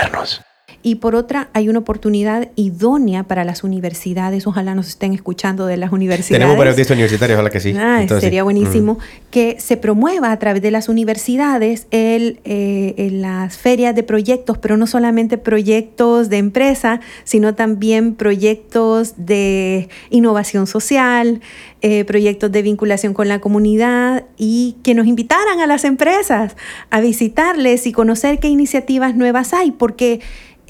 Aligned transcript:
modernos 0.00 0.40
y 0.82 0.96
por 0.96 1.14
otra 1.14 1.50
hay 1.52 1.68
una 1.68 1.80
oportunidad 1.80 2.48
idónea 2.56 3.24
para 3.24 3.44
las 3.44 3.64
universidades, 3.64 4.46
ojalá 4.46 4.74
nos 4.74 4.88
estén 4.88 5.12
escuchando 5.12 5.66
de 5.66 5.76
las 5.76 5.92
universidades. 5.92 6.40
Tenemos 6.40 6.56
periodistas 6.56 6.94
universitarios, 6.94 7.36
ojalá 7.36 7.50
que 7.50 7.60
sí. 7.60 7.74
Ah, 7.76 8.06
sería 8.20 8.44
buenísimo 8.44 8.98
que 9.30 9.56
se 9.58 9.76
promueva 9.76 10.32
a 10.32 10.38
través 10.38 10.62
de 10.62 10.70
las 10.70 10.88
universidades 10.88 11.86
el, 11.90 12.40
eh, 12.44 12.94
en 12.96 13.20
las 13.20 13.58
ferias 13.58 13.94
de 13.94 14.02
proyectos, 14.02 14.58
pero 14.58 14.76
no 14.76 14.86
solamente 14.86 15.36
proyectos 15.38 16.30
de 16.30 16.38
empresa, 16.38 17.00
sino 17.24 17.54
también 17.54 18.14
proyectos 18.14 19.14
de 19.16 19.88
innovación 20.08 20.66
social, 20.66 21.40
eh, 21.82 22.04
proyectos 22.04 22.52
de 22.52 22.62
vinculación 22.62 23.14
con 23.14 23.28
la 23.28 23.40
comunidad 23.40 24.24
y 24.38 24.76
que 24.82 24.94
nos 24.94 25.06
invitaran 25.06 25.60
a 25.60 25.66
las 25.66 25.84
empresas 25.84 26.56
a 26.90 27.00
visitarles 27.00 27.86
y 27.86 27.92
conocer 27.92 28.38
qué 28.38 28.48
iniciativas 28.48 29.14
nuevas 29.14 29.52
hay, 29.52 29.70
porque 29.70 30.20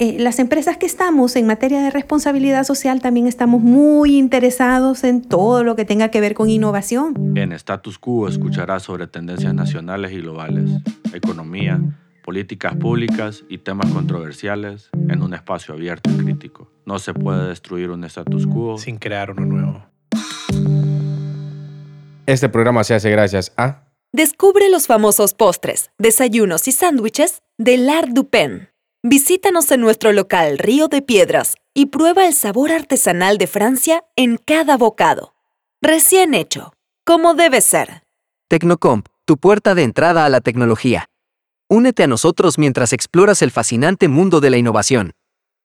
eh, 0.01 0.17
las 0.17 0.39
empresas 0.39 0.77
que 0.77 0.87
estamos 0.87 1.35
en 1.35 1.45
materia 1.45 1.79
de 1.83 1.91
responsabilidad 1.91 2.63
social 2.63 3.01
también 3.01 3.27
estamos 3.27 3.61
muy 3.61 4.17
interesados 4.17 5.03
en 5.03 5.21
todo 5.21 5.63
lo 5.63 5.75
que 5.75 5.85
tenga 5.85 6.09
que 6.09 6.19
ver 6.19 6.33
con 6.33 6.49
innovación. 6.49 7.37
En 7.37 7.51
Status 7.51 7.99
Quo 7.99 8.27
escucharás 8.27 8.81
sobre 8.81 9.05
tendencias 9.05 9.53
nacionales 9.53 10.11
y 10.11 10.17
globales, 10.17 10.71
economía, 11.13 11.79
políticas 12.23 12.75
públicas 12.77 13.43
y 13.47 13.59
temas 13.59 13.91
controversiales 13.91 14.89
en 15.07 15.21
un 15.21 15.35
espacio 15.35 15.75
abierto 15.75 16.09
y 16.09 16.17
crítico. 16.17 16.67
No 16.87 16.97
se 16.97 17.13
puede 17.13 17.49
destruir 17.49 17.91
un 17.91 18.03
status 18.03 18.47
quo 18.47 18.79
sin 18.79 18.97
crear 18.97 19.29
uno 19.29 19.45
nuevo. 19.45 19.85
Este 22.25 22.49
programa 22.49 22.83
se 22.83 22.95
hace 22.95 23.11
gracias 23.11 23.53
a... 23.55 23.83
Descubre 24.11 24.67
los 24.71 24.87
famosos 24.87 25.35
postres, 25.35 25.91
desayunos 25.99 26.67
y 26.67 26.71
sándwiches 26.71 27.43
de 27.59 27.77
L'Art 27.77 28.09
du 28.09 28.27
Pen 28.29 28.70
Visítanos 29.03 29.71
en 29.71 29.81
nuestro 29.81 30.11
local 30.11 30.59
Río 30.59 30.87
de 30.87 31.01
Piedras 31.01 31.55
y 31.73 31.87
prueba 31.87 32.27
el 32.27 32.35
sabor 32.35 32.71
artesanal 32.71 33.39
de 33.39 33.47
Francia 33.47 34.03
en 34.15 34.37
cada 34.37 34.77
bocado. 34.77 35.33
Recién 35.81 36.35
hecho, 36.35 36.73
como 37.03 37.33
debe 37.33 37.61
ser. 37.61 38.03
Tecnocomp, 38.47 39.07
tu 39.25 39.37
puerta 39.37 39.73
de 39.73 39.81
entrada 39.81 40.23
a 40.23 40.29
la 40.29 40.39
tecnología. 40.39 41.07
Únete 41.67 42.03
a 42.03 42.07
nosotros 42.07 42.59
mientras 42.59 42.93
exploras 42.93 43.41
el 43.41 43.49
fascinante 43.49 44.07
mundo 44.07 44.39
de 44.39 44.51
la 44.51 44.57
innovación. 44.57 45.13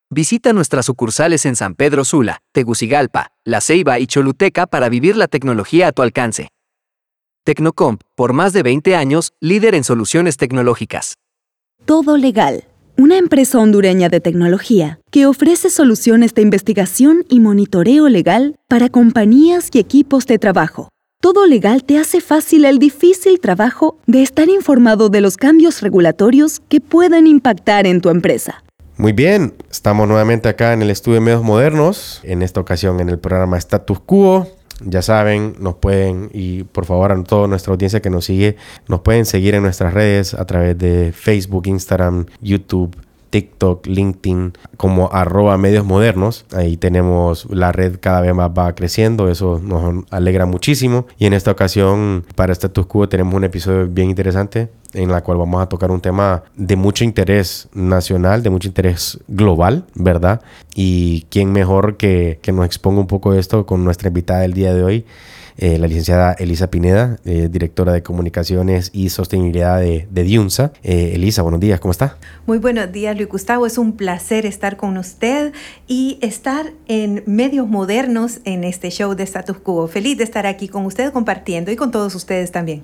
Visita 0.09 0.55
nuestras 0.55 0.87
sucursales 0.87 1.45
en 1.45 1.57
San 1.57 1.75
Pedro 1.75 2.07
Sula, 2.07 2.39
Tegucigalpa, 2.53 3.33
La 3.45 3.61
Ceiba 3.61 3.99
y 3.99 4.07
Choluteca 4.07 4.67
para 4.67 4.89
vivir 4.89 5.15
la 5.15 5.29
tecnología 5.29 5.89
a 5.89 5.93
tu 5.93 6.01
alcance. 6.01 6.49
Tecnocomp, 7.45 8.01
por 8.15 8.33
más 8.33 8.55
de 8.55 8.63
20 8.63 8.97
años, 8.97 9.35
líder 9.41 9.75
en 9.75 9.85
soluciones 9.85 10.39
tecnológicas. 10.39 11.19
Todo 11.85 12.17
legal 12.17 12.65
una 12.99 13.19
empresa 13.19 13.59
hondureña 13.59 14.09
de 14.09 14.21
tecnología 14.21 14.99
que 15.11 15.27
ofrece 15.27 15.71
soluciones 15.71 16.35
de 16.35 16.43
investigación 16.43 17.25
y 17.29 17.41
monitoreo 17.41 18.09
legal 18.09 18.57
para 18.69 18.89
compañías 18.89 19.69
y 19.73 19.79
equipos 19.79 20.27
de 20.27 20.39
trabajo. 20.39 20.89
Todo 21.21 21.47
legal 21.47 21.85
te 21.85 21.99
hace 21.99 22.21
fácil 22.21 22.65
el 22.65 22.79
difícil 22.79 23.41
trabajo 23.41 23.99
de 24.07 24.23
estar 24.23 24.49
informado 24.49 25.09
de 25.09 25.21
los 25.21 25.37
cambios 25.37 25.83
regulatorios 25.83 26.61
que 26.69 26.81
pueden 26.81 27.27
impactar 27.27 27.87
en 27.87 28.01
tu 28.01 28.11
empresa. 28.11 28.63
Muy 28.97 29.13
bien, 29.13 29.53
estamos 29.71 30.09
nuevamente 30.09 30.49
acá 30.49 30.73
en 30.73 30.81
el 30.81 30.91
estudio 30.91 31.17
de 31.17 31.21
medios 31.21 31.43
modernos, 31.43 32.21
en 32.23 32.41
esta 32.41 32.61
ocasión 32.61 33.01
en 33.01 33.11
el 33.11 33.19
programa 33.19 33.59
Status 33.59 34.01
Quo. 34.01 34.47
Ya 34.85 35.01
saben, 35.03 35.55
nos 35.59 35.77
pueden, 35.77 36.31
y 36.33 36.65
por 36.65 36.85
favor 36.85 37.13
a 37.13 37.23
toda 37.25 37.49
nuestra 37.49 37.73
audiencia 37.73 38.03
que 38.03 38.11
nos 38.11 38.27
sigue, 38.27 38.57
nos 38.89 39.01
pueden 39.01 39.25
seguir 39.25 39.55
en 39.55 39.63
nuestras 39.63 39.95
redes 39.95 40.35
a 40.35 40.45
través 40.45 40.77
de 40.77 41.13
Facebook, 41.13 41.67
Instagram, 41.67 42.27
YouTube, 42.41 42.95
TikTok, 43.31 43.87
LinkedIn, 43.87 44.53
como 44.77 45.11
arroba 45.13 45.59
medios 45.59 45.85
modernos. 45.85 46.47
Ahí 46.53 46.77
tenemos 46.77 47.47
la 47.51 47.73
red 47.73 47.97
cada 48.01 48.21
vez 48.21 48.35
más 48.35 48.51
va 48.51 48.75
creciendo, 48.75 49.29
eso 49.29 49.61
nos 49.63 50.05
alegra 50.11 50.47
muchísimo. 50.47 51.07
Y 51.19 51.27
en 51.27 51.33
esta 51.33 51.51
ocasión, 51.51 52.25
para 52.35 52.53
Status 52.53 52.87
Quo, 52.87 53.09
tenemos 53.09 53.35
un 53.35 53.45
episodio 53.45 53.89
bien 53.89 54.11
interesante 54.11 54.69
en 54.97 55.11
la 55.11 55.23
cual 55.23 55.39
vamos 55.39 55.63
a 55.63 55.69
tocar 55.69 55.91
un 55.91 56.01
tema 56.01 56.43
de 56.57 56.77
mucho 56.77 57.05
interés 57.05 57.69
nacional, 57.75 58.43
de 58.43 58.51
mucho 58.51 58.69
interés 58.69 59.19
global, 59.29 59.85
¿verdad? 59.95 60.41
Y 60.75 61.27
quién 61.31 61.53
mejor 61.53 61.97
que, 61.97 62.39
que 62.43 62.53
nos 62.53 62.67
exponga 62.67 63.01
un 63.01 63.07
poco 63.07 63.35
esto 63.35 63.67
con 63.67 63.85
nuestra 63.85 64.09
invitada 64.09 64.41
del 64.41 64.55
día 64.55 64.75
de 64.75 64.83
hoy. 64.83 65.07
Eh, 65.59 65.79
la 65.79 65.87
licenciada 65.87 66.35
Elisa 66.35 66.69
Pineda, 66.69 67.19
eh, 67.25 67.49
directora 67.51 67.93
de 67.93 68.03
Comunicaciones 68.03 68.91
y 68.93 69.09
Sostenibilidad 69.09 69.81
de, 69.81 70.07
de 70.11 70.23
Diunsa. 70.23 70.73
Eh, 70.83 71.13
Elisa, 71.15 71.41
buenos 71.41 71.61
días, 71.61 71.81
¿cómo 71.81 71.93
está? 71.93 72.19
Muy 72.47 72.59
buenos 72.59 72.93
días, 72.93 73.17
Luis 73.17 73.29
Gustavo. 73.29 73.65
Es 73.65 73.79
un 73.79 73.97
placer 73.97 74.45
estar 74.45 74.77
con 74.77 74.99
usted 74.99 75.55
y 75.87 76.19
estar 76.21 76.73
en 76.89 77.23
medios 77.25 77.67
modernos 77.69 78.41
en 78.45 78.65
este 78.65 78.91
show 78.91 79.15
de 79.15 79.23
Status 79.23 79.57
Quo. 79.57 79.89
Feliz 79.89 80.19
de 80.19 80.25
estar 80.25 80.47
aquí 80.47 80.69
con 80.69 80.85
usted 80.85 81.11
compartiendo 81.11 81.71
y 81.71 81.77
con 81.77 81.91
todos 81.91 82.15
ustedes 82.15 82.53
también. 82.53 82.83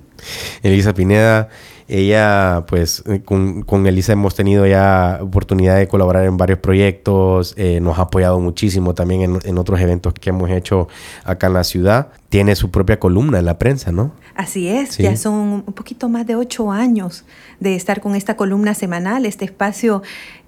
Elisa 0.63 0.95
Pineda 0.95 1.49
ella, 1.93 2.65
pues, 2.67 3.03
eh, 3.05 3.21
con, 3.21 3.85
Elisa 3.85 4.13
hemos 4.13 4.33
tenido 4.33 4.65
ya 4.65 5.19
oportunidad 5.21 5.77
de 5.77 5.87
colaborar 5.87 6.25
en 6.25 6.37
varios 6.37 6.57
proyectos, 6.57 7.53
eh, 7.55 7.79
nos 7.81 7.99
ha 7.99 8.03
apoyado 8.03 8.39
muchísimo 8.39 8.95
también 8.95 9.39
en, 9.43 9.57
otros 9.59 9.79
eventos 9.79 10.15
que 10.15 10.31
hemos 10.31 10.49
hecho 10.49 10.87
acá 11.23 11.47
en 11.47 11.53
la 11.53 11.63
ciudad. 11.63 12.07
Tiene 12.29 12.55
su 12.55 12.71
propia 12.71 12.99
columna 12.99 13.37
en 13.37 13.45
la 13.45 13.59
prensa, 13.59 13.91
¿no? 13.91 14.11
Así 14.33 14.67
es, 14.67 14.97
ya 14.97 15.15
son 15.15 15.63
un 15.67 15.73
poquito 15.73 16.09
más 16.09 16.25
de 16.25 16.35
ocho 16.35 16.71
años 16.71 17.25
de 17.59 17.75
estar 17.75 18.01
con 18.01 18.15
esta 18.15 18.35
columna 18.35 18.73
semanal, 18.73 19.27
este 19.27 19.45
espacio 19.45 20.01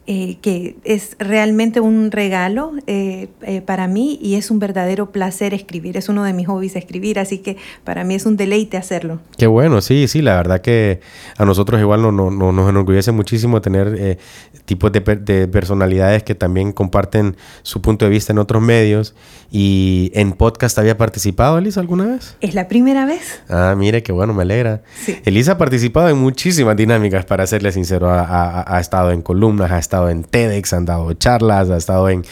eh, 0.08 0.38
que 0.40 0.76
es 0.84 1.16
realmente 1.18 1.80
un 1.80 2.12
regalo 2.12 2.74
eh, 2.86 3.28
eh, 3.42 3.62
para 3.62 3.88
mí 3.88 4.20
y 4.22 4.36
es 4.36 4.52
un 4.52 4.60
verdadero 4.60 5.12
placer 5.12 5.56
escribir. 5.56 5.98
Es 5.98 6.10
uno 6.10 6.24
de 6.24 6.32
mis 6.32 6.46
hobbies 6.46 6.76
escribir, 6.76 7.18
así 7.18 7.40
que 7.40 7.58
para 7.84 8.04
mí 8.04 8.14
es 8.14 8.28
un 8.28 8.38
deleite 8.38 8.78
hacerlo. 8.78 9.20
Qué 9.36 9.48
bueno, 9.48 9.82
sí, 9.82 10.08
sí, 10.08 10.22
la 10.22 10.36
verdad 10.36 10.62
que 10.62 11.00
a 11.38 11.46
nosotros 11.46 11.82
igual 11.82 12.04
no, 12.04 12.12
no, 12.12 12.30
nos 12.30 12.70
enorgullece 12.70 13.14
muchísimo 13.14 13.62
tener 13.62 14.20
tipos 14.66 14.92
de, 14.92 15.00
de, 15.00 15.48
personalidades 15.48 16.22
que 16.22 16.36
también 16.36 16.72
comparten 16.72 17.36
su 17.64 17.82
punto 17.82 18.06
de 18.06 18.12
vista 18.12 18.32
en 18.32 18.38
otros 18.38 18.62
medios. 18.62 19.16
¿Y 19.52 20.12
en 20.14 20.34
podcast 20.34 20.78
había 20.78 20.98
participado, 21.00 21.58
Elisa, 21.58 21.80
alguna 21.80 22.06
vez? 22.06 22.38
Es 22.42 22.54
la 22.54 22.68
primera 22.68 23.08
vez. 23.08 23.42
Ah, 23.50 23.74
mire, 23.76 24.04
qué 24.04 24.12
bueno, 24.12 24.36
me 24.36 24.44
alegra. 24.44 24.84
Elisa 25.24 25.54
ha 25.54 25.58
participado 25.58 26.10
en 26.10 26.18
muchísimas 26.18 26.76
dinámicas, 26.76 27.26
para 27.26 27.48
serle 27.48 27.72
sincero. 27.72 28.08
Ha, 28.10 28.66
ha 28.68 28.80
estado 28.80 29.12
en 29.12 29.24
columnas, 29.24 29.72
ha 29.72 29.80
estado 29.80 29.95
estado 29.96 30.10
en 30.10 30.24
TEDx, 30.24 30.74
han 30.74 30.84
dado 30.84 31.14
charlas, 31.14 31.70
ha 31.70 31.78
estado 31.78 32.10
en, 32.10 32.26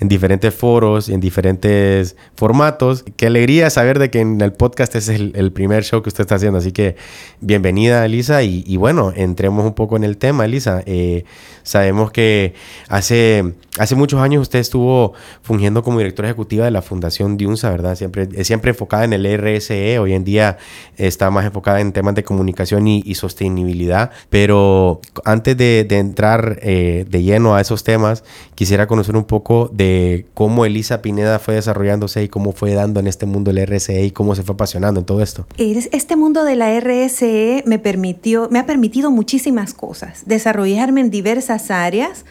en 0.00 0.08
diferentes 0.08 0.54
foros, 0.54 1.10
en 1.10 1.20
diferentes 1.20 2.16
formatos. 2.34 3.04
Qué 3.16 3.26
alegría 3.26 3.68
saber 3.68 3.98
de 3.98 4.10
que 4.10 4.20
en 4.20 4.40
el 4.40 4.52
podcast 4.52 4.96
es 4.96 5.10
el, 5.10 5.52
primer 5.52 5.84
show 5.84 6.02
que 6.02 6.08
usted 6.08 6.22
está 6.22 6.36
haciendo. 6.36 6.58
Así 6.58 6.72
que 6.72 6.96
bienvenida, 7.40 8.04
Elisa. 8.06 8.42
Y, 8.42 8.76
bueno, 8.78 9.12
entremos 9.14 9.64
un 9.64 9.74
poco 9.74 9.96
en 9.96 10.04
el 10.04 10.16
tema, 10.16 10.46
Elisa. 10.46 10.82
Eh, 10.86 11.24
sabemos 11.62 12.12
que 12.12 12.54
hace, 12.88 13.52
hace 13.78 13.94
muchos 13.94 14.20
años 14.20 14.40
usted 14.40 14.58
estuvo 14.58 15.12
fungiendo 15.42 15.82
como 15.82 15.98
directora 15.98 16.28
ejecutiva 16.28 16.64
de 16.64 16.70
la 16.70 16.80
Fundación 16.80 17.36
Diunsa, 17.36 17.70
¿verdad? 17.70 17.94
Siempre, 17.94 18.44
siempre 18.44 18.70
enfocada 18.70 19.04
en 19.04 19.12
el 19.12 19.26
RSE. 19.38 19.98
Hoy 19.98 20.14
en 20.14 20.24
día 20.24 20.56
está 20.96 21.30
más 21.30 21.44
enfocada 21.44 21.80
en 21.80 21.92
temas 21.92 22.14
de 22.14 22.24
comunicación 22.24 22.88
y, 22.88 23.14
sostenibilidad. 23.14 24.12
Pero 24.30 25.02
antes 25.26 25.58
de, 25.58 25.86
entrar 25.90 26.58
eh, 26.62 27.04
de 27.06 27.22
lleno 27.22 27.54
a 27.54 27.60
esos 27.60 27.84
temas, 27.84 28.24
quisiera 28.54 28.86
conocer 28.86 29.14
un 29.14 29.24
poco 29.24 29.68
de 29.74 29.89
cómo 30.34 30.64
Elisa 30.64 31.02
Pineda 31.02 31.38
fue 31.38 31.54
desarrollándose 31.54 32.22
y 32.22 32.28
cómo 32.28 32.52
fue 32.52 32.74
dando 32.74 33.00
en 33.00 33.06
este 33.06 33.26
mundo 33.26 33.50
el 33.50 33.66
RSE 33.66 34.04
y 34.04 34.10
cómo 34.10 34.34
se 34.34 34.42
fue 34.42 34.54
apasionando 34.54 35.00
en 35.00 35.06
todo 35.06 35.22
esto. 35.22 35.46
Este 35.56 36.16
mundo 36.16 36.44
de 36.44 36.56
la 36.56 36.78
RSE 36.78 37.62
me 37.66 37.78
permitió, 37.78 38.48
me 38.50 38.58
ha 38.58 38.66
permitido 38.66 39.10
muchísimas 39.10 39.74
cosas, 39.74 40.22
desarrollarme 40.26 41.00
en 41.00 41.10
diversas 41.10 41.70
áreas. 41.70 42.24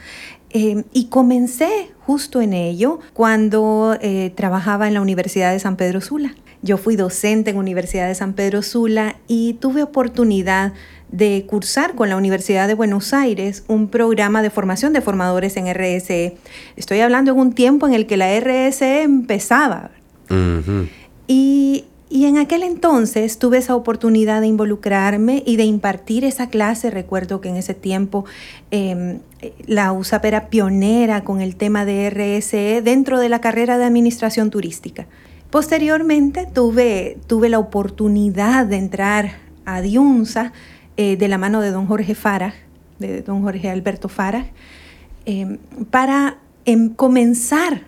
Eh, 0.51 0.83
y 0.93 1.09
comencé 1.09 1.91
justo 2.07 2.41
en 2.41 2.53
ello 2.53 2.99
cuando 3.13 3.95
eh, 4.01 4.33
trabajaba 4.35 4.87
en 4.87 4.95
la 4.95 5.01
Universidad 5.01 5.51
de 5.51 5.59
San 5.59 5.75
Pedro 5.75 6.01
Sula. 6.01 6.33
Yo 6.61 6.77
fui 6.77 6.95
docente 6.95 7.51
en 7.51 7.57
Universidad 7.57 8.07
de 8.07 8.15
San 8.15 8.33
Pedro 8.33 8.61
Sula 8.63 9.17
y 9.27 9.53
tuve 9.53 9.83
oportunidad 9.83 10.73
de 11.11 11.45
cursar 11.47 11.95
con 11.95 12.09
la 12.09 12.17
Universidad 12.17 12.67
de 12.67 12.75
Buenos 12.75 13.13
Aires 13.13 13.63
un 13.67 13.87
programa 13.87 14.41
de 14.41 14.49
formación 14.49 14.93
de 14.93 15.01
formadores 15.01 15.57
en 15.57 15.73
RSE. 15.73 16.37
Estoy 16.75 16.99
hablando 16.99 17.31
en 17.31 17.39
un 17.39 17.53
tiempo 17.53 17.87
en 17.87 17.93
el 17.93 18.05
que 18.05 18.17
la 18.17 18.39
RSE 18.39 19.01
empezaba. 19.01 19.91
y, 21.27 21.85
en 22.11 22.37
aquel 22.37 22.63
entonces 22.63 23.39
tuve 23.39 23.57
esa 23.57 23.75
oportunidad 23.75 24.41
de 24.41 24.47
involucrarme 24.47 25.41
y 25.45 25.55
de 25.55 25.63
impartir 25.63 26.25
esa 26.25 26.49
clase. 26.49 26.91
Recuerdo 26.91 27.41
que 27.41 27.49
en 27.49 27.55
ese 27.55 27.73
tiempo 27.73 28.25
em, 28.69 29.19
la 29.65 29.91
USAP 29.91 30.25
era 30.25 30.49
pionera 30.49 31.23
con 31.23 31.41
el 31.41 31.55
tema 31.55 31.85
de 31.85 32.09
RSE 32.09 32.81
dentro 32.83 33.19
de 33.19 33.29
la 33.29 33.41
carrera 33.41 33.77
de 33.77 33.85
administración 33.85 34.51
turística. 34.51 35.07
Posteriormente 35.49 36.47
tuve, 36.51 37.17
tuve 37.25 37.49
la 37.49 37.57
oportunidad 37.57 38.67
de 38.67 38.77
entrar 38.77 39.31
a 39.65 39.81
Diunsa 39.81 40.53
eh, 41.01 41.15
de 41.15 41.29
la 41.29 41.37
mano 41.37 41.61
de 41.61 41.71
don 41.71 41.87
Jorge 41.87 42.13
Farah, 42.13 42.53
de 42.97 43.21
don 43.21 43.41
Jorge 43.41 43.69
Alberto 43.69 44.09
Farah, 44.09 44.47
em, 45.25 45.57
para 45.89 46.39
em, 46.65 46.89
comenzar 46.89 47.83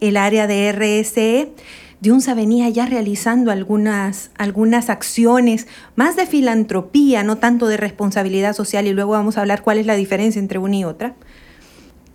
el 0.00 0.16
área 0.16 0.48
de 0.48 0.72
RSE. 0.72 1.52
Diunsa 2.00 2.34
venía 2.34 2.68
ya 2.68 2.86
realizando 2.86 3.52
algunas, 3.52 4.32
algunas 4.36 4.90
acciones 4.90 5.68
más 5.94 6.16
de 6.16 6.26
filantropía, 6.26 7.22
no 7.22 7.38
tanto 7.38 7.68
de 7.68 7.76
responsabilidad 7.76 8.52
social, 8.52 8.88
y 8.88 8.92
luego 8.92 9.12
vamos 9.12 9.38
a 9.38 9.42
hablar 9.42 9.62
cuál 9.62 9.78
es 9.78 9.86
la 9.86 9.94
diferencia 9.94 10.40
entre 10.40 10.58
una 10.58 10.74
y 10.74 10.82
otra. 10.82 11.14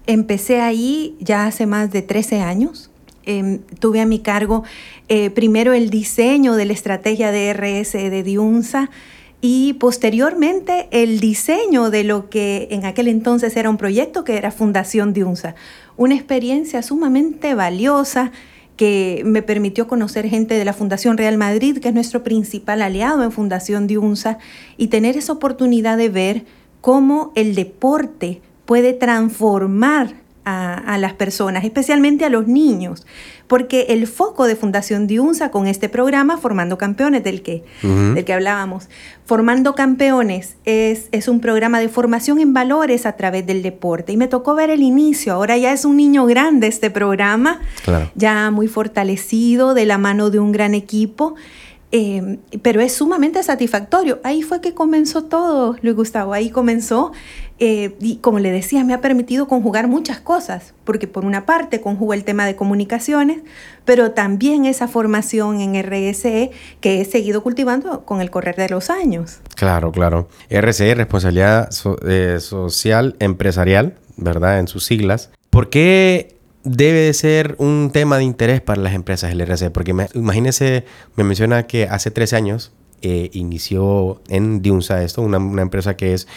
Empecé 0.05 0.59
ahí 0.59 1.15
ya 1.21 1.45
hace 1.45 1.65
más 1.65 1.91
de 1.91 2.01
13 2.01 2.41
años. 2.41 2.91
Em, 3.23 3.59
tuve 3.79 4.01
a 4.01 4.05
mi 4.05 4.19
cargo 4.19 4.65
eh, 5.07 5.29
primero 5.29 5.71
el 5.71 5.89
diseño 5.89 6.55
de 6.55 6.65
la 6.65 6.73
estrategia 6.73 7.31
de 7.31 7.53
RS 7.53 7.93
de 7.93 8.23
Diunsa 8.23 8.89
y 9.41 9.73
posteriormente 9.73 10.87
el 10.91 11.19
diseño 11.19 11.89
de 11.89 12.03
lo 12.03 12.29
que 12.29 12.67
en 12.71 12.85
aquel 12.85 13.07
entonces 13.07 13.57
era 13.57 13.69
un 13.69 13.77
proyecto 13.77 14.23
que 14.23 14.37
era 14.37 14.51
Fundación 14.51 15.13
Diunsa. 15.13 15.55
Una 15.97 16.13
experiencia 16.13 16.83
sumamente 16.83 17.55
valiosa 17.55 18.31
que 18.77 19.23
me 19.25 19.41
permitió 19.41 19.87
conocer 19.87 20.27
gente 20.29 20.53
de 20.55 20.65
la 20.65 20.73
Fundación 20.73 21.17
Real 21.17 21.37
Madrid, 21.37 21.79
que 21.79 21.89
es 21.89 21.93
nuestro 21.93 22.23
principal 22.23 22.81
aliado 22.81 23.23
en 23.23 23.31
Fundación 23.31 23.87
Diunsa, 23.87 24.37
y 24.77 24.87
tener 24.87 25.17
esa 25.17 25.33
oportunidad 25.33 25.97
de 25.97 26.09
ver 26.09 26.45
cómo 26.79 27.31
el 27.35 27.55
deporte 27.55 28.41
puede 28.65 28.93
transformar 28.93 30.15
a, 30.43 30.97
las 30.97 31.13
personas, 31.13 31.63
especialmente 31.63 32.25
a 32.25 32.29
los 32.29 32.47
niños, 32.47 33.05
porque 33.51 33.87
el 33.89 34.07
foco 34.07 34.47
de 34.47 34.55
Fundación 34.55 35.07
Diunsa 35.07 35.51
con 35.51 35.67
este 35.67 35.89
programa, 35.89 36.37
Formando 36.37 36.77
Campeones, 36.77 37.21
del 37.21 37.41
que, 37.41 37.65
del 37.81 38.23
que 38.23 38.31
hablábamos, 38.31 38.87
Formando 39.25 39.75
Campeones 39.75 40.55
es, 40.63 41.09
es 41.11 41.27
un 41.27 41.41
programa 41.41 41.81
de 41.81 41.89
formación 41.89 42.39
en 42.39 42.53
valores 42.53 43.05
a 43.05 43.17
través 43.17 43.45
del 43.45 43.61
deporte. 43.61 44.13
Y 44.13 44.15
me 44.15 44.29
tocó 44.29 44.55
ver 44.55 44.69
el 44.69 44.81
inicio, 44.81 45.33
ahora 45.33 45.57
ya 45.57 45.73
es 45.73 45.83
un 45.83 45.97
niño 45.97 46.25
grande 46.27 46.67
este 46.67 46.91
programa, 46.91 47.59
ya 48.15 48.51
muy 48.51 48.69
fortalecido, 48.69 49.73
de 49.73 49.85
la 49.85 49.97
mano 49.97 50.29
de 50.29 50.39
un 50.39 50.53
gran 50.53 50.73
equipo. 50.73 51.35
Em, 51.93 52.37
pero 52.61 52.79
es 52.79 52.93
sumamente 52.93 53.43
satisfactorio. 53.43 54.21
Ahí 54.23 54.43
fue 54.43 54.61
que 54.61 54.73
comenzó 54.73 55.25
todo, 55.25 55.75
Luis 55.81 55.95
Gustavo. 55.95 56.33
Ahí 56.33 56.49
comenzó 56.49 57.11
eh, 57.59 57.95
y 57.99 58.15
como 58.17 58.39
le 58.39 58.49
decía, 58.49 58.83
me 58.85 58.93
ha 58.93 59.01
permitido 59.01 59.47
conjugar 59.47 59.87
muchas 59.87 60.19
cosas, 60.19 60.73
porque 60.85 61.07
por 61.07 61.25
una 61.25 61.45
parte 61.45 61.81
conjugo 61.81 62.13
el 62.13 62.23
tema 62.23 62.45
de 62.45 62.55
comunicaciones, 62.55 63.41
pero 63.83 64.11
también 64.11 64.65
esa 64.65 64.87
formación 64.87 65.59
en 65.59 65.75
RSE 65.83 66.51
que 66.79 67.01
he 67.01 67.05
seguido 67.05 67.43
cultivando 67.43 68.05
con 68.05 68.21
el 68.21 68.31
correr 68.31 68.55
de 68.55 68.69
los 68.69 68.89
años. 68.89 69.41
Claro, 69.55 69.91
claro. 69.91 70.29
RSE, 70.49 70.95
responsabilidad 70.95 71.69
eh, 72.07 72.37
social 72.39 73.15
empresarial, 73.19 73.95
¿verdad? 74.15 74.59
En 74.59 74.67
sus 74.67 74.85
siglas. 74.85 75.29
¿Por 75.49 75.69
qué 75.69 76.40
debe 76.63 76.99
de 76.99 77.13
ser 77.13 77.55
un 77.57 77.91
tema 77.93 78.17
de 78.17 78.23
interés 78.23 78.61
para 78.61 78.81
las 78.81 78.93
empresas 78.93 79.31
el 79.31 79.45
RSE? 79.45 79.71
Porque 79.71 79.93
imagínese, 80.13 80.85
me 81.15 81.23
menciona 81.23 81.67
que 81.67 81.85
hace 81.85 82.11
13 82.11 82.35
años 82.35 82.71
eh, 83.03 83.31
inició 83.33 84.21
en 84.29 84.61
Diunsa 84.61 85.03
esto, 85.03 85.23
una, 85.23 85.39
una 85.39 85.63
empresa 85.63 85.97
que 85.97 86.13
es 86.13 86.27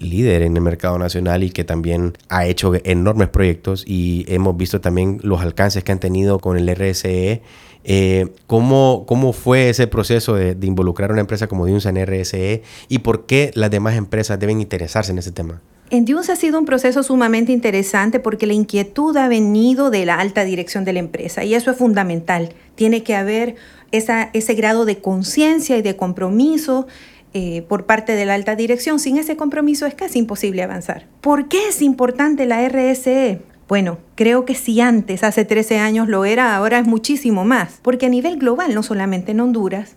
líder 0.00 0.42
en 0.42 0.56
el 0.56 0.62
mercado 0.62 0.98
nacional 0.98 1.44
y 1.44 1.50
que 1.50 1.62
también 1.62 2.14
ha 2.28 2.46
hecho 2.46 2.72
enormes 2.84 3.28
proyectos 3.28 3.84
y 3.86 4.24
hemos 4.28 4.56
visto 4.56 4.80
también 4.80 5.20
los 5.22 5.40
alcances 5.40 5.84
que 5.84 5.92
han 5.92 6.00
tenido 6.00 6.38
con 6.40 6.56
el 6.56 6.68
RSE. 6.74 7.42
Eh, 7.84 8.26
¿cómo, 8.46 9.04
¿Cómo 9.06 9.32
fue 9.32 9.70
ese 9.70 9.86
proceso 9.86 10.34
de, 10.34 10.56
involucrar 10.62 11.10
a 11.10 11.12
una 11.12 11.22
empresa 11.22 11.46
como 11.46 11.64
Diunsa 11.64 11.90
en 11.90 12.04
RSE 12.04 12.62
y 12.88 12.98
por 12.98 13.26
qué 13.26 13.50
las 13.54 13.70
demás 13.70 13.94
empresas 13.94 14.38
deben 14.38 14.60
interesarse 14.60 15.12
en 15.12 15.18
ese 15.18 15.32
tema? 15.32 15.62
En 15.92 16.04
Diunsa 16.04 16.34
ha 16.34 16.36
sido 16.36 16.56
un 16.56 16.66
proceso 16.66 17.02
sumamente 17.02 17.50
interesante 17.50 18.20
porque 18.20 18.46
la 18.46 18.52
inquietud 18.52 19.16
ha 19.16 19.26
venido 19.26 19.90
de 19.90 20.04
la 20.06 20.20
alta 20.20 20.44
dirección 20.44 20.84
de 20.84 20.92
la 20.92 21.00
empresa 21.00 21.42
y 21.42 21.54
eso 21.54 21.72
es 21.72 21.76
fundamental. 21.76 22.50
Tiene 22.76 23.02
que 23.02 23.16
haber 23.16 23.56
ese 23.90 24.54
grado 24.54 24.84
de 24.84 25.00
conciencia 25.00 25.76
y 25.76 25.82
de 25.82 25.96
compromiso 25.96 26.86
eh, 27.34 27.62
por 27.62 27.86
parte 27.86 28.12
de 28.12 28.24
la 28.24 28.34
alta 28.34 28.54
dirección, 28.54 29.00
sin 29.00 29.16
ese 29.16 29.36
compromiso 29.36 29.84
es 29.84 29.94
casi 29.94 30.20
imposible 30.20 30.62
avanzar. 30.62 31.08
¿Por 31.20 31.48
qué 31.48 31.68
es 31.68 31.82
importante 31.82 32.46
la 32.46 32.68
RSE? 32.68 33.40
Bueno, 33.68 33.98
creo 34.14 34.44
que 34.44 34.54
si 34.54 34.80
antes, 34.80 35.24
hace 35.24 35.44
13 35.44 35.78
años 35.78 36.08
lo 36.08 36.24
era, 36.24 36.56
ahora 36.56 36.78
es 36.78 36.86
muchísimo 36.86 37.44
más, 37.44 37.78
porque 37.82 38.06
a 38.06 38.08
nivel 38.08 38.36
global, 38.36 38.74
no 38.74 38.82
solamente 38.84 39.32
en 39.32 39.40
Honduras, 39.40 39.96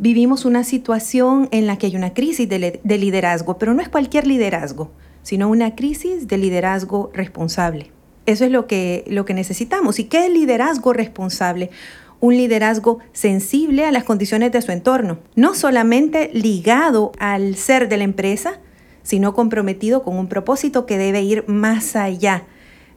vivimos 0.00 0.46
una 0.46 0.64
situación 0.64 1.48
en 1.52 1.66
la 1.66 1.76
que 1.76 1.86
hay 1.86 1.94
una 1.94 2.14
crisis 2.14 2.48
de, 2.48 2.80
de 2.82 2.98
liderazgo, 2.98 3.58
pero 3.58 3.74
no 3.74 3.82
es 3.82 3.88
cualquier 3.90 4.26
liderazgo, 4.26 4.90
sino 5.22 5.48
una 5.48 5.76
crisis 5.76 6.26
de 6.26 6.38
liderazgo 6.38 7.10
responsable. 7.12 7.92
Eso 8.24 8.44
es 8.46 8.50
lo 8.50 8.66
que, 8.66 9.04
lo 9.08 9.24
que 9.26 9.34
necesitamos. 9.34 9.98
¿Y 9.98 10.04
qué 10.04 10.26
es 10.26 10.32
liderazgo 10.32 10.92
responsable? 10.92 11.70
un 12.22 12.36
liderazgo 12.36 12.98
sensible 13.12 13.86
a 13.86 13.92
las 13.92 14.04
condiciones 14.04 14.52
de 14.52 14.60
su 14.60 14.72
entorno, 14.72 15.18
no 15.36 15.54
solamente 15.54 16.30
ligado 16.34 17.12
al 17.18 17.56
ser 17.56 17.88
de 17.88 17.96
la 17.96 18.04
empresa, 18.04 18.60
sino 19.02 19.32
comprometido 19.32 20.02
con 20.02 20.18
un 20.18 20.28
propósito 20.28 20.84
que 20.84 20.98
debe 20.98 21.22
ir 21.22 21.44
más 21.48 21.96
allá 21.96 22.44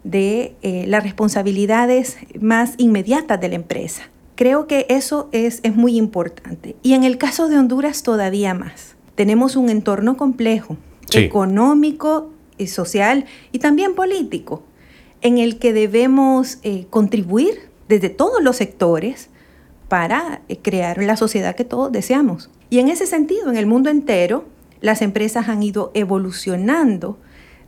de 0.03 0.55
eh, 0.61 0.83
las 0.87 1.03
responsabilidades 1.03 2.17
más 2.41 2.73
inmediatas 2.77 3.39
de 3.39 3.47
la 3.47 3.55
empresa. 3.55 4.09
Creo 4.35 4.67
que 4.67 4.85
eso 4.89 5.29
es, 5.31 5.59
es 5.63 5.75
muy 5.75 5.97
importante. 5.97 6.75
Y 6.81 6.93
en 6.93 7.03
el 7.03 7.17
caso 7.17 7.49
de 7.49 7.57
Honduras 7.57 8.03
todavía 8.03 8.53
más. 8.53 8.95
Tenemos 9.15 9.55
un 9.55 9.69
entorno 9.69 10.17
complejo, 10.17 10.77
económico 11.13 12.31
y 12.57 12.67
social 12.67 13.25
y 13.51 13.59
también 13.59 13.93
político, 13.93 14.63
en 15.21 15.37
el 15.37 15.59
que 15.59 15.71
debemos 15.71 16.57
eh, 16.63 16.87
contribuir 16.89 17.69
desde 17.87 18.09
todos 18.09 18.41
los 18.41 18.55
sectores 18.55 19.29
para 19.87 20.41
eh, 20.49 20.57
crear 20.57 21.01
la 21.03 21.15
sociedad 21.15 21.55
que 21.55 21.65
todos 21.65 21.91
deseamos. 21.91 22.49
Y 22.69 22.79
en 22.79 22.89
ese 22.89 23.05
sentido, 23.05 23.51
en 23.51 23.57
el 23.57 23.67
mundo 23.67 23.91
entero, 23.91 24.45
las 24.81 25.01
empresas 25.01 25.47
han 25.47 25.61
ido 25.61 25.91
evolucionando 25.93 27.19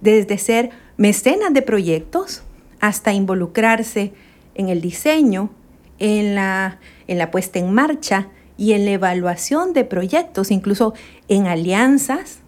desde 0.02 0.38
ser 0.38 0.72
mecenas 0.98 1.54
de 1.54 1.62
proyectos 1.62 2.42
hasta 2.80 3.14
involucrarse 3.14 4.14
en 4.56 4.70
el 4.70 4.82
diseño, 4.82 5.50
en 6.00 6.36
la, 6.36 6.80
en 7.08 7.18
la 7.18 7.32
puesta 7.32 7.60
en 7.60 7.74
marcha 7.74 8.30
y 8.58 8.74
en 8.74 8.86
la 8.86 8.92
evaluación 8.92 9.74
de 9.74 9.84
proyectos, 9.84 10.52
incluso 10.52 10.94
en 11.28 11.48
alianzas 11.48 12.40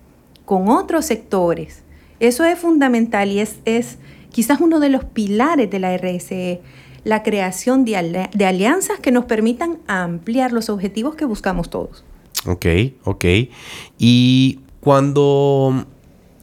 con 0.46 0.70
otros 0.70 1.06
sectores. 1.06 1.84
Eso 2.20 2.46
es 2.46 2.58
fundamental 2.58 3.30
y 3.30 3.40
es, 3.40 3.58
es 3.66 3.98
quizás 4.32 4.62
uno 4.62 4.80
de 4.80 4.90
los 4.90 5.04
pilares 5.04 5.70
de 5.70 5.80
la 5.80 5.96
RSE 5.98 6.62
la 7.08 7.24
creación 7.24 7.86
de, 7.86 7.96
alianzas 8.46 9.00
que 9.00 9.12
nos 9.14 9.24
permitan 9.26 9.80
ampliar 9.88 10.52
los 10.52 10.70
objetivos 10.70 11.16
que 11.16 11.24
buscamos 11.24 11.70
todos. 11.70 12.04
Ok, 12.46 12.66
ok. 13.06 13.26
Y 13.98 14.60
cuando 14.82 15.86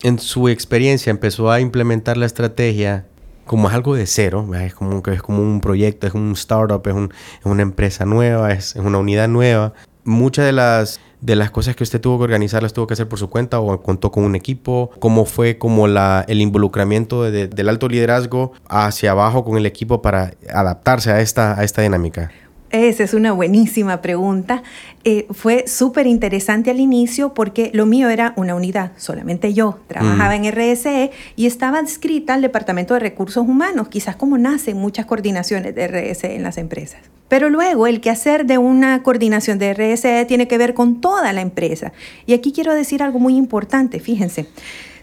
en 0.02 0.18
su 0.18 0.48
experiencia 0.48 1.10
empezó 1.10 1.50
a 1.50 1.60
implementar 1.60 2.16
la 2.16 2.24
estrategia, 2.24 3.06
como 3.44 3.68
es 3.68 3.74
algo 3.74 3.94
de 3.94 4.06
cero, 4.06 4.48
es 4.54 4.74
como, 4.74 5.02
es 5.06 5.22
como 5.22 5.42
un 5.42 5.60
proyecto, 5.60 6.06
es 6.06 6.14
un 6.14 6.32
startup, 6.32 6.82
es, 6.86 6.94
es 7.40 7.46
una 7.46 7.62
empresa 7.62 8.04
nueva, 8.04 8.52
es, 8.52 8.76
es, 8.76 8.82
una 8.82 8.98
unidad 8.98 9.28
nueva. 9.28 9.72
Muchas 10.04 10.44
de 10.44 10.52
las 10.52 11.00
de 11.24 11.36
las 11.36 11.50
cosas 11.50 11.74
que 11.74 11.82
usted 11.82 12.02
tuvo 12.02 12.18
que 12.18 12.24
organizar 12.24 12.62
las 12.62 12.74
tuvo 12.74 12.86
que 12.86 12.92
hacer 12.92 13.08
por 13.08 13.18
su 13.18 13.30
cuenta 13.30 13.58
o 13.58 13.80
contó 13.80 14.12
con 14.12 14.24
un 14.24 14.34
equipo? 14.34 14.90
¿Cómo 14.98 15.24
fue 15.24 15.56
como 15.56 15.88
la, 15.88 16.22
el 16.28 16.42
involucramiento 16.42 17.22
del 17.22 17.68
alto 17.70 17.88
liderazgo 17.88 18.52
hacia 18.68 19.12
abajo 19.12 19.42
con 19.42 19.56
el 19.56 19.64
equipo 19.64 20.02
para 20.02 20.34
adaptarse 20.52 21.10
a 21.10 21.22
esta, 21.22 21.58
a 21.58 21.64
esta 21.64 21.80
dinámica? 21.80 22.30
Esa 22.70 23.04
es 23.04 23.14
una 23.14 23.32
buenísima 23.32 24.00
pregunta. 24.02 24.62
Eh, 25.04 25.26
fue 25.30 25.68
súper 25.68 26.06
interesante 26.06 26.70
al 26.70 26.80
inicio 26.80 27.32
porque 27.32 27.70
lo 27.72 27.86
mío 27.86 28.08
era 28.08 28.32
una 28.36 28.54
unidad, 28.54 28.92
solamente 28.96 29.54
yo 29.54 29.78
trabajaba 29.86 30.36
mm. 30.36 30.44
en 30.44 30.52
RSE 30.52 31.10
y 31.36 31.46
estaba 31.46 31.78
adscrita 31.78 32.34
al 32.34 32.42
Departamento 32.42 32.94
de 32.94 33.00
Recursos 33.00 33.46
Humanos, 33.46 33.88
quizás 33.88 34.16
como 34.16 34.38
nacen 34.38 34.76
muchas 34.76 35.06
coordinaciones 35.06 35.74
de 35.74 35.86
RSE 35.86 36.34
en 36.34 36.42
las 36.42 36.58
empresas. 36.58 37.00
Pero 37.28 37.48
luego 37.48 37.86
el 37.86 38.00
quehacer 38.00 38.44
de 38.44 38.58
una 38.58 39.02
coordinación 39.02 39.58
de 39.58 39.74
RSE 39.74 40.24
tiene 40.26 40.48
que 40.48 40.58
ver 40.58 40.74
con 40.74 41.00
toda 41.00 41.32
la 41.32 41.40
empresa. 41.40 41.92
Y 42.26 42.34
aquí 42.34 42.52
quiero 42.52 42.74
decir 42.74 43.02
algo 43.02 43.18
muy 43.18 43.36
importante, 43.36 44.00
fíjense. 44.00 44.46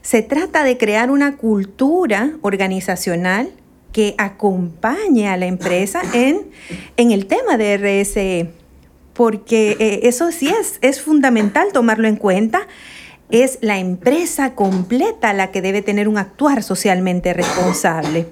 Se 0.01 0.21
trata 0.21 0.63
de 0.63 0.77
crear 0.77 1.11
una 1.11 1.37
cultura 1.37 2.31
organizacional 2.41 3.51
que 3.91 4.15
acompañe 4.17 5.27
a 5.27 5.37
la 5.37 5.45
empresa 5.45 6.01
en, 6.13 6.49
en 6.97 7.11
el 7.11 7.25
tema 7.25 7.57
de 7.57 7.77
RSE, 7.77 8.49
porque 9.13 9.75
eh, 9.79 9.99
eso 10.03 10.31
sí 10.31 10.49
es, 10.49 10.79
es 10.81 11.01
fundamental 11.01 11.71
tomarlo 11.73 12.07
en 12.07 12.15
cuenta. 12.15 12.67
Es 13.29 13.59
la 13.61 13.79
empresa 13.79 14.55
completa 14.55 15.33
la 15.33 15.51
que 15.51 15.61
debe 15.61 15.81
tener 15.81 16.07
un 16.07 16.17
actuar 16.17 16.63
socialmente 16.63 17.33
responsable. 17.33 18.27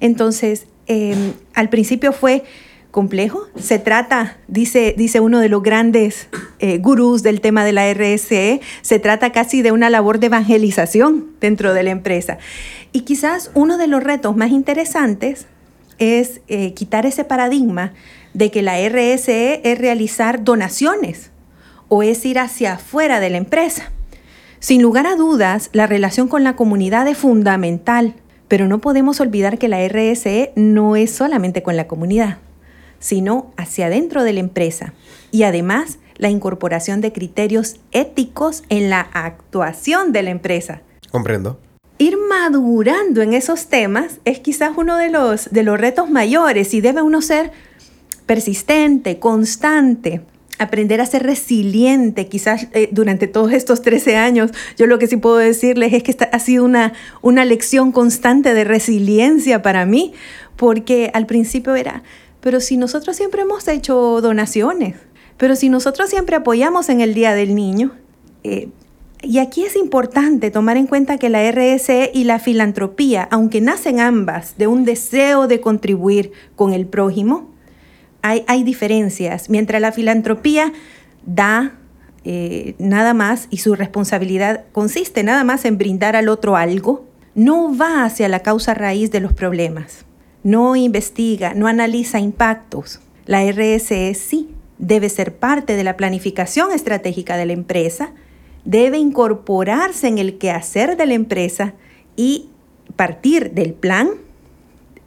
Entonces, 0.00 0.66
em, 0.86 1.34
al 1.54 1.68
principio 1.68 2.12
fue 2.12 2.42
complejo. 2.90 3.48
Se 3.56 3.78
trata, 3.78 4.36
dice, 4.48 4.94
dice 4.96 5.20
uno 5.20 5.40
de 5.40 5.48
los 5.48 5.62
grandes 5.62 6.28
eh, 6.58 6.78
gurús 6.78 7.22
del 7.22 7.40
tema 7.40 7.64
de 7.64 7.72
la 7.72 7.92
RSE, 7.92 8.60
se 8.82 8.98
trata 8.98 9.32
casi 9.32 9.62
de 9.62 9.72
una 9.72 9.90
labor 9.90 10.20
de 10.20 10.26
evangelización 10.26 11.30
dentro 11.40 11.72
de 11.72 11.82
la 11.82 11.90
empresa. 11.90 12.38
Y 12.92 13.00
quizás 13.00 13.50
uno 13.54 13.78
de 13.78 13.86
los 13.86 14.02
retos 14.02 14.36
más 14.36 14.50
interesantes 14.50 15.46
es 15.98 16.40
eh, 16.48 16.74
quitar 16.74 17.06
ese 17.06 17.24
paradigma 17.24 17.92
de 18.34 18.50
que 18.50 18.62
la 18.62 18.76
RSE 18.88 19.60
es 19.64 19.78
realizar 19.78 20.44
donaciones 20.44 21.30
o 21.88 22.02
es 22.02 22.24
ir 22.24 22.38
hacia 22.38 22.74
afuera 22.74 23.20
de 23.20 23.30
la 23.30 23.38
empresa. 23.38 23.90
Sin 24.58 24.82
lugar 24.82 25.06
a 25.06 25.16
dudas, 25.16 25.70
la 25.72 25.86
relación 25.86 26.28
con 26.28 26.44
la 26.44 26.54
comunidad 26.54 27.08
es 27.08 27.18
fundamental, 27.18 28.14
pero 28.48 28.68
no 28.68 28.80
podemos 28.80 29.20
olvidar 29.20 29.58
que 29.58 29.68
la 29.68 29.86
RSE 29.86 30.52
no 30.56 30.96
es 30.96 31.10
solamente 31.10 31.62
con 31.62 31.76
la 31.76 31.88
comunidad 31.88 32.38
sino 33.02 33.52
hacia 33.56 33.86
adentro 33.86 34.22
de 34.22 34.32
la 34.32 34.40
empresa. 34.40 34.94
Y 35.32 35.42
además, 35.42 35.98
la 36.16 36.30
incorporación 36.30 37.00
de 37.00 37.12
criterios 37.12 37.76
éticos 37.90 38.62
en 38.68 38.88
la 38.88 39.00
actuación 39.00 40.12
de 40.12 40.22
la 40.22 40.30
empresa. 40.30 40.82
Comprendo. 41.10 41.58
Ir 41.98 42.16
madurando 42.28 43.22
en 43.22 43.34
esos 43.34 43.66
temas 43.66 44.18
es 44.24 44.40
quizás 44.40 44.72
uno 44.76 44.96
de 44.96 45.10
los, 45.10 45.50
de 45.50 45.62
los 45.62 45.78
retos 45.78 46.10
mayores 46.10 46.74
y 46.74 46.80
debe 46.80 47.02
uno 47.02 47.22
ser 47.22 47.52
persistente, 48.26 49.18
constante, 49.18 50.22
aprender 50.58 51.00
a 51.00 51.06
ser 51.06 51.22
resiliente. 51.22 52.28
Quizás 52.28 52.68
eh, 52.72 52.88
durante 52.92 53.26
todos 53.26 53.52
estos 53.52 53.82
13 53.82 54.16
años, 54.16 54.50
yo 54.76 54.86
lo 54.86 54.98
que 54.98 55.06
sí 55.06 55.16
puedo 55.16 55.36
decirles 55.36 55.92
es 55.92 56.02
que 56.02 56.10
esta 56.10 56.24
ha 56.24 56.38
sido 56.38 56.64
una, 56.64 56.92
una 57.20 57.44
lección 57.44 57.92
constante 57.92 58.54
de 58.54 58.64
resiliencia 58.64 59.62
para 59.62 59.86
mí, 59.86 60.12
porque 60.56 61.10
al 61.14 61.26
principio 61.26 61.74
era, 61.74 62.02
pero 62.40 62.60
si 62.60 62.76
nosotros 62.76 63.16
siempre 63.16 63.42
hemos 63.42 63.68
hecho 63.68 64.20
donaciones, 64.20 64.96
pero 65.36 65.56
si 65.56 65.68
nosotros 65.68 66.10
siempre 66.10 66.36
apoyamos 66.36 66.88
en 66.88 67.00
el 67.00 67.14
Día 67.14 67.34
del 67.34 67.54
Niño, 67.54 67.92
eh, 68.44 68.68
y 69.22 69.38
aquí 69.38 69.64
es 69.64 69.76
importante 69.76 70.50
tomar 70.50 70.76
en 70.76 70.86
cuenta 70.86 71.18
que 71.18 71.28
la 71.28 71.50
RSE 71.50 72.10
y 72.12 72.24
la 72.24 72.38
filantropía, 72.38 73.28
aunque 73.30 73.60
nacen 73.60 74.00
ambas 74.00 74.58
de 74.58 74.66
un 74.66 74.84
deseo 74.84 75.46
de 75.46 75.60
contribuir 75.60 76.32
con 76.56 76.72
el 76.72 76.86
prójimo, 76.86 77.50
hay, 78.20 78.44
hay 78.46 78.62
diferencias. 78.62 79.48
Mientras 79.48 79.80
la 79.80 79.92
filantropía 79.92 80.72
da 81.24 81.74
eh, 82.24 82.74
nada 82.78 83.14
más 83.14 83.48
y 83.50 83.58
su 83.58 83.74
responsabilidad 83.74 84.64
consiste 84.72 85.22
nada 85.22 85.44
más 85.44 85.64
en 85.64 85.78
brindar 85.78 86.16
al 86.16 86.28
otro 86.28 86.56
algo, 86.56 87.06
no 87.34 87.76
va 87.76 88.04
hacia 88.04 88.28
la 88.28 88.40
causa 88.40 88.74
raíz 88.74 89.10
de 89.10 89.20
los 89.20 89.32
problemas 89.32 90.04
no 90.42 90.76
investiga, 90.76 91.54
no 91.54 91.66
analiza 91.66 92.18
impactos. 92.18 93.00
La 93.26 93.44
RSE 93.50 94.14
sí 94.14 94.50
debe 94.78 95.08
ser 95.08 95.36
parte 95.36 95.76
de 95.76 95.84
la 95.84 95.96
planificación 95.96 96.72
estratégica 96.72 97.36
de 97.36 97.46
la 97.46 97.52
empresa, 97.52 98.12
debe 98.64 98.98
incorporarse 98.98 100.08
en 100.08 100.18
el 100.18 100.38
quehacer 100.38 100.96
de 100.96 101.06
la 101.06 101.14
empresa 101.14 101.74
y 102.16 102.48
partir 102.96 103.52
del 103.52 103.72
plan, 103.72 104.10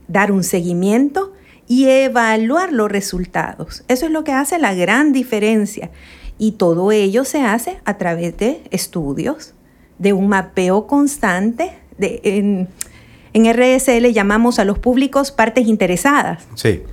dar 0.08 0.32
un 0.32 0.44
seguimiento 0.44 1.34
y 1.68 1.86
evaluar 1.88 2.72
los 2.72 2.92
resultados. 2.92 3.84
Eso 3.88 4.06
es 4.06 4.12
lo 4.12 4.24
que 4.24 4.34
hace 4.34 4.60
la 4.60 4.74
gran 4.74 5.14
diferencia. 5.14 5.90
Y 6.38 6.54
todo 6.54 6.92
ello 6.92 7.24
se 7.24 7.42
hace 7.42 7.80
a 7.86 7.98
través 7.98 8.38
de 8.38 8.62
estudios, 8.72 9.54
de 9.98 10.14
un 10.14 10.28
mapeo 10.28 10.86
constante, 10.86 11.72
de, 11.98 12.68
en 13.36 13.54
RSL 13.54 14.12
llamamos 14.14 14.60
a 14.60 14.66
los 14.66 14.80
públicos 14.80 15.32
partes 15.32 15.68
interesadas. 15.68 16.46
Sí. 16.56 16.84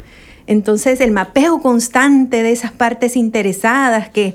Entonces, 0.49 1.01
el 1.01 1.13
mapeo 1.13 1.61
constante 1.61 2.43
de 2.43 2.51
esas 2.51 2.73
partes 2.73 3.17
interesadas 3.17 4.09
que 4.09 4.35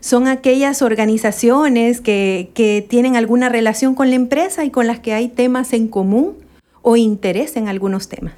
son 0.00 0.28
aquellas 0.28 0.82
organizaciones 0.82 2.00
que, 2.00 2.50
que, 2.54 2.86
tienen 2.86 3.16
alguna 3.16 3.48
relación 3.48 3.94
con 3.94 4.10
la 4.10 4.16
empresa 4.16 4.64
y 4.64 4.70
con 4.70 4.86
las 4.86 5.00
que 5.00 5.12
hay 5.12 5.28
temas 5.28 5.72
en 5.72 5.88
común 5.88 6.34
o 6.82 6.96
interés 6.96 7.56
en 7.56 7.68
algunos 7.68 8.08
temas. 8.08 8.34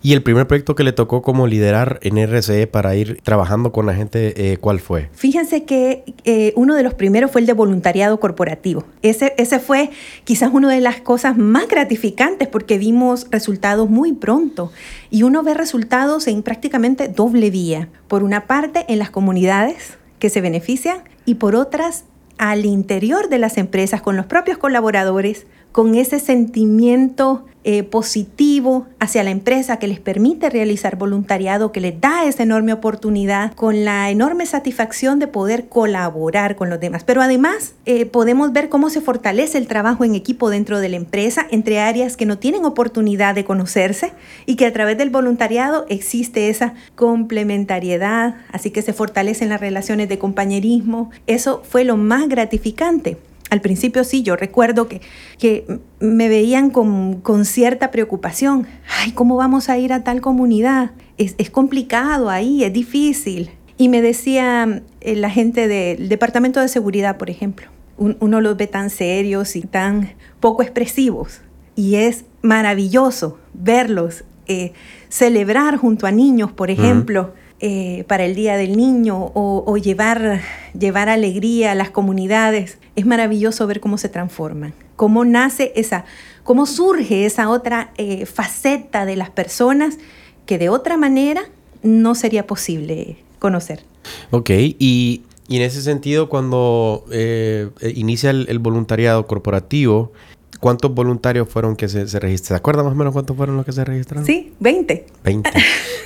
¿Y 0.00 0.12
el 0.12 0.22
primer 0.22 0.46
proyecto 0.46 0.76
que 0.76 0.84
le 0.84 0.92
tocó 0.92 1.22
como 1.22 1.48
liderar 1.48 1.98
en 2.02 2.18
RCE 2.18 2.68
para 2.68 2.94
ir 2.94 3.20
trabajando 3.22 3.72
con 3.72 3.84
la 3.84 3.94
gente, 3.94 4.52
eh, 4.52 4.56
cuál 4.56 4.78
fue? 4.78 5.08
Fíjense 5.12 5.64
que 5.64 6.04
eh, 6.24 6.52
uno 6.54 6.76
de 6.76 6.84
los 6.84 6.94
primeros 6.94 7.32
fue 7.32 7.40
el 7.40 7.48
de 7.48 7.52
voluntariado 7.52 8.20
corporativo. 8.20 8.84
Ese, 9.02 9.34
ese 9.38 9.58
fue 9.58 9.90
quizás 10.22 10.50
una 10.52 10.70
de 10.70 10.80
las 10.80 11.00
cosas 11.00 11.36
más 11.36 11.66
gratificantes 11.66 12.46
porque 12.46 12.78
vimos 12.78 13.26
resultados 13.30 13.90
muy 13.90 14.12
pronto. 14.12 14.70
Y 15.10 15.24
uno 15.24 15.42
ve 15.42 15.54
resultados 15.54 16.28
en 16.28 16.42
prácticamente 16.42 17.08
doble 17.08 17.50
vía. 17.50 17.88
Por 18.06 18.22
una 18.22 18.46
parte, 18.46 18.84
en 18.88 19.00
las 19.00 19.10
comunidades 19.10 19.97
que 20.18 20.30
se 20.30 20.40
benefician 20.40 21.02
y 21.24 21.36
por 21.36 21.54
otras, 21.54 22.04
al 22.38 22.64
interior 22.64 23.28
de 23.28 23.38
las 23.38 23.58
empresas, 23.58 24.02
con 24.02 24.16
los 24.16 24.26
propios 24.26 24.58
colaboradores, 24.58 25.46
con 25.72 25.94
ese 25.94 26.18
sentimiento 26.18 27.44
eh, 27.70 27.82
positivo 27.82 28.86
hacia 28.98 29.22
la 29.22 29.30
empresa 29.30 29.78
que 29.78 29.88
les 29.88 30.00
permite 30.00 30.48
realizar 30.48 30.96
voluntariado, 30.96 31.70
que 31.70 31.82
les 31.82 32.00
da 32.00 32.24
esa 32.24 32.44
enorme 32.44 32.72
oportunidad, 32.72 33.52
con 33.52 33.84
la 33.84 34.10
enorme 34.10 34.46
satisfacción 34.46 35.18
de 35.18 35.26
poder 35.26 35.68
colaborar 35.68 36.56
con 36.56 36.70
los 36.70 36.80
demás. 36.80 37.04
Pero 37.04 37.20
además 37.20 37.74
eh, 37.84 38.06
podemos 38.06 38.54
ver 38.54 38.70
cómo 38.70 38.88
se 38.88 39.02
fortalece 39.02 39.58
el 39.58 39.66
trabajo 39.66 40.04
en 40.04 40.14
equipo 40.14 40.48
dentro 40.48 40.80
de 40.80 40.88
la 40.88 40.96
empresa 40.96 41.46
entre 41.50 41.80
áreas 41.80 42.16
que 42.16 42.24
no 42.24 42.38
tienen 42.38 42.64
oportunidad 42.64 43.34
de 43.34 43.44
conocerse 43.44 44.12
y 44.46 44.56
que 44.56 44.64
a 44.64 44.72
través 44.72 44.96
del 44.96 45.10
voluntariado 45.10 45.84
existe 45.90 46.48
esa 46.48 46.72
complementariedad, 46.94 48.36
así 48.50 48.70
que 48.70 48.80
se 48.80 48.94
fortalecen 48.94 49.50
las 49.50 49.60
relaciones 49.60 50.08
de 50.08 50.18
compañerismo. 50.18 51.10
Eso 51.26 51.62
fue 51.68 51.84
lo 51.84 51.98
más 51.98 52.28
gratificante. 52.30 53.18
Al 53.50 53.60
principio 53.60 54.04
sí, 54.04 54.22
yo 54.22 54.36
recuerdo 54.36 54.88
que, 54.88 55.00
que 55.38 55.80
me 56.00 56.28
veían 56.28 56.70
con, 56.70 57.20
con, 57.20 57.44
cierta 57.44 57.90
preocupación. 57.90 58.66
Ay, 58.98 59.12
¿cómo 59.12 59.36
vamos 59.36 59.68
a 59.68 59.78
ir 59.78 59.92
a 59.92 60.04
tal 60.04 60.20
comunidad? 60.20 60.90
Es, 61.16 61.34
es 61.38 61.50
complicado 61.50 62.28
ahí, 62.28 62.64
es 62.64 62.72
difícil. 62.72 63.50
Y 63.78 63.88
me 63.88 64.02
decía 64.02 64.82
eh, 65.00 65.16
la 65.16 65.30
gente 65.30 65.68
del 65.68 66.08
Departamento 66.08 66.60
de 66.60 66.68
Seguridad, 66.68 67.16
por 67.16 67.30
ejemplo, 67.30 67.68
uno 67.96 68.40
los 68.40 68.56
ve 68.56 68.66
tan 68.66 68.90
serios 68.90 69.56
y 69.56 69.62
tan 69.62 70.12
poco 70.40 70.62
expresivos. 70.62 71.40
Y 71.74 71.96
es 71.96 72.24
maravilloso 72.42 73.38
verlos 73.54 74.24
eh, 74.46 74.72
celebrar 75.08 75.76
junto 75.76 76.06
a 76.06 76.10
niños, 76.10 76.52
por 76.52 76.70
ejemplo. 76.70 77.34
Eh, 77.60 78.04
para 78.06 78.24
el 78.24 78.36
Día 78.36 78.56
del 78.56 78.76
Niño 78.76 79.32
o, 79.34 79.76
llevar, 79.78 80.40
llevar 80.78 81.08
alegría 81.08 81.72
a 81.72 81.74
las 81.74 81.90
comunidades. 81.90 82.78
Es 82.94 83.04
maravilloso 83.04 83.66
ver 83.66 83.80
cómo 83.80 83.98
se 83.98 84.08
transforman, 84.08 84.74
cómo 84.94 85.24
nace 85.24 85.72
esa, 85.74 86.04
cómo 86.44 86.66
surge 86.66 87.26
esa 87.26 87.48
otra 87.48 87.92
eh, 87.96 88.26
faceta 88.26 89.06
de 89.06 89.16
las 89.16 89.30
personas 89.30 89.98
que 90.46 90.56
de 90.56 90.68
otra 90.68 90.96
manera 90.96 91.48
no 91.82 92.14
sería 92.14 92.46
posible 92.46 93.16
conocer. 93.40 93.82
Ok, 94.30 94.50
y, 94.50 95.22
en 95.48 95.62
ese 95.62 95.82
sentido, 95.82 96.28
cuando 96.28 97.06
eh, 97.10 97.70
inicia 97.94 98.30
el, 98.30 98.58
voluntariado 98.60 99.26
corporativo, 99.26 100.12
¿Cuántos 100.60 100.92
voluntarios 100.92 101.48
fueron 101.48 101.76
que 101.76 101.88
se, 101.88 102.08
se 102.08 102.18
registraron? 102.18 102.56
¿Se 102.56 102.60
acuerdan 102.60 102.84
más 102.86 102.94
o 102.94 102.96
menos 102.96 103.12
cuántos 103.12 103.36
fueron 103.36 103.56
los 103.56 103.64
que 103.64 103.72
se 103.72 103.84
registraron? 103.84 104.24
Sí, 104.26 104.54
20. 104.58 105.06
20. 105.24 105.50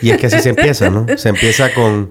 Y 0.02 0.11
es 0.11 0.18
que 0.18 0.26
así 0.26 0.40
se 0.40 0.50
empieza, 0.50 0.90
¿no? 0.90 1.06
Se 1.16 1.28
empieza 1.30 1.72
con, 1.72 2.11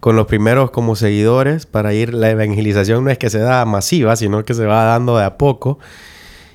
con 0.00 0.16
los 0.16 0.26
primeros 0.26 0.70
como 0.70 0.96
seguidores 0.96 1.66
para 1.66 1.92
ir, 1.92 2.14
la 2.14 2.30
evangelización 2.30 3.04
no 3.04 3.10
es 3.10 3.18
que 3.18 3.28
se 3.28 3.38
da 3.38 3.64
masiva, 3.64 4.16
sino 4.16 4.44
que 4.44 4.54
se 4.54 4.64
va 4.64 4.84
dando 4.84 5.18
de 5.18 5.24
a 5.24 5.36
poco. 5.36 5.78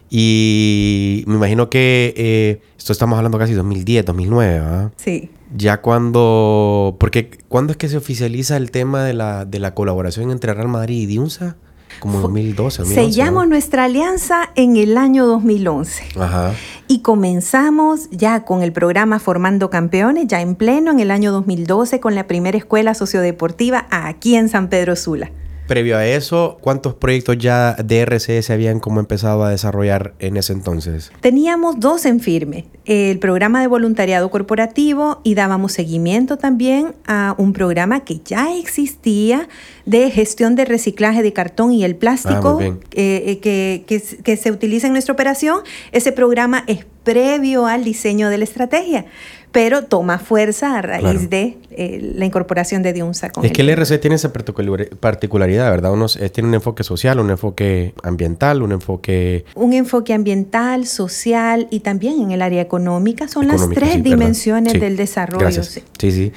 Y 0.10 1.24
me 1.28 1.36
imagino 1.36 1.70
que 1.70 2.14
eh, 2.18 2.62
esto 2.78 2.94
estamos 2.94 3.18
hablando 3.18 3.38
casi 3.38 3.54
2010, 3.54 4.06
2009, 4.06 4.54
¿verdad? 4.60 4.92
Sí. 4.96 5.30
Ya 5.56 5.82
cuando, 5.82 6.98
porque 7.00 7.30
¿cuándo 7.48 7.72
es 7.72 7.78
que 7.78 7.90
se 7.90 7.98
oficializa 7.98 8.58
el 8.58 8.72
tema 8.72 9.04
de 9.04 9.14
la, 9.14 9.46
de 9.46 9.60
la 9.60 9.76
colaboración 9.76 10.32
entre 10.32 10.54
Real 10.54 10.68
Madrid 10.68 11.02
y 11.02 11.06
Diunsa? 11.06 11.58
Como 12.00 12.20
2012, 12.20 12.84
2011. 12.84 13.12
Sellamos 13.12 13.48
nuestra 13.48 13.86
alianza 13.86 14.52
en 14.56 14.78
el 14.78 14.98
año 14.98 15.26
2011. 15.26 16.20
Ajá. 16.20 16.54
Y 16.88 17.00
comenzamos 17.00 18.10
ya 18.12 18.46
con 18.46 18.64
el 18.64 18.72
programa 18.72 19.20
Formando 19.20 19.70
Campeones, 19.70 20.28
ya 20.28 20.42
en 20.42 20.56
pleno 20.56 20.92
en 20.92 21.00
el 21.00 21.12
año 21.12 21.32
2012, 21.32 22.00
con 22.00 22.16
la 22.16 22.28
primera 22.28 22.58
escuela 22.58 22.94
sociodeportiva 22.94 23.88
aquí 23.92 24.36
en 24.36 24.50
San 24.50 24.70
Pedro 24.70 24.96
Sula. 24.96 25.32
Previo 25.70 25.98
a 25.98 26.08
eso, 26.08 26.58
¿cuántos 26.62 26.96
proyectos 26.96 27.38
ya 27.38 27.76
de 27.76 28.02
RCS 28.04 28.50
habían 28.50 28.80
como 28.80 29.00
empezado 29.00 29.44
a 29.44 29.52
desarrollar 29.52 30.16
en 30.18 30.36
ese 30.36 30.52
entonces? 30.52 31.12
Teníamos 31.22 31.80
dos 31.80 32.08
en 32.08 32.22
firme, 32.22 32.66
el 32.86 33.20
programa 33.20 33.62
de 33.62 33.68
voluntariado 33.68 34.32
corporativo 34.32 35.22
y 35.24 35.36
dábamos 35.36 35.74
seguimiento 35.74 36.38
también 36.38 36.96
a 37.06 37.36
un 37.38 37.54
programa 37.54 38.00
que 38.00 38.20
ya 38.26 38.58
existía 38.58 39.48
de 39.86 40.10
gestión 40.10 40.56
de 40.56 40.66
reciclaje 40.66 41.22
de 41.22 41.34
cartón 41.34 41.72
y 41.72 41.84
el 41.84 41.96
plástico 41.96 42.58
ah, 42.60 42.66
eh, 42.66 43.24
eh, 43.28 43.40
que, 43.40 43.84
que, 43.86 44.02
que 44.24 44.38
se 44.38 44.52
utiliza 44.52 44.88
en 44.88 44.94
nuestra 44.94 45.14
operación. 45.14 45.60
Ese 45.92 46.12
programa 46.12 46.64
es 46.66 46.84
previo 47.04 47.66
al 47.66 47.84
diseño 47.84 48.30
de 48.30 48.38
la 48.38 48.44
estrategia, 48.44 49.06
pero 49.52 49.86
toma 49.86 50.20
fuerza 50.20 50.78
a 50.78 50.82
raíz 50.82 51.30
de 51.30 51.58
eh, 51.72 52.14
la 52.16 52.26
incorporación 52.26 52.84
de 52.84 52.94
DIUNSA. 52.94 53.32
es 53.42 53.52
que 53.52 53.62
el 53.62 53.70
RC 53.70 53.98
tiene 53.98 54.16
esa 54.16 54.32
particularidad, 54.32 55.72
¿verdad? 55.72 55.92
Uno 55.92 56.06
tiene 56.08 56.50
un 56.50 56.56
enfoque 56.56 56.84
social, 56.84 57.20
un 57.20 57.32
enfoque 57.32 57.94
ambiental, 58.04 58.62
un 58.62 58.74
enfoque... 58.74 59.46
Un 59.56 59.74
enfoque 59.74 60.14
ambiental, 60.14 60.86
social 60.86 61.68
y 61.72 61.80
también 61.80 62.22
en 62.22 62.32
el 62.32 62.42
área 62.42 62.62
económica. 62.62 63.28
Son 63.28 63.48
las 63.48 63.68
tres 63.70 64.04
dimensiones 64.04 64.80
del 64.80 64.98
desarrollo. 64.98 65.64
Sí, 65.64 65.82
sí. 65.98 66.32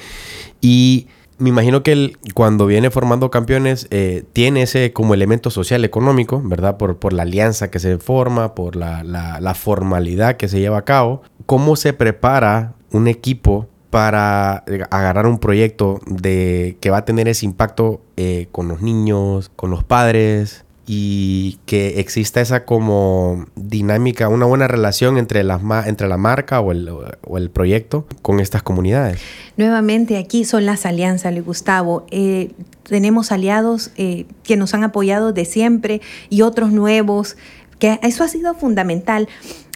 Y 0.61 1.07
me 1.37 1.49
imagino 1.49 1.83
que 1.83 1.91
él, 1.91 2.17
cuando 2.33 2.65
viene 2.65 2.91
formando 2.91 3.31
campeones, 3.31 3.87
eh, 3.91 4.23
tiene 4.33 4.63
ese 4.63 4.93
como 4.93 5.13
elemento 5.13 5.49
social 5.49 5.83
económico, 5.85 6.41
¿verdad? 6.43 6.77
Por, 6.77 6.97
por 6.97 7.13
la 7.13 7.23
alianza 7.23 7.69
que 7.69 7.79
se 7.79 7.97
forma, 7.97 8.55
por 8.55 8.75
la, 8.75 9.03
la, 9.03 9.53
formalidad 9.55 10.37
que 10.37 10.47
se 10.47 10.59
lleva 10.59 10.79
a 10.79 10.85
cabo. 10.85 11.21
¿Cómo 11.45 11.75
se 11.75 11.93
prepara 11.93 12.73
un 12.91 13.07
equipo 13.07 13.67
para 13.89 14.63
eh, 14.67 14.83
agarrar 14.89 15.27
un 15.27 15.37
proyecto 15.37 15.99
de 16.07 16.77
que 16.81 16.89
va 16.89 16.97
a 16.97 17.05
tener 17.05 17.27
ese 17.27 17.45
impacto 17.45 18.01
eh, 18.17 18.47
con 18.51 18.67
los 18.67 18.81
niños, 18.81 19.51
con 19.55 19.69
los 19.69 19.83
padres, 19.83 20.62
y 20.85 21.59
que 21.65 21.99
exista 21.99 22.41
esa 22.41 22.65
como 22.65 23.45
dinámica, 23.55 24.27
una 24.27 24.45
buena 24.45 24.67
relación 24.67 25.17
entre, 25.17 25.43
las 25.43 25.61
entre 25.85 26.07
la 26.07 26.17
marca 26.17 26.59
o 26.59 26.71
el, 26.71 26.89
o 26.89 27.37
el, 27.37 27.49
proyecto 27.49 28.05
con 28.21 28.39
estas 28.39 28.63
comunidades. 28.63 29.21
Nuevamente 29.55 30.17
aquí 30.17 30.43
son 30.43 30.65
las 30.65 30.85
alianzas, 30.85 31.33
Luis 31.33 31.45
Gustavo. 31.45 32.05
Eh, 32.11 32.51
tenemos 32.83 33.31
aliados 33.31 33.91
eh, 33.95 34.25
que 34.43 34.57
nos 34.57 34.73
han 34.73 34.83
apoyado 34.83 35.31
de 35.31 35.45
siempre 35.45 36.01
y 36.29 36.41
otros 36.41 36.71
nuevos, 36.71 37.37
que 37.79 37.99
eso 38.03 38.23
ha 38.23 38.27
sido 38.27 38.53
fundamental. 38.53 39.29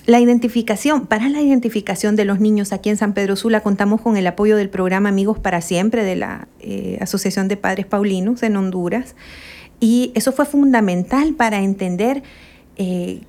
La 0.08 0.20
identificación, 0.20 1.06
para 1.06 1.28
la 1.30 1.42
identificación 1.42 2.16
de 2.16 2.26
los 2.26 2.40
niños 2.40 2.72
aquí 2.72 2.90
en 2.90 2.98
San 2.98 3.14
Pedro 3.14 3.36
Sula 3.36 3.62
contamos 3.62 4.02
con 4.02 4.16
el 4.18 4.26
apoyo 4.28 4.56
del 4.56 4.70
programa 4.70 5.10
Amigos 5.10 5.40
para 5.40 5.62
Siempre 5.62 6.04
de 6.04 6.16
la 6.16 6.48
eh, 6.60 6.98
Asociación 7.02 7.48
de 7.48 7.58
Padres 7.58 7.86
Paulinos 7.86 8.44
en 8.44 8.56
Honduras. 8.58 9.16
Y 9.80 10.12
eso 10.16 10.32
fue 10.32 10.46
fundamental 10.46 11.34
para 11.34 11.62
entender 11.62 12.24
eh, 12.78 13.22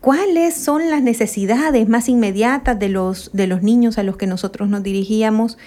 cuáles 0.00 0.54
son 0.54 0.88
las 0.90 1.02
necesidades 1.02 1.88
más 1.88 2.08
inmediatas 2.08 2.78
de 2.78 2.88
los, 2.88 3.30
de 3.32 3.46
los 3.46 3.62
niños 3.62 3.98
a 3.98 4.02
los 4.02 4.16
que 4.16 4.26
nosotros 4.26 4.68
nos 4.68 4.82
dirigíamos, 4.82 5.58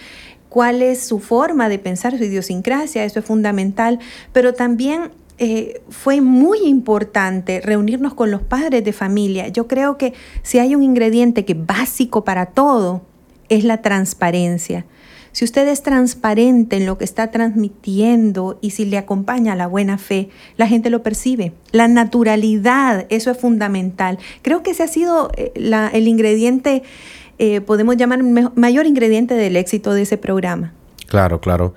cuál 0.47 0.81
es 0.81 1.01
su 1.03 1.19
forma 1.19 1.69
de 1.69 1.79
pensar, 1.79 2.17
su 2.17 2.23
idiosincrasia, 2.23 3.05
eso 3.05 3.19
es 3.19 3.25
fundamental, 3.25 3.99
pero 4.33 4.53
también 4.53 5.11
eh, 5.37 5.81
fue 5.89 6.21
muy 6.21 6.59
importante 6.65 7.61
reunirnos 7.61 8.13
con 8.13 8.31
los 8.31 8.41
padres 8.41 8.83
de 8.83 8.91
familia. 8.91 9.47
Yo 9.47 9.67
creo 9.67 9.97
que 9.97 10.13
si 10.41 10.59
hay 10.59 10.75
un 10.75 10.83
ingrediente 10.83 11.45
que 11.45 11.53
es 11.53 11.65
básico 11.65 12.23
para 12.23 12.47
todo, 12.47 13.03
es 13.47 13.63
la 13.63 13.81
transparencia. 13.81 14.85
Si 15.31 15.45
usted 15.45 15.67
es 15.67 15.83
transparente 15.83 16.77
en 16.77 16.85
lo 16.85 16.97
que 16.97 17.05
está 17.05 17.31
transmitiendo 17.31 18.57
y 18.61 18.71
si 18.71 18.85
le 18.85 18.97
acompaña 18.97 19.55
la 19.55 19.67
buena 19.67 19.97
fe, 19.97 20.29
la 20.57 20.67
gente 20.67 20.89
lo 20.89 21.03
percibe. 21.03 21.53
La 21.71 21.87
naturalidad, 21.87 23.05
eso 23.09 23.31
es 23.31 23.37
fundamental. 23.37 24.17
Creo 24.41 24.63
que 24.63 24.71
ese 24.71 24.83
ha 24.83 24.87
sido 24.87 25.31
eh, 25.37 25.51
el 25.93 26.07
ingrediente, 26.07 26.83
eh, 27.37 27.61
podemos 27.61 27.95
llamar 27.97 28.21
mayor 28.23 28.85
ingrediente 28.85 29.33
del 29.35 29.55
éxito 29.55 29.93
de 29.93 30.01
ese 30.01 30.17
programa. 30.17 30.73
Claro, 31.07 31.39
claro. 31.39 31.73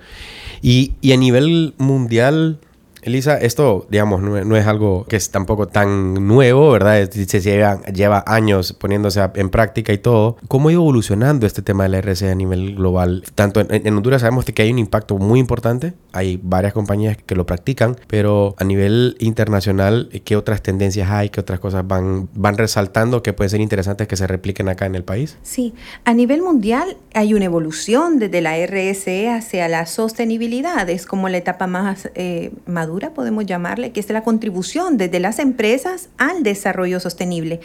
Y, 0.61 0.93
y 1.01 1.11
a 1.11 1.17
nivel 1.17 1.73
mundial, 1.77 2.59
Elisa, 3.03 3.37
esto, 3.37 3.85
digamos, 3.89 4.21
no, 4.21 4.55
es 4.55 4.67
algo 4.67 5.05
que 5.05 5.15
es 5.15 5.29
tampoco 5.29 5.67
tan 5.67 6.13
nuevo, 6.27 6.71
¿verdad? 6.71 7.09
Se 7.09 7.41
lleva, 7.41 7.81
lleva 7.83 8.23
años 8.27 8.73
poniéndose 8.73 9.21
en 9.35 9.49
práctica 9.49 9.93
y 9.93 9.97
todo. 9.97 10.37
¿Cómo 10.47 10.69
ha 10.69 10.71
ido 10.71 10.81
evolucionando 10.81 11.45
este 11.45 11.61
tema 11.61 11.83
de 11.83 11.89
la 11.89 11.97
RC 11.99 12.31
a 12.31 12.35
nivel 12.35 12.75
global? 12.75 13.23
Tanto 13.35 13.61
en, 13.61 13.93
Honduras 13.93 14.21
sabemos 14.21 14.45
que 14.45 14.61
hay 14.61 14.71
un 14.71 14.79
impacto 14.79 15.17
muy 15.17 15.39
importante, 15.39 15.93
hay 16.11 16.39
varias 16.41 16.73
compañías 16.73 17.17
que 17.17 17.35
lo 17.35 17.45
practican, 17.45 17.97
pero 18.07 18.55
a 18.57 18.63
nivel 18.63 19.17
internacional, 19.19 20.09
¿qué 20.23 20.35
otras 20.35 20.61
tendencias 20.61 21.09
hay? 21.09 21.29
¿Qué 21.29 21.39
otras 21.39 21.59
cosas 21.59 21.87
van, 21.87 22.29
van 22.33 22.57
resaltando 22.57 23.23
que 23.23 23.33
pueden 23.33 23.49
ser 23.49 23.61
interesantes 23.61 24.07
que 24.07 24.15
se 24.15 24.27
repliquen 24.27 24.69
acá 24.69 24.85
en 24.85 24.95
el 24.95 25.03
país? 25.03 25.37
Sí, 25.41 25.73
a 26.05 26.13
nivel 26.13 26.41
mundial 26.41 26.97
hay 27.13 27.33
una 27.33 27.45
evolución 27.45 28.19
desde 28.19 28.41
la 28.41 28.55
RSE 28.65 29.29
hacia 29.29 29.67
la 29.67 29.85
sostenibilidad, 29.85 30.89
es 30.89 31.05
como 31.05 31.29
la 31.29 31.37
etapa 31.37 31.67
más 31.67 32.09
eh, 32.15 32.51
madura 32.65 32.92
podemos 32.99 33.45
llamarle, 33.45 33.91
que 33.91 33.99
es 33.99 34.09
la 34.09 34.23
contribución 34.23 34.97
desde 34.97 35.19
las 35.19 35.39
empresas 35.39 36.09
al 36.17 36.43
desarrollo 36.43 36.99
sostenible. 36.99 37.59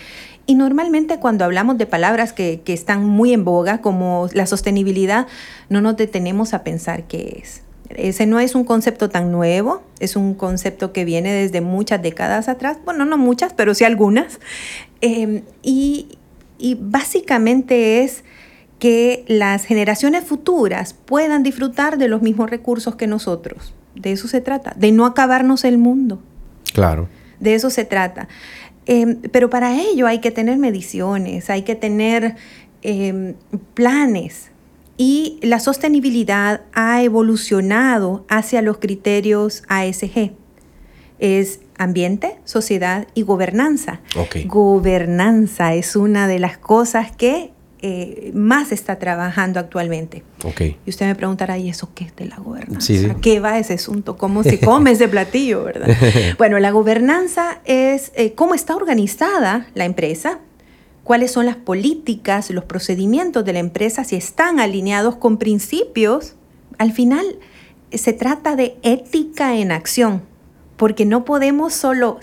Y 0.47 0.55
normalmente 0.55 1.19
cuando 1.19 1.45
hablamos 1.45 1.79
de 1.79 1.87
palabras 1.87 2.33
que, 2.33 2.63
que 2.65 2.73
están 2.73 3.05
muy 3.05 3.33
en 3.33 3.45
boga, 3.45 3.81
como 3.81 4.29
la 4.33 4.47
sostenibilidad, 4.47 5.27
no 5.69 5.81
nos 5.81 5.97
detenemos 5.97 6.55
a 6.55 6.65
pensar 6.65 7.05
qué 7.05 7.41
es. 7.43 7.63
Ese 7.91 8.27
no 8.27 8.39
es 8.39 8.55
un 8.55 8.65
concepto 8.65 9.09
tan 9.09 9.33
nuevo, 9.33 9.83
es 9.99 10.17
un 10.17 10.35
concepto 10.35 10.93
que 10.93 11.05
viene 11.05 11.33
desde 11.33 11.61
muchas 11.61 12.03
décadas 12.03 12.49
atrás, 12.49 12.79
bueno, 12.85 13.05
no 13.05 13.17
muchas, 13.17 13.55
pero 13.55 13.75
sí 13.75 13.85
algunas. 13.85 14.41
Em, 15.01 15.43
y, 15.63 16.19
y 16.59 16.77
básicamente 16.81 18.03
es 18.03 18.25
que 18.79 19.25
las 19.27 19.65
generaciones 19.65 20.25
futuras 20.25 20.93
puedan 20.93 21.43
disfrutar 21.43 21.99
de 21.99 22.09
los 22.09 22.23
mismos 22.23 22.51
recursos 22.51 22.95
que 22.95 23.07
nosotros. 23.07 23.75
De 23.99 24.13
eso 24.13 24.29
se 24.29 24.41
trata, 24.41 24.75
de 24.77 24.93
no 24.93 25.07
acabarnos 25.07 25.65
el 25.65 25.79
mundo. 25.79 26.21
Claro. 26.73 27.09
De 27.41 27.55
eso 27.55 27.71
se 27.71 27.85
trata. 27.85 28.29
Em, 28.87 29.21
pero 29.33 29.51
para 29.51 29.81
ello 29.81 30.07
hay 30.07 30.21
que 30.21 30.31
tener 30.31 30.57
mediciones, 30.59 31.51
hay 31.51 31.63
que 31.63 31.75
tener 31.75 32.37
em, 32.83 33.35
planes. 33.75 34.51
Y 34.97 35.39
la 35.43 35.61
sostenibilidad 35.61 36.63
ha 36.73 37.03
evolucionado 37.03 38.25
hacia 38.29 38.63
los 38.63 38.79
criterios 38.79 39.63
ASG. 39.69 40.33
Es 41.19 41.61
ambiente, 41.77 42.39
sociedad 42.45 43.07
y 43.15 43.23
gobernanza. 43.23 44.01
Gobernanza 44.47 45.75
es 45.75 45.95
una 45.95 46.27
de 46.27 46.39
las 46.39 46.59
cosas 46.59 47.15
que 47.15 47.53
eh, 47.81 48.33
más 48.35 48.73
está 48.73 48.99
trabajando 48.99 49.61
actualmente. 49.61 50.25
Y 50.85 50.91
usted 50.91 51.07
me 51.07 51.15
preguntará, 51.15 51.59
¿y 51.59 51.69
eso 51.69 51.91
qué 51.95 52.05
es 52.05 52.17
de 52.17 52.27
la 52.27 52.37
gobernanza? 52.37 53.15
¿Qué 53.21 53.39
va 53.39 53.59
ese 53.59 53.75
asunto? 53.75 54.17
¿Cómo 54.17 54.43
se 54.43 54.59
come 54.59 54.93
ese 54.93 55.07
platillo, 55.07 55.65
verdad? 55.65 55.89
bueno, 56.39 56.59
la 56.59 56.73
gobernanza 56.73 57.61
es 57.65 58.11
eh, 58.17 58.35
cómo 58.35 58.55
está 58.55 58.75
organizada 58.75 59.69
la 59.75 59.85
empresa, 59.85 60.41
cuáles 61.05 61.31
son 61.31 61.47
las 61.47 61.57
políticas, 61.57 62.51
los 62.51 62.65
procedimientos 62.65 63.45
de 63.45 63.53
la 63.53 63.61
empresa, 63.61 64.03
si 64.03 64.17
están 64.17 64.59
alineados 64.59 65.17
con 65.17 65.39
principios. 65.39 66.35
Al 66.79 66.93
final, 66.93 67.39
se 67.93 68.13
trata 68.13 68.57
de 68.57 68.77
ética 68.83 69.57
en 69.57 69.71
acción, 69.71 70.23
porque 70.77 71.05
no 71.05 71.25
podemos 71.25 71.75
solo 71.75 72.19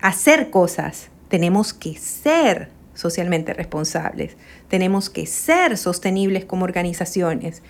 hacer 0.00 0.50
cosas, 0.50 1.10
tenemos 1.28 1.74
que 1.74 1.96
ser 1.96 2.70
socialmente 2.94 3.52
responsables. 3.52 4.36
Tenemos 4.74 5.08
que 5.08 5.24
ser 5.26 5.78
sostenibles 5.78 6.44
como 6.46 6.64
organizaciones. 6.64 7.62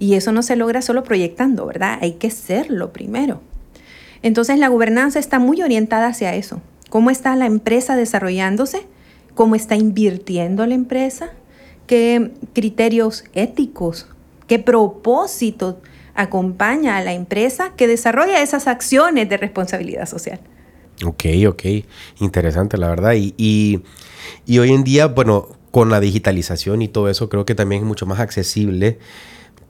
Y 0.00 0.14
eso 0.14 0.32
no 0.32 0.42
se 0.42 0.56
logra 0.56 0.82
solo 0.82 1.04
proyectando, 1.04 1.66
¿verdad? 1.66 2.00
Hay 2.02 2.14
que 2.14 2.32
serlo 2.32 2.92
primero. 2.92 3.40
Entonces 4.22 4.58
la 4.58 4.66
gobernanza 4.66 5.20
está 5.20 5.38
muy 5.38 5.62
orientada 5.62 6.08
hacia 6.08 6.34
eso. 6.34 6.60
¿Cómo 6.90 7.10
está 7.10 7.36
la 7.36 7.46
empresa 7.46 7.94
desarrollándose? 7.94 8.88
¿Cómo 9.36 9.54
está 9.54 9.76
invirtiendo 9.76 10.66
la 10.66 10.74
empresa? 10.74 11.30
¿Qué 11.86 12.32
criterios 12.54 13.22
éticos? 13.34 14.08
¿Qué 14.48 14.58
propósito 14.58 15.80
acompaña 16.16 16.96
a 16.96 17.04
la 17.04 17.12
empresa 17.12 17.72
que 17.76 17.86
desarrolla 17.86 18.42
esas 18.42 18.66
acciones 18.66 19.28
de 19.28 19.36
responsabilidad 19.36 20.06
social? 20.06 20.40
Ok, 21.04 21.24
ok. 21.46 21.62
Interesante, 22.18 22.76
la 22.78 22.88
verdad. 22.88 23.12
y 23.14 23.80
y 24.44 24.58
hoy 24.58 24.72
en 24.72 24.84
día, 24.84 25.06
bueno, 25.06 25.57
con 25.70 25.90
la 25.90 26.00
digitalización 26.00 26.82
y 26.82 26.88
todo 26.88 27.08
eso, 27.08 27.28
creo 27.28 27.44
que 27.44 27.54
también 27.54 27.82
es 27.82 27.86
mucho 27.86 28.06
más 28.06 28.20
accesible 28.20 28.98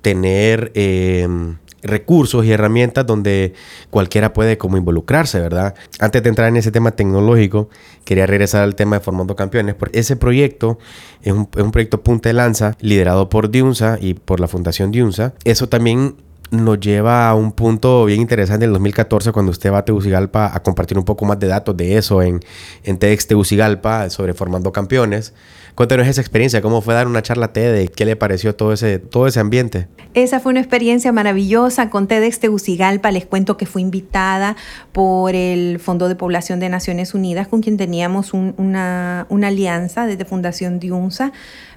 tener 0.03 0.71
em, 0.75 1.57
recursos 1.83 2.45
y 2.45 2.53
herramientas 2.53 3.07
donde 3.07 3.55
cualquiera 3.91 4.33
puede 4.33 4.59
como 4.59 4.77
involucrarse, 4.77 5.41
¿verdad? 5.41 5.75
Antes 5.99 6.23
de 6.23 6.29
entrar 6.29 6.49
en 6.49 6.57
ese 6.57 6.73
tema 6.73 6.93
tecnológico, 6.93 7.69
quería 8.05 8.27
regresar 8.27 8.63
al 8.63 8.75
tema 8.75 8.99
de 8.99 9.05
Formando 9.05 9.37
Campeones, 9.37 9.75
porque 9.75 9.99
ese 9.99 10.17
proyecto 10.17 10.79
es 11.23 11.33
un, 11.33 11.49
es 11.57 11.63
un 11.63 11.71
proyecto 11.71 12.03
punta 12.03 12.29
de 12.29 12.35
lanza 12.35 12.77
liderado 12.81 13.29
por 13.29 13.51
Diunsa 13.51 13.99
y 14.01 14.15
por 14.15 14.41
la 14.41 14.49
Fundación 14.49 14.91
Diunsa. 14.91 15.35
Eso 15.45 15.69
también 15.69 16.17
nos 16.51 16.81
lleva 16.81 17.29
a 17.29 17.35
un 17.35 17.53
punto 17.53 18.05
bien 18.05 18.21
interesante 18.21 18.65
en 18.65 18.71
el 18.71 18.75
2014 18.75 19.33
cuando 19.33 19.51
usted 19.51 19.73
va 19.73 19.79
a 19.79 19.85
Tegucigalpa 19.85 20.55
a 20.55 20.63
compartir 20.63 20.99
un 20.99 21.05
poco 21.05 21.25
más 21.25 21.39
de 21.39 21.47
datos 21.47 21.77
de 21.77 21.97
eso 21.97 22.23
en, 22.23 22.41
en 22.85 22.99
TEDx 22.99 23.27
Tegucigalpa 23.27 24.11
sobre 24.11 24.35
formando 24.35 24.73
campeones. 24.73 25.35
Cuéntanos 25.79 26.09
esa 26.09 26.21
experiencia, 26.21 26.61
cómo 26.61 26.81
fue 26.81 26.95
dar 26.95 27.07
una 27.07 27.23
charla 27.23 27.53
TED, 27.53 27.91
qué 27.91 28.05
le 28.05 28.17
pareció 28.17 28.57
todo 28.57 28.73
ese, 28.73 28.99
todo 28.99 29.29
ese 29.29 29.39
ambiente. 29.39 29.87
Esa 30.13 30.41
fue 30.41 30.51
una 30.51 30.59
experiencia 30.59 31.13
maravillosa 31.13 31.89
con 31.89 32.09
TEDx 32.09 32.41
Tegucigalpa. 32.41 33.13
Les 33.13 33.27
cuento 33.27 33.57
que 33.57 33.65
fui 33.65 33.83
invitada 33.83 34.57
por 34.91 35.37
el 35.37 35.79
Fondo 35.79 36.09
de 36.09 36.17
Población 36.17 36.59
de 36.59 36.69
Naciones 36.69 37.15
Unidas, 37.15 37.47
con 37.47 37.63
quien 37.63 37.77
teníamos 37.77 38.35
una, 38.35 39.27
una, 39.29 39.47
alianza 39.47 40.07
desde 40.07 40.25
Fundación 40.25 40.81
Diunsa 40.81 41.31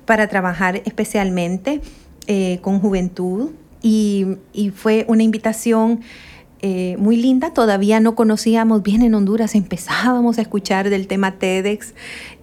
para 0.05 0.27
trabajar 0.27 0.81
especialmente 0.85 1.81
eh, 2.25 2.57
con 2.63 2.79
juventud. 2.79 3.51
Y, 3.81 4.37
y 4.53 4.69
fue 4.69 5.05
una 5.07 5.23
invitación 5.23 6.01
eh, 6.63 6.95
muy 6.99 7.15
linda. 7.15 7.53
Todavía 7.53 7.99
no 7.99 8.13
conocíamos 8.13 8.83
bien 8.83 9.01
en 9.01 9.15
Honduras, 9.15 9.55
empezábamos 9.55 10.37
a 10.37 10.41
escuchar 10.41 10.91
del 10.91 11.07
tema 11.07 11.39
TEDx 11.39 11.95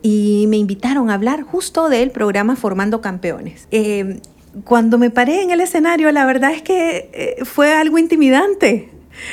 y 0.03 0.47
me 0.49 0.57
invitaron 0.57 1.09
a 1.09 1.15
hablar 1.15 1.43
justo 1.43 1.89
del 1.89 2.11
programa 2.11 2.57
Formando 2.57 3.01
Campeones. 3.01 3.69
Eh, 3.71 4.19
cuando 4.65 4.99
me 4.99 5.11
paré 5.11 5.43
en 5.43 5.53
el 5.53 5.61
escenario, 5.61 6.11
la 6.11 6.27
verdad 6.27 6.51
es 6.51 6.63
que 6.63 7.11
eh, 7.13 7.45
fue 7.45 7.73
algo 7.73 7.97
intimidante. 7.97 8.89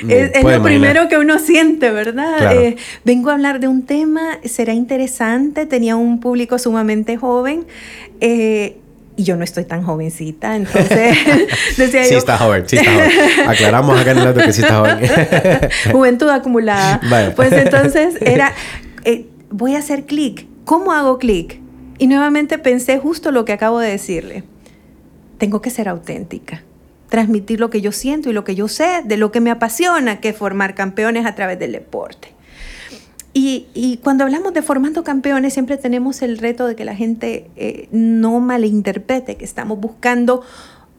es, 0.07 0.43
lo 0.43 0.61
primero 0.61 1.07
que 1.09 1.17
uno 1.17 1.39
siente, 1.39 1.89
¿verdad? 1.89 2.75
vengo 3.03 3.31
a 3.31 3.33
hablar 3.33 3.59
de 3.59 3.67
un 3.67 3.87
tema, 3.87 4.37
será 4.43 4.73
interesante, 4.73 5.65
tenía 5.65 5.95
un 5.95 6.19
público 6.19 6.59
sumamente 6.59 7.17
joven 7.17 7.65
y 9.17 9.23
yo 9.23 9.37
no 9.37 9.43
estoy 9.43 9.65
tan 9.65 9.83
jovencita, 9.83 10.55
entonces 10.55 11.17
decía 11.77 12.03
sí 12.05 12.15
está 12.15 12.37
joven, 12.37 12.67
sí 12.67 12.77
está 12.77 12.91
joven. 12.91 13.49
Aclaramos 13.49 13.99
acá 13.99 14.11
en 14.11 14.17
el 14.17 14.23
lado 14.25 14.41
que 14.41 14.53
sí 14.53 14.61
está 14.61 14.77
joven. 14.77 15.09
Juventud 15.91 16.29
acumulada. 16.29 16.99
Pues 17.35 17.51
entonces 17.53 18.15
era, 18.21 18.53
eh, 19.03 19.27
voy 19.49 19.75
a 19.75 19.79
hacer 19.79 20.05
clic. 20.05 20.47
¿Cómo 20.65 20.91
hago 20.91 21.17
clic? 21.17 21.59
Y 21.97 22.07
nuevamente 22.07 22.57
pensé 22.57 22.99
justo 22.99 23.31
lo 23.31 23.45
que 23.45 23.53
acabo 23.53 23.79
de 23.79 23.89
decirle. 23.89 24.43
Tengo 25.37 25.61
que 25.61 25.69
ser 25.69 25.87
auténtica, 25.87 26.63
transmitir 27.09 27.59
lo 27.59 27.69
que 27.69 27.81
yo 27.81 27.91
siento 27.91 28.29
y 28.29 28.33
lo 28.33 28.43
que 28.43 28.55
yo 28.55 28.67
sé 28.67 29.01
de 29.05 29.17
lo 29.17 29.31
que 29.31 29.39
me 29.39 29.51
apasiona, 29.51 30.19
que 30.19 30.29
es 30.29 30.37
formar 30.37 30.75
campeones 30.75 31.25
a 31.25 31.35
través 31.35 31.59
del 31.59 31.73
deporte. 31.73 32.34
Y, 33.37 33.99
cuando 34.01 34.23
hablamos 34.23 34.53
de 34.53 34.61
formando 34.61 35.03
campeones, 35.03 35.51
siempre 35.51 35.75
tenemos 35.75 36.21
el 36.21 36.37
reto 36.37 36.67
de 36.67 36.77
que 36.77 36.85
la 36.85 36.95
gente 36.95 37.49
eh, 37.57 37.89
no 37.91 38.39
malinterprete 38.39 39.35
que 39.35 39.43
estamos 39.43 39.77
buscando 39.77 40.41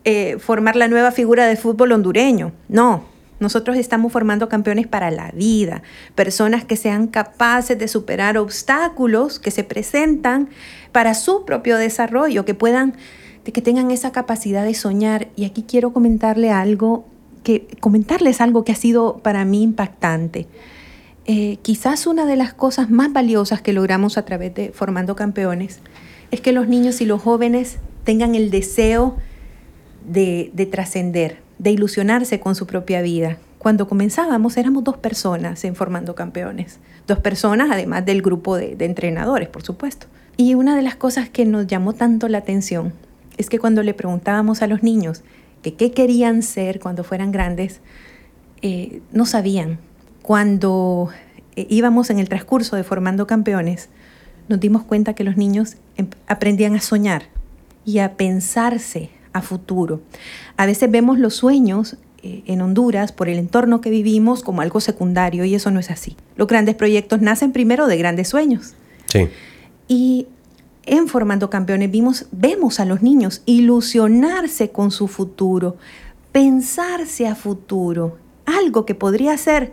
eh, 0.04 0.36
formar 0.38 0.76
la 0.76 0.86
nueva 0.86 1.12
figura 1.12 1.46
de 1.46 1.56
fútbol 1.56 1.92
hondureño. 1.92 2.52
No, 2.68 3.04
nosotros 3.40 3.78
estamos 3.78 4.12
formando 4.12 4.50
campeones 4.50 4.86
para 4.86 5.10
la 5.10 5.30
vida, 5.30 5.82
personas 6.14 6.62
que 6.66 6.76
sean 6.76 7.06
capaces 7.06 7.78
de 7.78 7.88
superar 7.88 8.36
obstáculos 8.36 9.38
que 9.38 9.50
se 9.50 9.64
presentan 9.64 10.50
para 10.92 11.14
su 11.14 11.46
propio 11.46 11.78
desarrollo, 11.78 12.44
que 12.44 12.52
puedan, 12.52 12.96
que 13.44 13.62
tengan 13.62 13.90
esa 13.90 14.12
capacidad 14.12 14.66
de 14.66 14.74
soñar. 14.74 15.28
Y 15.36 15.46
aquí 15.46 15.64
quiero 15.66 15.94
comentarle 15.94 16.50
algo 16.50 17.06
que, 17.44 17.66
comentarles 17.80 18.42
algo 18.42 18.62
que 18.62 18.72
ha 18.72 18.76
sido 18.76 19.20
para 19.22 19.46
mí 19.46 19.62
impactante. 19.62 20.46
Eh, 21.28 21.58
quizás 21.62 22.06
una 22.06 22.24
de 22.24 22.36
las 22.36 22.54
cosas 22.54 22.88
más 22.88 23.12
valiosas 23.12 23.60
que 23.60 23.72
logramos 23.72 24.16
a 24.16 24.24
través 24.24 24.54
de 24.54 24.70
Formando 24.70 25.16
Campeones 25.16 25.80
es 26.30 26.40
que 26.40 26.52
los 26.52 26.68
niños 26.68 27.00
y 27.00 27.04
los 27.04 27.20
jóvenes 27.20 27.78
tengan 28.04 28.36
el 28.36 28.50
deseo 28.50 29.16
de, 30.08 30.68
trascender, 30.70 31.38
de 31.58 31.72
ilusionarse 31.72 32.38
con 32.38 32.54
su 32.54 32.68
propia 32.68 33.02
vida. 33.02 33.38
Cuando 33.58 33.88
comenzábamos 33.88 34.56
éramos 34.56 34.84
dos 34.84 34.98
personas 34.98 35.64
en 35.64 35.74
Formando 35.74 36.14
Campeones, 36.14 36.78
dos 37.08 37.18
personas 37.18 37.70
además 37.72 38.06
del 38.06 38.22
grupo 38.22 38.56
de, 38.56 38.76
de 38.76 38.84
entrenadores, 38.84 39.48
por 39.48 39.64
supuesto. 39.64 40.06
Y 40.36 40.54
una 40.54 40.76
de 40.76 40.82
las 40.82 40.94
cosas 40.94 41.28
que 41.28 41.44
nos 41.44 41.66
llamó 41.66 41.92
tanto 41.92 42.28
la 42.28 42.38
atención 42.38 42.92
es 43.36 43.50
que 43.50 43.58
cuando 43.58 43.82
le 43.82 43.94
preguntábamos 43.94 44.62
a 44.62 44.68
los 44.68 44.84
niños 44.84 45.24
que 45.62 45.74
qué 45.74 45.90
querían 45.90 46.44
ser 46.44 46.78
cuando 46.78 47.02
fueran 47.02 47.32
grandes, 47.32 47.80
eh, 48.62 49.00
no 49.12 49.26
sabían, 49.26 49.80
cuando 50.26 51.08
eh, 51.54 51.68
íbamos 51.70 52.10
en 52.10 52.18
el 52.18 52.28
transcurso 52.28 52.74
de 52.74 52.82
formando 52.82 53.28
campeones, 53.28 53.88
nos 54.48 54.58
dimos 54.58 54.82
cuenta 54.82 55.14
que 55.14 55.22
los 55.22 55.36
niños 55.36 55.76
em, 55.96 56.08
aprendían 56.26 56.74
a 56.74 56.80
soñar 56.80 57.26
y 57.84 58.00
a 58.00 58.14
pensarse 58.16 59.10
a 59.32 59.40
futuro. 59.40 60.00
A 60.56 60.66
veces 60.66 60.90
vemos 60.90 61.20
los 61.20 61.34
sueños 61.34 61.96
eh, 62.24 62.42
en 62.46 62.60
Honduras 62.60 63.12
por 63.12 63.28
el 63.28 63.38
entorno 63.38 63.80
que 63.80 63.88
vivimos 63.88 64.42
como 64.42 64.62
algo 64.62 64.80
secundario 64.80 65.44
y 65.44 65.54
eso 65.54 65.70
no 65.70 65.78
es 65.78 65.92
así. 65.92 66.16
Los 66.34 66.48
grandes 66.48 66.74
proyectos 66.74 67.20
nacen 67.20 67.52
primero 67.52 67.86
de 67.86 67.96
grandes 67.96 68.28
sueños. 68.28 68.74
Sí. 69.06 69.28
Y 69.86 70.26
en 70.86 71.06
Formando 71.06 71.50
Campeones 71.50 71.92
vimos, 71.92 72.26
vemos 72.32 72.80
a 72.80 72.84
los 72.84 73.00
niños 73.00 73.42
ilusionarse 73.46 74.70
con 74.70 74.90
su 74.90 75.06
futuro, 75.06 75.76
pensarse 76.32 77.28
a 77.28 77.36
futuro, 77.36 78.18
algo 78.44 78.84
que 78.86 78.96
podría 78.96 79.38
ser 79.38 79.72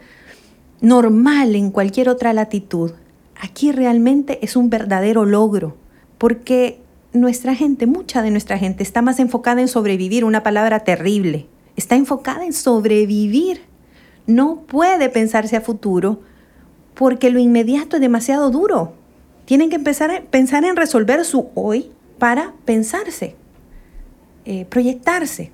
normal 0.84 1.56
en 1.56 1.72
cualquier 1.72 2.10
otra 2.10 2.34
latitud, 2.34 2.91
aquí 3.39 3.72
realmente 3.72 4.39
es 4.43 4.58
un 4.58 4.69
verdadero 4.69 5.24
logro, 5.26 5.78
porque 6.17 6.82
nuestra 7.13 7.56
gente, 7.56 7.88
mucha 7.88 8.22
de 8.22 8.32
nuestra 8.32 8.58
gente 8.58 8.84
está 8.84 9.02
más 9.02 9.19
enfocada 9.19 9.62
en 9.62 9.69
sobrevivir, 9.69 10.26
una 10.26 10.43
palabra 10.43 10.82
terrible, 10.82 11.48
está 11.78 11.96
enfocada 11.96 12.46
en 12.46 12.52
sobrevivir. 12.52 13.62
No 14.28 14.62
puede 14.67 15.10
pensarse 15.10 15.56
a 15.56 15.62
futuro 15.62 16.19
porque 16.96 17.30
lo 17.30 17.39
inmediato 17.39 17.96
es 17.96 18.02
demasiado 18.02 18.52
duro. 18.52 18.93
Tienen 19.46 19.69
que 19.69 19.78
empezar 19.78 20.12
a 20.12 20.22
pensar 20.22 20.65
en 20.65 20.76
resolver 20.76 21.24
su 21.24 21.48
hoy 21.56 21.91
para 22.19 22.54
pensarse, 22.65 23.36
eh, 24.46 24.65
proyectarse. 24.65 25.52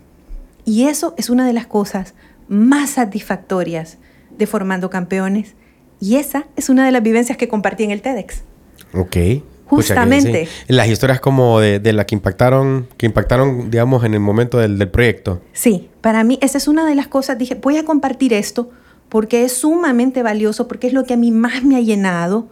Y 0.65 0.85
eso 0.85 1.13
es 1.17 1.29
una 1.29 1.45
de 1.45 1.53
las 1.53 1.67
cosas 1.67 2.15
más 2.47 2.91
satisfactorias 2.91 3.99
de 4.39 4.47
Formando 4.47 4.89
Campeones. 4.89 5.53
Y 5.99 6.15
esa 6.15 6.47
es 6.55 6.69
una 6.69 6.85
de 6.85 6.91
las 6.91 7.03
vivencias 7.03 7.37
que 7.37 7.47
compartí 7.47 7.83
en 7.83 7.91
el 7.91 8.01
TEDx. 8.01 8.41
Ok. 8.95 9.17
Justamente. 9.65 10.47
Las 10.67 10.87
historias 10.87 11.19
como 11.19 11.59
de, 11.59 11.79
de 11.79 11.93
las 11.93 12.05
que 12.07 12.15
impactaron, 12.15 12.87
que 12.97 13.05
impactaron, 13.05 13.69
digamos, 13.69 14.03
en 14.03 14.15
el 14.15 14.19
momento 14.19 14.57
del, 14.57 14.79
del, 14.79 14.89
proyecto. 14.89 15.41
Sí, 15.53 15.89
para 16.01 16.23
mí 16.23 16.39
esa 16.41 16.57
es 16.57 16.67
una 16.67 16.87
de 16.87 16.95
las 16.95 17.07
cosas. 17.07 17.37
Dije, 17.37 17.53
voy 17.53 17.77
a 17.77 17.85
compartir 17.85 18.33
esto 18.33 18.71
porque 19.09 19.43
es 19.43 19.53
sumamente 19.53 20.23
valioso, 20.23 20.67
porque 20.67 20.87
es 20.87 20.93
lo 20.93 21.03
que 21.03 21.13
a 21.13 21.17
mí 21.17 21.31
más 21.31 21.63
me 21.63 21.75
ha 21.75 21.81
llenado. 21.81 22.47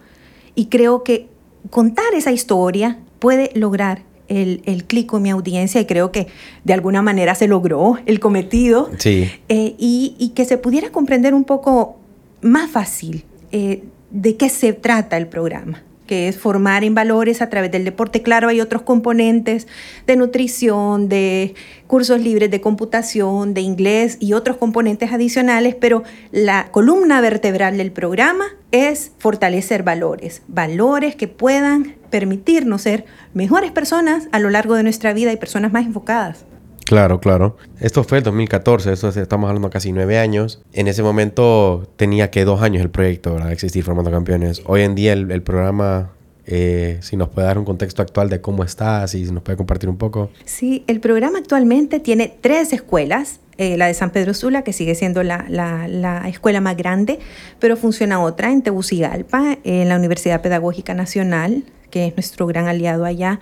Y 0.53 0.67
creo 0.67 1.03
que 1.03 1.27
contar 1.71 2.13
esa 2.13 2.31
historia 2.31 2.99
puede 3.17 3.49
lograr 3.55 4.03
el, 4.27 4.61
el 4.65 4.85
clic 4.85 5.07
con 5.07 5.21
mi 5.21 5.29
audiencia 5.29 5.81
y 5.81 5.85
creo 5.85 6.11
que 6.11 6.27
de 6.63 6.73
alguna 6.73 7.01
manera 7.01 7.35
se 7.35 7.47
logró 7.47 7.97
el 8.05 8.19
cometido. 8.19 8.89
Sí. 8.97 9.29
Eh, 9.49 9.75
y, 9.77 10.15
y, 10.17 10.29
que 10.29 10.45
se 10.45 10.57
pudiera 10.57 10.91
comprender 10.91 11.33
un 11.33 11.43
poco 11.43 11.97
más 12.41 12.69
fácil 12.69 13.23
eh, 13.51 13.83
de 14.11 14.35
qué 14.35 14.49
se 14.49 14.73
trata 14.73 15.17
el 15.17 15.27
programa 15.27 15.83
que 16.07 16.27
es 16.27 16.37
formar 16.37 16.83
en 16.83 16.95
valores 16.95 17.43
a 17.43 17.49
través 17.49 17.71
del 17.71 17.85
deporte. 17.85 18.23
Claro, 18.23 18.47
hay 18.47 18.61
otros 18.61 18.81
componentes 18.81 19.67
de 20.07 20.15
nutrición, 20.15 21.09
de 21.09 21.53
cursos 21.85 22.19
libres 22.19 22.49
de 22.49 22.59
computación, 22.59 23.53
de 23.53 23.61
inglés 23.61 24.17
y 24.19 24.33
otros 24.33 24.57
componentes 24.57 25.11
adicionales, 25.11 25.75
pero 25.75 26.03
la 26.31 26.69
columna 26.71 27.21
vertebral 27.21 27.77
del 27.77 27.91
programa 27.91 28.45
es 28.71 29.11
fortalecer 29.19 29.83
valores, 29.83 30.41
valores 30.47 31.15
que 31.15 31.27
puedan 31.27 31.95
permitirnos 32.09 32.81
ser 32.81 33.05
mejores 33.35 33.71
personas 33.71 34.27
a 34.31 34.39
lo 34.39 34.49
largo 34.49 34.73
de 34.73 34.83
nuestra 34.83 35.13
vida 35.13 35.31
y 35.31 35.37
personas 35.37 35.71
más 35.71 35.85
enfocadas. 35.85 36.46
Claro, 36.87 37.19
claro. 37.19 37.57
Esto 37.81 38.05
fue 38.05 38.19
el 38.19 38.23
2014, 38.23 38.93
esto 38.93 39.09
estamos 39.09 39.49
hablando 39.49 39.69
casi 39.69 39.91
nueve 39.91 40.17
años. 40.17 40.61
En 40.71 40.87
ese 40.87 41.03
momento 41.03 41.85
tenía 41.97 42.31
que 42.31 42.45
dos 42.45 42.61
años 42.61 42.81
el 42.81 42.89
proyecto, 42.89 43.33
¿verdad? 43.33 43.51
Existir 43.51 43.83
Formando 43.83 44.09
Campeones. 44.09 44.61
Hoy 44.65 44.83
en 44.83 44.95
día 44.95 45.11
el, 45.11 45.41
programa, 45.41 46.11
eh, 46.45 46.97
si 47.01 47.17
nos 47.17 47.27
puede 47.27 47.45
dar 47.45 47.57
un 47.57 47.65
contexto 47.65 48.01
actual 48.01 48.29
de 48.29 48.39
cómo 48.39 48.63
está, 48.63 49.05
si 49.09 49.29
nos 49.31 49.43
puede 49.43 49.57
compartir 49.57 49.89
un 49.89 49.97
poco. 49.97 50.31
Sí, 50.45 50.85
el 50.87 51.01
programa 51.01 51.39
actualmente 51.39 51.99
tiene 51.99 52.33
tres 52.39 52.71
escuelas. 52.71 53.41
Eh, 53.57 53.75
la 53.75 53.87
de 53.87 53.93
San 53.95 54.11
Pedro 54.11 54.35
Sula, 54.35 54.61
que 54.61 54.71
sigue 54.71 54.93
siendo 54.95 55.23
la, 55.23 55.45
la, 55.49 55.87
la, 55.87 56.29
escuela 56.29 56.61
más 56.61 56.77
grande, 56.77 57.17
pero 57.59 57.75
funciona 57.75 58.21
otra 58.21 58.51
en 58.51 58.61
Tegucigalpa, 58.61 59.57
en 59.63 59.89
la 59.89 59.97
Universidad 59.97 60.43
Pedagógica 60.43 60.93
Nacional, 60.93 61.63
que 61.89 62.05
es 62.05 62.15
nuestro 62.15 62.45
gran 62.45 62.67
aliado 62.67 63.03
allá. 63.03 63.39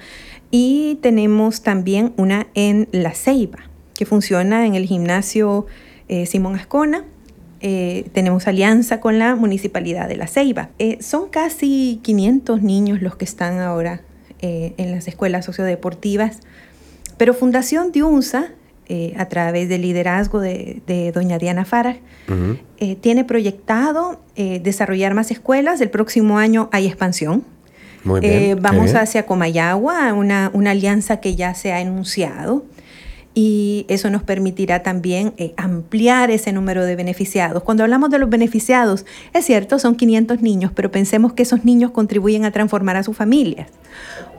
Y 0.57 0.99
tenemos 1.01 1.63
también 1.63 2.13
una 2.15 2.47
en 2.53 2.87
La 2.93 3.13
Ceiba, 3.13 3.59
que 3.93 4.05
funciona 4.05 4.65
en 4.65 4.73
el 4.75 4.85
gimnasio 4.85 5.65
eh, 6.07 6.25
Simón 6.27 6.55
Ascona. 6.55 7.03
Eh, 7.59 8.09
tenemos 8.13 8.47
alianza 8.47 9.01
con 9.01 9.19
la 9.19 9.35
Municipalidad 9.35 10.07
de 10.07 10.15
La 10.15 10.27
Ceiba. 10.27 10.69
Eh, 10.79 10.97
son 11.01 11.27
casi 11.27 11.99
500 12.03 12.61
niños 12.61 13.01
los 13.01 13.17
que 13.17 13.25
están 13.25 13.59
ahora 13.59 14.01
en 14.39 14.91
las 14.91 15.09
escuelas 15.09 15.43
sociodeportivas, 15.43 16.39
pero 17.17 17.33
Fundación 17.33 17.91
Diunsa 17.91 18.51
eh, 18.87 19.13
a 19.17 19.27
través 19.27 19.67
del 19.67 19.81
liderazgo 19.81 20.39
de, 20.39 21.11
doña 21.13 21.37
Diana 21.37 21.65
Farag, 21.65 21.99
tiene 23.01 23.23
proyectado 23.23 24.21
desarrollar 24.35 25.15
más 25.15 25.31
escuelas. 25.31 25.81
El 25.81 25.89
próximo 25.89 26.37
año 26.37 26.69
hay 26.71 26.85
expansión. 26.85 27.43
Muy 28.05 28.21
bien, 28.21 28.61
vamos 28.61 28.93
hacia 28.93 29.25
Comayagua, 29.25 30.13
una, 30.13 30.51
una 30.53 30.71
alianza 30.71 31.19
que 31.19 31.35
ya 31.35 31.55
se 31.55 31.73
ha 31.73 31.81
enunciado 31.81 32.63
y 33.33 33.85
eso 33.89 34.09
nos 34.09 34.23
permitirá 34.23 34.81
también 34.81 35.33
ampliar 35.57 36.31
ese 36.31 36.53
número 36.53 36.85
de 36.85 36.95
beneficiados. 36.95 37.63
Cuando 37.63 37.83
hablamos 37.83 38.09
de 38.11 38.17
los 38.17 38.29
beneficiados, 38.29 39.05
es 39.33 39.45
cierto, 39.45 39.77
son 39.77 39.95
500 39.95 40.41
niños, 40.41 40.71
pero 40.73 40.89
pensemos 40.89 41.33
que 41.33 41.43
esos 41.43 41.65
niños 41.65 41.91
contribuyen 41.91 42.45
a 42.45 42.51
transformar 42.51 42.95
a 42.95 43.03
sus 43.03 43.17
familias, 43.17 43.67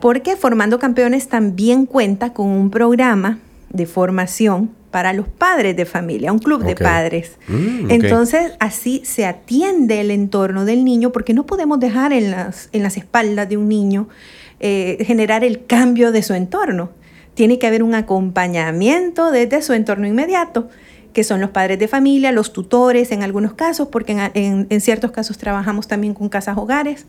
porque 0.01 0.35
Formando 0.35 0.79
Campeones 0.79 1.27
también 1.27 1.85
cuenta 1.85 2.33
con 2.33 2.47
un 2.47 2.71
programa 2.71 3.39
de 3.77 3.85
formación 3.85 4.71
para 4.91 5.13
los 5.13 5.27
padres 5.27 5.75
de 5.75 5.85
familia, 5.85 6.31
un 6.31 6.39
club 6.39 6.63
de 6.63 6.75
padres. 6.75 7.37
Mm, 7.47 7.91
Entonces, 7.91 8.53
así 8.59 9.01
se 9.05 9.25
atiende 9.25 10.01
el 10.01 10.11
entorno 10.11 10.65
del 10.65 10.83
niño 10.83 11.11
porque 11.11 11.33
no 11.33 11.45
podemos 11.45 11.79
dejar 11.79 12.13
en 12.13 12.31
las, 12.31 12.69
en 12.71 12.83
las 12.83 12.97
espaldas 12.97 13.47
de 13.47 13.57
un 13.57 13.69
niño 13.69 14.09
eh, 14.59 14.97
generar 15.05 15.43
el 15.43 15.65
cambio 15.65 16.11
de 16.11 16.23
su 16.23 16.33
entorno. 16.33 16.89
Tiene 17.35 17.59
que 17.59 17.67
haber 17.67 17.83
un 17.83 17.93
acompañamiento 17.93 19.29
desde 19.29 19.61
su 19.61 19.73
entorno 19.73 20.07
inmediato, 20.07 20.67
que 21.13 21.23
son 21.23 21.41
los 21.41 21.51
padres 21.51 21.77
de 21.77 21.87
familia, 21.87 22.31
los 22.31 22.51
tutores 22.51 23.11
en 23.11 23.21
algunos 23.21 23.53
casos, 23.53 23.89
porque 23.89 24.13
en, 24.33 24.67
en 24.69 24.81
ciertos 24.81 25.11
casos 25.11 25.37
trabajamos 25.37 25.87
también 25.87 26.13
con 26.13 26.29
casas 26.29 26.57
hogares. 26.57 27.05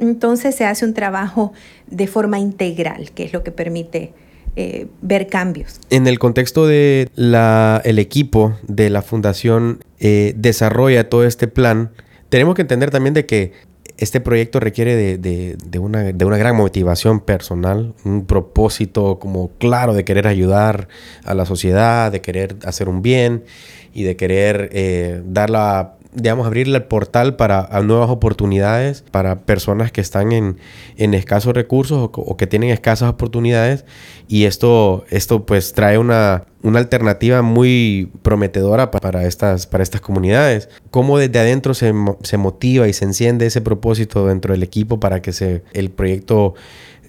Entonces 0.00 0.54
se 0.56 0.64
hace 0.64 0.84
un 0.84 0.94
trabajo 0.94 1.52
de 1.86 2.06
forma 2.06 2.38
integral, 2.38 3.12
que 3.12 3.22
es 3.22 3.32
lo 3.32 3.44
que 3.44 3.52
permite 3.52 4.12
eh, 4.56 4.88
ver 5.00 5.28
cambios. 5.28 5.80
En 5.90 6.06
el 6.06 6.18
contexto 6.18 6.66
de 6.66 7.08
la, 7.14 7.80
el 7.84 7.98
equipo 7.98 8.56
de 8.66 8.90
la 8.90 9.02
fundación 9.02 9.84
eh, 9.98 10.34
desarrolla 10.36 11.08
todo 11.08 11.24
este 11.24 11.48
plan, 11.48 11.90
tenemos 12.28 12.54
que 12.54 12.62
entender 12.62 12.90
también 12.90 13.14
de 13.14 13.26
que 13.26 13.52
este 14.00 14.20
proyecto 14.20 14.60
requiere 14.60 14.96
de, 14.96 15.18
de, 15.18 15.78
una, 15.78 16.02
de, 16.04 16.24
una, 16.24 16.38
gran 16.38 16.56
motivación 16.56 17.20
personal, 17.20 17.94
un 18.04 18.24
propósito 18.24 19.18
como 19.18 19.50
claro 19.58 19.92
de 19.92 20.04
querer 20.04 20.26
ayudar 20.26 20.88
a 21.24 21.34
la 21.34 21.44
sociedad, 21.44 22.10
de 22.10 22.22
querer 22.22 22.56
hacer 22.64 22.88
un 22.88 23.02
bien 23.02 23.44
y 23.92 24.04
de 24.04 24.16
querer 24.16 24.70
eh, 24.72 25.22
dar 25.26 25.50
la 25.50 25.96
digamos, 26.12 26.46
abrirle 26.46 26.78
el 26.78 26.84
portal 26.84 27.36
para 27.36 27.68
nuevas 27.82 28.10
oportunidades 28.10 29.04
para 29.10 29.40
personas 29.40 29.92
que 29.92 30.00
están 30.00 30.32
en, 30.32 30.56
escasos 30.96 31.54
recursos 31.54 32.10
o, 32.12 32.36
que 32.36 32.46
tienen 32.46 32.70
escasas 32.70 33.10
oportunidades. 33.10 33.84
Y 34.28 34.44
esto, 34.44 35.04
esto 35.10 35.46
pues 35.46 35.72
trae 35.72 35.98
una, 35.98 36.44
alternativa 36.74 37.42
muy 37.42 38.10
prometedora 38.22 38.90
para 38.90 39.24
estas, 39.24 39.66
para 39.66 39.82
estas 39.82 40.00
comunidades. 40.00 40.68
¿Cómo 40.90 41.18
desde 41.18 41.38
adentro 41.38 41.74
se, 41.74 41.92
se 42.22 42.36
motiva 42.36 42.88
y 42.88 42.92
se 42.92 43.04
enciende 43.04 43.46
ese 43.46 43.60
propósito 43.60 44.26
dentro 44.26 44.52
del 44.52 44.62
equipo 44.62 45.00
para 45.00 45.22
que 45.22 45.32
se, 45.32 45.62
el 45.72 45.90
proyecto 45.90 46.54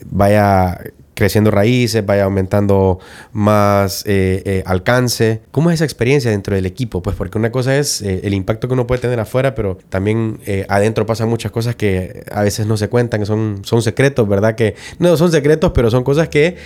vaya 0.06 0.80
creciendo 1.22 1.52
raíces, 1.52 2.04
vaya 2.04 2.24
aumentando 2.24 2.98
más 3.32 4.04
eh, 4.08 4.42
eh, 4.44 4.64
alcance. 4.66 5.42
¿Cómo 5.52 5.70
es 5.70 5.76
esa 5.76 5.84
experiencia 5.84 6.32
dentro 6.32 6.56
del 6.56 6.66
equipo? 6.66 7.04
Pues 7.04 7.16
porque 7.16 7.38
una 7.38 7.52
cosa 7.52 7.78
es 7.78 8.02
eh, 8.02 8.22
el 8.24 8.34
impacto 8.34 8.68
que 8.68 8.74
uno 8.74 8.88
puede 8.88 9.02
tener 9.02 9.20
afuera, 9.20 9.54
pero 9.54 9.78
también 9.90 10.40
adentro 10.68 11.06
pasan 11.06 11.30
muchas 11.30 11.52
cosas 11.52 11.76
que 11.76 12.24
a 12.32 12.42
veces 12.42 12.66
no 12.66 12.76
se 12.76 12.90
cuentan, 12.90 13.24
son, 13.28 13.62
son 13.64 13.84
secretos, 13.84 14.28
¿verdad? 14.28 14.56
Que 14.56 14.74
no 14.98 15.16
son 15.16 15.32
secretos, 15.32 15.74
pero 15.76 15.92
son 15.92 16.04
cosas 16.04 16.28
que 16.28 16.58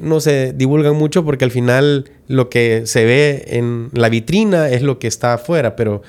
no 0.00 0.20
se 0.20 0.52
divulgan 0.52 0.94
mucho 0.94 1.24
porque 1.24 1.44
al 1.44 1.50
final 1.50 2.08
lo 2.28 2.48
que 2.50 2.82
se 2.86 3.04
ve 3.04 3.44
en 3.48 3.88
la 3.92 4.08
vitrina 4.08 4.68
es 4.68 4.82
lo 4.82 5.00
que 5.00 5.08
está 5.08 5.34
afuera, 5.34 5.74
pero 5.74 6.02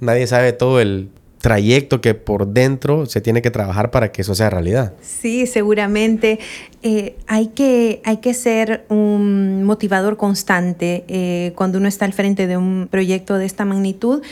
nadie 0.00 0.26
sabe 0.26 0.52
todo 0.52 0.82
el 0.82 1.08
trayecto 1.46 2.00
que 2.00 2.14
por 2.14 2.48
dentro 2.48 3.06
se 3.06 3.20
tiene 3.20 3.40
que 3.40 3.52
trabajar 3.52 3.92
para 3.92 4.10
que 4.10 4.22
eso 4.22 4.34
sea 4.34 4.50
realidad. 4.50 4.94
Sí, 5.00 5.46
seguramente. 5.46 6.40
Eh, 6.82 7.14
hay, 7.28 7.46
que, 7.54 8.02
hay 8.04 8.16
que 8.16 8.34
ser 8.34 8.84
un 8.88 9.62
motivador 9.62 10.16
constante 10.16 11.04
eh, 11.06 11.52
cuando 11.54 11.78
uno 11.78 11.86
está 11.86 12.04
al 12.04 12.12
frente 12.12 12.48
de 12.48 12.56
un 12.56 12.88
proyecto 12.90 13.38
de 13.38 13.46
esta 13.46 13.64
magnitud. 13.64 14.22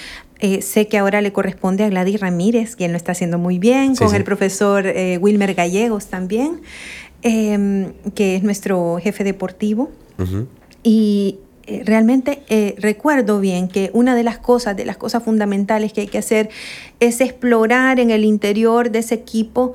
Eh, 0.41 0.61
sé 0.61 0.89
que 0.89 0.99
ahora 0.99 1.21
le 1.21 1.33
corresponde 1.33 1.85
a 1.85 1.89
Gladys 1.89 2.19
Ramírez, 2.19 2.75
quien 2.75 2.91
lo 2.91 2.97
está 2.97 3.13
haciendo 3.13 3.39
muy 3.39 3.61
bien, 3.61 3.95
con 3.95 4.13
el 4.13 4.25
profesor 4.25 4.85
Wilmer 5.21 5.55
Gallegos 5.55 6.07
también, 6.07 6.63
que 7.23 8.35
es 8.35 8.43
nuestro 8.43 8.99
jefe 9.01 9.23
deportivo. 9.23 9.93
Y 10.83 11.39
eh, 11.67 11.83
realmente 11.85 12.43
eh, 12.49 12.75
recuerdo 12.79 13.41
bien 13.41 13.69
que 13.69 13.91
una 13.95 14.15
de 14.15 14.23
las 14.23 14.39
cosas, 14.39 14.77
de 14.77 14.85
las 14.85 14.99
cosas 14.99 15.23
fundamentales 15.23 15.93
que 15.93 16.03
hay 16.03 16.07
que 16.09 16.19
hacer 16.19 16.51
es 17.01 17.21
explorar 17.21 18.01
en 18.01 18.11
el 18.11 18.25
interior 18.25 18.91
de 18.91 18.99
ese 18.99 19.15
equipo 19.15 19.73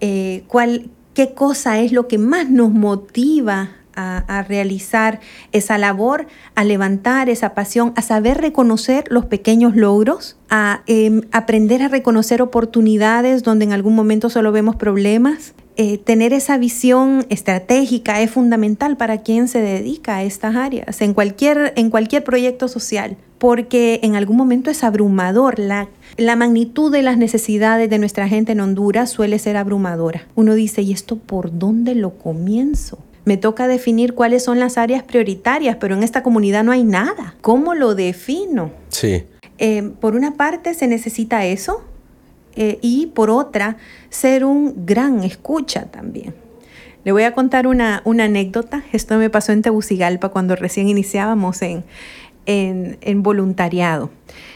eh, 0.00 0.44
cuál, 0.46 0.90
qué 1.14 1.34
cosa 1.34 1.80
es 1.80 1.90
lo 1.90 2.06
que 2.06 2.18
más 2.18 2.48
nos 2.48 2.70
motiva 2.70 3.70
a, 3.94 4.42
realizar 4.48 5.20
esa 5.52 5.76
labor, 5.76 6.26
a 6.54 6.64
levantar 6.64 7.28
esa 7.28 7.54
pasión, 7.54 7.92
a 7.94 8.00
saber 8.00 8.38
reconocer 8.40 9.04
los 9.10 9.26
pequeños 9.26 9.76
logros, 9.76 10.38
a 10.48 10.82
em, 10.86 11.22
aprender 11.30 11.82
a 11.82 11.88
reconocer 11.88 12.40
oportunidades 12.40 13.42
donde 13.42 13.66
en 13.66 13.72
algún 13.72 13.94
momento 13.94 14.30
solo 14.30 14.50
vemos 14.50 14.76
problemas 14.76 15.52
eh, 15.76 15.98
tener 15.98 16.32
esa 16.32 16.58
visión 16.58 17.24
estratégica 17.30 18.20
es 18.20 18.30
fundamental 18.30 18.96
para 18.96 19.22
quien 19.22 19.48
se 19.48 19.60
dedica 19.60 20.16
a 20.16 20.22
estas 20.22 20.54
áreas, 20.56 21.00
en 21.00 21.14
cualquier, 21.14 21.72
en 21.76 21.90
cualquier 21.90 22.24
proyecto 22.24 22.68
social, 22.68 23.16
porque 23.38 24.00
en 24.02 24.14
algún 24.14 24.36
momento 24.36 24.70
es 24.70 24.84
abrumador. 24.84 25.58
La, 25.58 25.88
la 26.16 26.36
magnitud 26.36 26.92
de 26.92 27.02
las 27.02 27.16
necesidades 27.16 27.88
de 27.88 27.98
nuestra 27.98 28.28
gente 28.28 28.52
en 28.52 28.60
Honduras 28.60 29.10
suele 29.10 29.38
ser 29.38 29.56
abrumadora. 29.56 30.26
Uno 30.34 30.54
dice, 30.54 30.82
¿y 30.82 30.92
esto 30.92 31.16
por 31.16 31.58
dónde 31.58 31.94
lo 31.94 32.18
comienzo? 32.18 32.98
Me 33.24 33.36
toca 33.36 33.68
definir 33.68 34.14
cuáles 34.14 34.44
son 34.44 34.58
las 34.58 34.76
áreas 34.78 35.04
prioritarias, 35.04 35.76
pero 35.76 35.94
en 35.94 36.02
esta 36.02 36.22
comunidad 36.22 36.64
no 36.64 36.72
hay 36.72 36.84
nada. 36.84 37.36
¿Cómo 37.40 37.74
lo 37.74 37.94
defino? 37.94 38.72
Sí. 38.88 39.24
Eh, 39.58 39.92
por 40.00 40.16
una 40.16 40.34
parte 40.34 40.74
se 40.74 40.88
necesita 40.88 41.46
eso, 41.46 41.84
eh, 42.56 42.78
y 42.82 43.06
por 43.06 43.30
otra, 43.30 43.76
ser 44.10 44.44
un 44.44 44.86
gran 44.86 45.24
escucha 45.24 45.86
también. 45.86 46.34
Le 47.04 47.12
voy 47.12 47.24
a 47.24 47.32
contar 47.32 47.66
una, 47.66 48.02
anécdota. 48.04 48.84
Esto 48.92 49.18
me 49.18 49.30
pasó 49.30 49.52
en 49.52 49.62
Tegucigalpa 49.62 50.28
cuando 50.28 50.54
recién 50.54 50.88
iniciábamos 50.88 51.60
en, 51.62 51.84
voluntariado. 53.22 54.10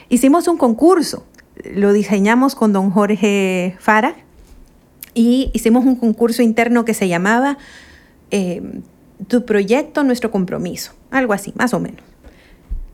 Hicimos 0.08 0.46
un 0.46 0.56
concurso, 0.56 1.24
lo 1.64 1.92
diseñamos 1.92 2.54
con 2.54 2.72
don 2.72 2.90
Jorge 2.90 3.76
Fara 3.80 4.14
y 5.14 5.50
hicimos 5.54 5.84
un 5.84 5.96
concurso 5.96 6.42
interno 6.42 6.84
que 6.84 6.94
se 6.94 7.08
llamaba 7.08 7.58
eh, 8.30 8.62
Tu 9.26 9.44
proyecto, 9.44 10.04
nuestro 10.04 10.30
compromiso, 10.30 10.92
algo 11.10 11.32
así, 11.32 11.52
más 11.56 11.74
o 11.74 11.80
menos. 11.80 12.02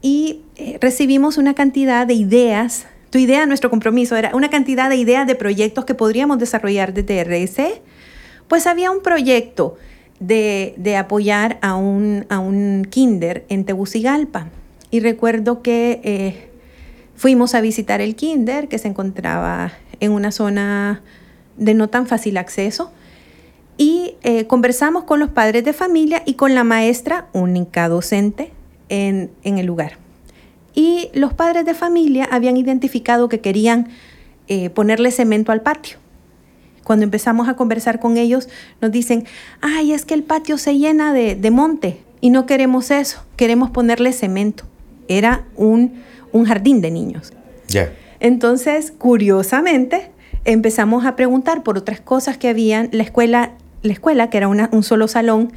Y 0.00 0.42
eh, 0.56 0.78
recibimos 0.80 1.36
una 1.36 1.54
cantidad 1.54 2.06
de 2.06 2.14
ideas 2.14 2.86
tu 3.12 3.18
idea, 3.18 3.44
nuestro 3.44 3.68
compromiso 3.68 4.16
era 4.16 4.35
una 4.35 4.48
cantidad 4.48 4.88
de 4.88 4.96
ideas 4.96 5.27
de 5.27 5.35
proyectos 5.35 5.85
que 5.85 5.94
podríamos 5.94 6.38
desarrollar 6.38 6.94
desde 6.94 7.22
RSE. 7.22 7.83
Pues 8.48 8.66
había 8.66 8.90
un 8.90 9.03
proyecto 9.03 9.77
de, 10.18 10.96
apoyar 10.98 11.59
a 11.61 11.75
un, 11.75 12.25
a 12.31 12.38
un, 12.38 12.87
kinder 12.88 13.44
en 13.51 13.66
Tegucigalpa. 13.66 14.48
Y 14.90 15.01
recuerdo 15.01 15.61
que 15.61 16.01
eh, 16.05 16.48
fuimos 17.14 17.55
a 17.55 17.61
visitar 17.61 18.01
el 18.01 18.16
kinder 18.16 18.68
que 18.68 18.79
se 18.79 18.88
encontraba 18.88 19.72
en 20.01 20.12
una 20.12 20.33
zona 20.33 21.03
de 21.59 21.75
no 21.75 21.90
tan 21.90 22.07
fácil 22.07 22.38
acceso. 22.38 22.92
Y 23.77 24.14
eh, 24.22 24.46
conversamos 24.46 25.05
con 25.05 25.20
los 25.20 25.29
padres 25.29 25.64
de 25.64 25.75
familia 25.75 26.22
y 26.25 26.33
con 26.35 26.55
la 26.55 26.64
maestra, 26.64 27.29
única 27.35 27.90
docente, 27.90 28.53
en, 28.88 29.31
en 29.42 29.59
el 29.59 29.66
lugar. 29.66 30.01
Y 30.74 31.11
los 31.12 31.35
padres 31.35 31.64
de 31.64 31.74
familia 31.74 32.28
habían 32.30 32.56
identificado 32.56 33.28
que 33.28 33.40
querían 33.40 33.88
eh, 34.48 34.70
ponerle 34.70 35.11
cemento 35.11 35.52
al 35.52 35.61
patio. 35.61 35.98
Cuando 36.85 37.04
empezamos 37.04 37.48
a 37.48 37.54
conversar 37.54 38.00
con 38.00 38.16
ellos, 38.16 38.48
nos 38.80 38.90
dicen, 38.90 39.24
ay, 39.61 39.92
es 39.92 40.04
que 40.04 40.14
el 40.14 40.24
patio 40.24 40.58
se 40.58 40.78
llena 40.78 41.12
de, 41.12 41.50
monte 41.50 42.00
y 42.20 42.30
no 42.30 42.46
queremos 42.46 42.90
eso, 42.90 43.24
queremos 43.37 43.70
ponerle 43.70 44.12
cemento. 44.12 44.64
Era 45.08 45.44
un, 45.56 46.02
jardín 46.44 46.80
de 46.80 46.90
niños. 46.90 47.32
Ya. 47.68 47.92
Entonces, 48.18 48.92
curiosamente, 48.96 50.11
empezamos 50.44 51.04
a 51.06 51.14
preguntar 51.14 51.62
por 51.62 51.78
otras 51.78 52.00
cosas 52.00 52.37
que 52.37 52.48
habían. 52.48 52.88
La 52.92 53.04
escuela, 53.04 53.52
la 53.82 53.92
escuela 53.92 54.30
que 54.30 54.38
era 54.38 54.48
un 54.48 54.82
solo 54.82 55.06
salón, 55.06 55.52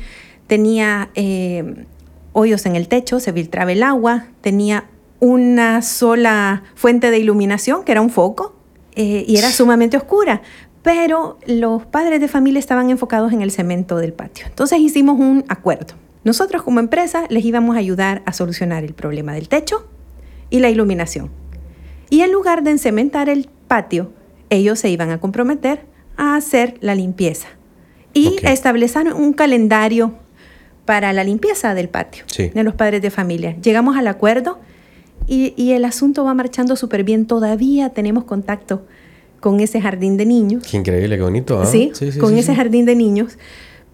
tenía 0.48 1.10
eh, 1.16 1.86
hoyos 2.34 2.66
en 2.66 2.76
el 2.76 2.88
techo, 2.88 3.20
se 3.20 3.34
filtraba 3.34 3.72
el 3.72 3.82
agua, 3.82 4.28
tenía 4.42 4.86
una 5.20 5.82
sola 5.82 6.64
fuente 6.76 7.12
de 7.12 7.20
iluminación, 7.20 7.84
que 7.84 7.92
era 7.92 8.02
un 8.02 8.10
foco, 8.10 8.56
eh, 8.96 9.26
y 9.28 9.38
era 9.38 9.52
sumamente 9.52 9.98
oscura. 9.98 10.42
Pero 10.82 11.40
los 11.48 11.86
padres 11.86 12.20
de 12.20 12.28
familia 12.28 12.60
estaban 12.60 12.90
enfocados 12.90 13.34
en 13.34 13.42
el 13.42 13.52
cemento 13.52 13.98
del 13.98 14.14
patio. 14.14 14.46
Entonces 14.48 14.80
hicimos 14.80 15.20
un 15.20 15.44
acuerdo. 15.48 15.96
Nosotros 16.24 16.64
como 16.64 16.80
empresa 16.80 17.26
les 17.30 17.46
íbamos 17.46 17.76
a 17.76 17.80
ayudar 17.80 18.22
a 18.26 18.34
solucionar 18.34 18.84
el 18.84 18.94
problema 18.94 19.34
del 19.34 19.48
techo 19.50 19.88
y 20.50 20.60
la 20.60 20.70
iluminación. 20.70 21.32
Y 22.10 22.22
en 22.22 22.32
lugar 22.32 22.64
de 22.64 22.72
encementar 22.72 23.30
el 23.30 23.50
patio, 23.68 24.12
ellos 24.50 24.80
se 24.80 24.90
iban 24.90 25.12
a 25.12 25.20
comprometer 25.20 25.86
a 26.18 26.36
hacer 26.36 26.76
la 26.82 26.96
limpieza 26.96 27.48
y 28.14 28.38
establecer 28.44 29.14
un 29.14 29.34
calendario 29.34 30.14
para 30.86 31.14
la 31.14 31.24
limpieza 31.24 31.74
del 31.74 31.90
patio 31.90 32.26
de 32.38 32.64
los 32.64 32.76
padres 32.76 33.02
de 33.02 33.10
familia. 33.10 33.56
Llegamos 33.62 33.98
al 33.98 34.08
acuerdo 34.08 34.60
y, 35.28 35.72
el 35.72 35.86
asunto 35.86 36.24
va 36.24 36.34
marchando 36.34 36.76
súper 36.76 37.04
bien. 37.04 37.26
Todavía 37.26 37.90
tenemos 37.90 38.24
contacto 38.26 38.84
con 39.40 39.60
ese 39.60 39.82
jardín 39.82 40.18
de 40.18 40.26
niños. 40.26 40.64
Qué 40.70 40.78
increíble, 40.78 41.18
qué 41.18 41.24
bonito. 41.24 41.60
¿ah? 41.60 41.66
Sí, 41.66 41.92
con 42.20 42.38
ese 42.38 42.56
jardín 42.56 42.86
de 42.86 42.96
niños. 42.96 43.38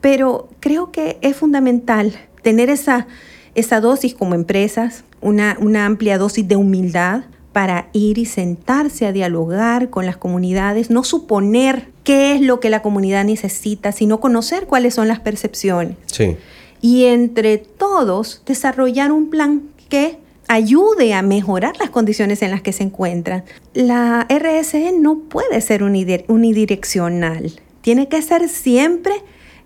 Pero 0.01 0.49
creo 0.59 0.91
que 0.91 1.17
es 1.21 1.35
fundamental 1.35 2.13
tener 2.41 2.69
esa, 2.69 3.07
esa 3.55 3.79
dosis 3.79 4.13
como 4.13 4.35
empresas, 4.35 5.03
una, 5.21 5.57
una 5.59 5.85
amplia 5.85 6.17
dosis 6.17 6.47
de 6.47 6.55
humildad 6.55 7.23
para 7.53 7.89
ir 7.93 8.17
y 8.17 8.25
sentarse 8.25 9.05
a 9.05 9.11
dialogar 9.11 9.89
con 9.89 10.05
las 10.05 10.17
comunidades, 10.17 10.89
no 10.89 11.03
suponer 11.03 11.89
qué 12.03 12.33
es 12.33 12.41
lo 12.41 12.59
que 12.59 12.69
la 12.69 12.81
comunidad 12.81 13.25
necesita, 13.25 13.91
sino 13.91 14.19
conocer 14.19 14.67
cuáles 14.67 14.93
son 14.93 15.07
las 15.07 15.19
percepciones. 15.19 15.97
Sí. 16.05 16.37
Y 16.81 17.05
entre 17.05 17.57
todos 17.57 18.41
desarrollar 18.45 19.11
un 19.11 19.29
plan 19.29 19.63
que 19.89 20.17
ayude 20.51 21.13
a 21.13 21.21
mejorar 21.21 21.77
las 21.79 21.91
condiciones 21.91 22.41
en 22.41 22.51
las 22.51 22.61
que 22.61 22.73
se 22.73 22.83
encuentran. 22.83 23.45
La 23.73 24.27
RSE 24.29 24.91
no 24.91 25.19
puede 25.19 25.61
ser 25.61 25.81
unidireccional, 25.81 27.53
tiene 27.79 28.09
que 28.09 28.21
ser 28.21 28.49
siempre 28.49 29.13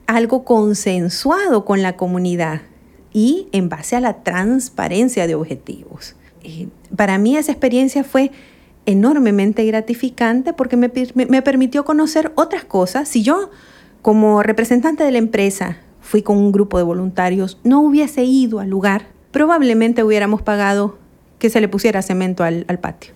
algo 0.05 0.45
consensuado 0.45 1.65
con 1.65 1.81
la 1.81 1.97
comunidad 1.97 2.61
y 3.11 3.47
en 3.51 3.67
base 3.67 3.95
a 3.95 3.99
la 3.99 4.21
transparencia 4.21 5.25
de 5.25 5.33
objetivos. 5.33 6.15
para 6.95 7.17
mí 7.17 7.35
esa 7.35 7.51
experiencia 7.51 8.03
fue 8.03 8.29
enormemente 8.85 9.65
gratificante 9.65 10.53
porque 10.53 10.77
me, 10.77 10.91
me, 11.15 11.41
permitió 11.41 11.83
conocer 11.83 12.31
otras 12.35 12.63
cosas. 12.63 13.09
Si 13.09 13.23
yo, 13.23 13.49
como 14.03 14.43
representante 14.43 15.03
de 15.03 15.11
la 15.11 15.17
empresa, 15.17 15.77
fui 15.99 16.21
con 16.21 16.37
un 16.37 16.51
grupo 16.51 16.77
de 16.77 16.83
voluntarios, 16.83 17.57
no 17.63 17.81
hubiese 17.81 18.23
ido 18.23 18.59
al 18.59 18.69
lugar, 18.69 19.14
probablemente 19.35 20.01
hubiéramos 20.01 20.41
pagado 20.41 20.97
que 21.39 21.49
se 21.49 21.59
le 21.59 21.67
pusiera 21.67 22.01
cemento 22.01 22.45
al, 22.45 22.63
al 22.69 22.79
patio. 22.79 23.11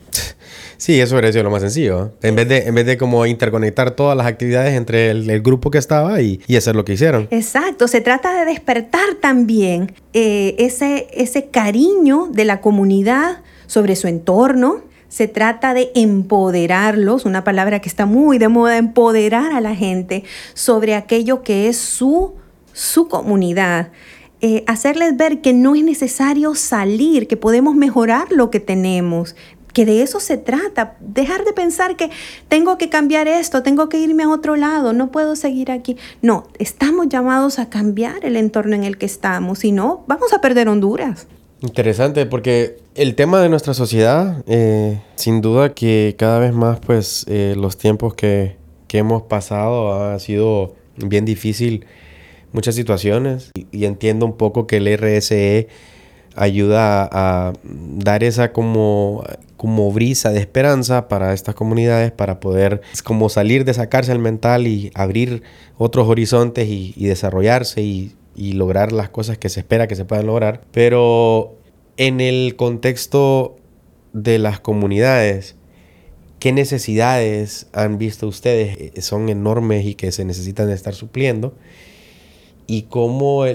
Sí, 0.75 0.99
eso 0.99 1.15
hubiera 1.15 1.32
sido 1.32 1.45
lo 1.45 1.49
más 1.49 1.62
sencillo. 1.62 2.12
En 2.21 2.36
vez 2.36 2.45
de, 2.49 2.58
en 2.67 2.75
vez 2.75 2.86
de 2.86 2.97
como 2.97 3.25
interconectar 3.25 3.91
todas 3.91 4.17
las 4.17 4.27
actividades 4.27 4.73
entre 4.73 5.12
el, 5.12 5.41
grupo 5.41 5.71
que 5.71 5.77
estaba 5.77 6.21
y, 6.21 6.41
y, 6.45 6.58
hacer 6.58 6.75
lo 6.75 6.84
que 6.84 6.91
hicieron. 6.91 7.29
Exacto, 7.32 7.88
se 7.88 8.01
trata 8.01 8.38
de 8.38 8.43
despertar 8.43 9.15
también 9.21 9.93
eh, 10.12 10.55
ese, 10.58 11.08
ese 11.13 11.45
cariño 11.45 12.27
de 12.29 12.43
la 12.43 12.60
comunidad 12.60 13.38
sobre 13.67 13.95
su 13.95 14.10
entorno, 14.10 14.82
se 15.08 15.29
trata 15.29 15.73
de 15.73 15.89
empoderarlos, 15.95 17.23
una 17.23 17.45
palabra 17.45 17.79
que 17.79 17.88
está 17.88 18.05
muy 18.05 18.39
de 18.39 18.49
moda, 18.49 18.77
empoderar 18.77 19.53
a 19.53 19.62
la 19.62 19.73
gente 19.73 20.25
sobre 20.53 20.95
aquello 20.95 21.43
que 21.43 21.69
es 21.69 21.77
su, 21.77 22.34
su 22.73 23.08
comunidad. 23.08 23.89
Eh, 24.41 24.63
hacerles 24.67 25.17
ver 25.17 25.41
que 25.41 25.54
no 25.54 25.75
es 25.75 25.84
necesario 25.84 26.56
salir, 26.56 27.28
que 27.28 27.36
podemos 27.36 27.75
mejorar 27.75 28.32
lo 28.32 28.49
que 28.49 28.62
tenemos, 28.62 29.36
que 29.73 29.86
de 29.86 30.02
eso 30.02 30.19
se 30.19 30.38
trata, 30.38 30.95
dejar 30.99 31.43
de 31.43 31.54
pensar 31.54 31.95
que 31.95 32.10
tengo 32.47 32.78
que 32.78 32.89
cambiar 32.89 33.28
esto, 33.28 33.63
tengo 33.63 33.89
que 33.89 33.99
irme 33.99 34.23
a 34.23 34.30
otro 34.30 34.56
lado, 34.56 34.93
no 34.93 35.12
puedo 35.12 35.36
seguir 35.36 35.71
aquí. 35.71 35.97
No, 36.21 36.47
estamos 36.58 37.10
llamados 37.10 37.60
a 37.60 37.69
cambiar 37.69 38.23
el 38.23 38.36
entorno 38.36 38.75
en 38.75 38.84
el 38.84 38.97
que 38.97 39.06
estamos, 39.06 39.60
si 39.60 39.71
no, 39.71 40.04
vamos 40.08 40.34
a 40.34 40.41
perder 40.41 40.69
Honduras. 40.69 41.28
Interesante, 41.62 42.25
porque 42.25 42.78
el 42.95 43.15
tema 43.15 43.41
de 43.41 43.49
nuestra 43.49 43.73
sociedad, 43.73 44.43
eh, 44.47 45.02
sin 45.15 45.41
duda 45.41 45.73
que 45.73 46.15
cada 46.17 46.39
vez 46.39 46.54
más, 46.54 46.80
pues, 46.80 47.25
eh, 47.28 47.54
los 47.58 47.78
tiempos 47.78 48.13
que, 48.13 48.56
que, 48.88 48.99
hemos 48.99 49.23
pasado 49.23 49.93
ha 49.93 50.17
sido 50.19 50.75
bien 50.95 51.25
difícil, 51.25 51.86
muchas 52.51 52.75
situaciones, 52.75 53.51
y, 53.71 53.85
entiendo 53.85 54.25
un 54.25 54.38
poco 54.38 54.67
que 54.67 54.77
el 54.77 54.97
RSE 54.97 55.67
ayuda 56.35 57.09
a, 57.12 57.53
dar 57.63 58.23
esa 58.23 58.53
como, 58.53 59.23
como 59.57 59.91
brisa 59.91 60.31
de 60.31 60.39
esperanza 60.39 61.07
para 61.07 61.33
estas 61.33 61.55
comunidades, 61.55 62.12
para 62.12 62.39
poder 62.39 62.81
como 63.03 63.29
salir 63.29 63.65
de 63.65 63.71
esa 63.71 63.88
cárcel 63.88 64.19
mental 64.19 64.67
y 64.67 64.91
abrir 64.93 65.43
otros 65.77 66.07
horizontes 66.07 66.67
y, 66.67 66.93
desarrollarse 66.97 67.81
y 67.81 68.15
y 68.39 68.53
lograr 68.53 68.93
las 68.93 69.09
cosas 69.09 69.38
que 69.38 69.49
se 69.49 69.59
espera 69.59 69.88
que 69.88 69.97
se 69.97 70.05
puedan 70.05 70.27
lograr. 70.27 70.62
Pero 70.71 71.57
en 71.97 72.21
el 72.21 72.55
contexto 72.55 73.57
de 74.13 74.39
las 74.39 74.62
comunidades, 74.62 75.55
¿qué 76.39 76.53
necesidades 76.53 77.67
han 77.73 77.97
visto 77.97 78.27
ustedes? 78.27 78.93
Eh, 78.95 79.01
son 79.01 79.27
enormes 79.27 79.85
y 79.85 79.95
que 79.95 80.13
se 80.13 80.23
necesitan 80.23 80.69
estar 80.69 80.95
supliendo. 80.95 81.53
Y 82.71 82.84
cómo, 82.84 83.45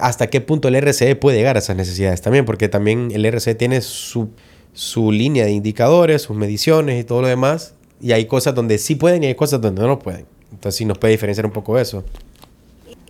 hasta 0.00 0.28
qué 0.28 0.40
punto 0.40 0.68
el 0.68 0.76
RCE 0.76 1.16
puede 1.16 1.36
llegar 1.36 1.56
a 1.56 1.58
esas 1.58 1.74
necesidades 1.74 2.22
también, 2.22 2.44
porque 2.44 2.68
también 2.68 3.10
el 3.12 3.24
RCE 3.26 3.56
tiene 3.56 3.80
su, 3.80 4.28
su 4.72 5.10
línea 5.10 5.44
de 5.44 5.50
indicadores, 5.50 6.22
sus 6.22 6.36
mediciones 6.36 7.00
y 7.00 7.04
todo 7.04 7.22
lo 7.22 7.26
demás. 7.26 7.74
Y 8.00 8.12
hay 8.12 8.26
cosas 8.26 8.54
donde 8.54 8.78
sí 8.78 8.94
pueden 8.94 9.24
y 9.24 9.26
hay 9.26 9.34
cosas 9.34 9.60
donde 9.60 9.82
no 9.82 9.98
pueden. 9.98 10.26
Entonces 10.52 10.78
sí 10.78 10.84
nos 10.84 10.96
puede 10.98 11.10
diferenciar 11.10 11.44
un 11.44 11.50
poco 11.50 11.76
eso. 11.76 12.04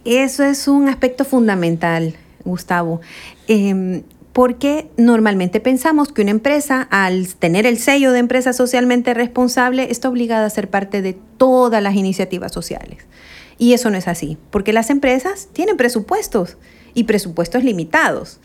Eso 0.06 0.42
es 0.42 0.66
un 0.68 0.88
aspecto 0.88 1.26
fundamental, 1.26 2.14
Gustavo. 2.46 3.02
Em, 3.46 4.04
porque 4.32 4.88
normalmente 4.96 5.60
pensamos 5.60 6.12
que 6.12 6.22
una 6.22 6.30
empresa, 6.30 6.88
al 6.90 7.34
tener 7.34 7.66
el 7.66 7.76
sello 7.76 8.12
de 8.12 8.20
empresa 8.20 8.54
socialmente 8.54 9.12
responsable, 9.12 9.90
está 9.90 10.08
obligada 10.08 10.46
a 10.46 10.50
ser 10.50 10.70
parte 10.70 11.02
de 11.02 11.14
todas 11.36 11.82
las 11.82 11.94
iniciativas 11.94 12.52
sociales. 12.52 13.04
Y 13.58 13.72
eso 13.72 13.90
no 13.90 13.96
es 13.96 14.08
así, 14.08 14.38
porque 14.50 14.72
las 14.72 14.90
empresas 14.90 15.48
tienen 15.52 15.76
presupuestos 15.76 16.56
y 16.94 17.04
presupuestos 17.04 17.64
limitados. 17.64 18.40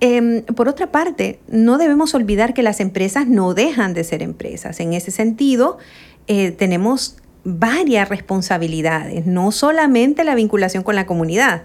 Em, 0.00 0.42
por 0.42 0.68
otra 0.68 0.90
parte, 0.90 1.40
no 1.48 1.78
debemos 1.78 2.14
olvidar 2.14 2.52
que 2.52 2.62
las 2.62 2.80
empresas 2.80 3.26
no 3.26 3.54
dejan 3.54 3.94
de 3.94 4.04
ser 4.04 4.22
empresas. 4.22 4.80
En 4.80 4.92
ese 4.92 5.10
sentido, 5.10 5.78
eh, 6.26 6.50
tenemos 6.50 7.16
varias 7.44 8.08
responsabilidades, 8.08 9.26
no 9.26 9.52
solamente 9.52 10.24
la 10.24 10.34
vinculación 10.34 10.82
con 10.82 10.94
la 10.94 11.06
comunidad. 11.06 11.64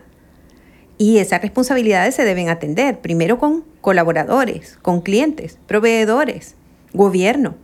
Y 0.97 1.17
esas 1.17 1.41
responsabilidades 1.41 2.15
se 2.15 2.25
deben 2.25 2.49
atender 2.49 2.99
primero 2.99 3.39
con 3.39 3.63
colaboradores, 3.81 4.77
con 4.81 5.01
clientes, 5.01 5.57
proveedores, 5.65 6.55
gobierno 6.93 7.55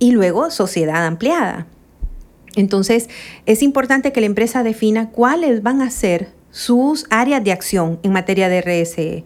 y 0.00 0.10
luego 0.12 0.50
sociedad 0.50 1.06
ampliada. 1.06 1.66
Entonces, 2.56 3.08
es 3.46 3.62
importante 3.62 4.12
que 4.12 4.20
la 4.20 4.26
empresa 4.26 4.62
defina 4.62 5.10
cuáles 5.10 5.62
van 5.62 5.82
a 5.82 5.90
ser 5.90 6.28
sus 6.50 7.06
áreas 7.10 7.44
de 7.44 7.52
acción 7.52 7.98
en 8.02 8.12
materia 8.12 8.48
de 8.48 8.60
RSE. 8.60 9.24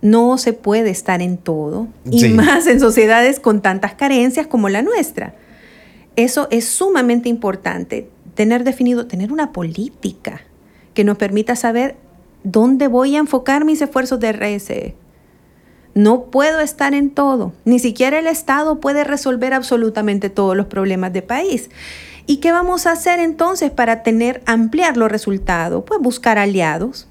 No 0.00 0.38
se 0.38 0.52
puede 0.52 0.90
estar 0.90 1.20
en 1.20 1.38
todo, 1.38 1.88
y 2.10 2.28
más 2.28 2.66
en 2.66 2.80
sociedades 2.80 3.40
con 3.40 3.60
tantas 3.60 3.94
carencias 3.94 4.46
como 4.46 4.68
la 4.68 4.82
nuestra. 4.82 5.34
Eso 6.16 6.48
es 6.50 6.66
sumamente 6.66 7.28
importante, 7.28 8.08
tener 8.34 8.64
definido, 8.64 9.06
tener 9.06 9.32
una 9.32 9.52
política 9.52 10.40
que 10.94 11.04
nos 11.04 11.18
permita 11.18 11.56
saber 11.56 11.96
dónde 12.44 12.88
voy 12.88 13.16
a 13.16 13.20
enfocar 13.20 13.64
mis 13.64 13.82
esfuerzos 13.82 14.20
de 14.20 14.32
RSE. 14.32 14.94
No 15.94 16.26
puedo 16.26 16.60
estar 16.60 16.94
en 16.94 17.10
todo, 17.10 17.52
ni 17.64 17.78
siquiera 17.78 18.18
el 18.20 18.26
Estado 18.26 18.78
puede 18.78 19.04
resolver 19.04 19.52
absolutamente 19.52 20.30
todos 20.30 20.56
los 20.56 20.66
problemas 20.66 21.12
del 21.12 21.24
país. 21.24 21.70
¿Y 22.30 22.36
qué 22.36 22.52
vamos 22.52 22.86
a 22.86 22.92
hacer 22.92 23.20
entonces 23.20 23.70
para 23.70 24.02
tener 24.02 24.42
ampliar 24.44 24.98
los 24.98 25.10
resultados? 25.10 25.82
Pues 25.86 25.98
buscar 25.98 26.36
aliados. 26.36 27.08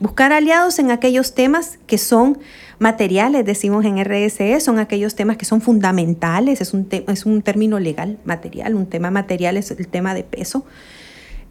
Buscar 0.00 0.34
aliados 0.34 0.78
en 0.78 0.90
aquellos 0.90 1.32
temas 1.32 1.78
que 1.86 1.96
son 1.96 2.36
materiales, 2.78 3.46
decimos 3.46 3.86
en 3.86 4.04
RSE, 4.04 4.60
son 4.60 4.78
aquellos 4.78 5.14
temas 5.14 5.38
que 5.38 5.46
son 5.46 5.62
fundamentales, 5.62 6.60
es 6.60 6.74
un, 6.74 6.86
es 6.90 7.24
un 7.24 7.40
término 7.40 7.80
legal, 7.80 8.18
material, 8.26 8.74
un 8.74 8.84
tema 8.84 9.10
material 9.10 9.56
es 9.56 9.70
el 9.70 9.88
tema 9.88 10.12
de 10.12 10.24
peso. 10.24 10.66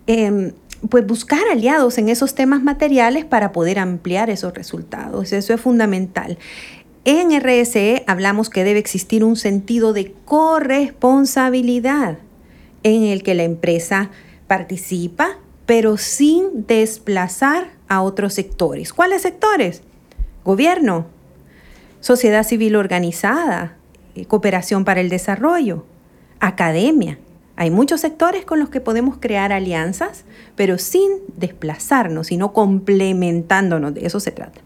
Em, 0.06 0.52
pues 0.88 1.08
buscar 1.08 1.42
aliados 1.52 1.98
en 1.98 2.10
esos 2.10 2.36
temas 2.36 2.62
materiales 2.62 3.26
para 3.26 3.54
poder 3.54 3.80
ampliar 3.80 4.30
esos 4.30 4.54
resultados, 4.54 5.34
eso 5.34 5.52
es 5.52 5.60
fundamental. 5.60 6.38
En 7.06 7.32
RSE 7.42 8.04
hablamos 8.06 8.52
que 8.52 8.64
debe 8.64 8.78
existir 8.78 9.24
un 9.24 9.36
sentido 9.36 9.94
de 9.94 10.14
corresponsabilidad 10.26 12.20
en 12.84 13.04
el 13.04 13.24
que 13.24 13.34
la 13.34 13.44
empresa 13.44 14.12
participa, 14.48 15.38
pero 15.66 15.98
sin 15.98 16.66
desplazar 16.68 17.72
a 17.88 18.02
otros 18.02 18.34
sectores. 18.34 18.94
¿Cuáles 18.94 19.22
sectores? 19.22 19.82
Gobierno, 20.44 21.08
sociedad 22.02 22.44
civil 22.44 22.76
organizada, 22.76 23.78
eh, 24.16 24.26
cooperación 24.26 24.86
para 24.86 25.02
el 25.02 25.10
desarrollo, 25.10 25.86
academia, 26.40 27.20
Hay 27.56 27.70
muchos 27.70 28.02
sectores 28.02 28.46
con 28.46 28.60
los 28.60 28.70
que 28.70 28.82
podemos 28.82 29.18
crear 29.20 29.54
alianzas, 29.54 30.26
pero 30.56 30.80
sin 30.80 31.12
desplazarnos, 31.38 32.28
sino 32.28 32.52
complementándonos. 32.52 33.94
De 33.94 34.08
eso 34.08 34.20
se 34.20 34.32
trata. 34.32 34.60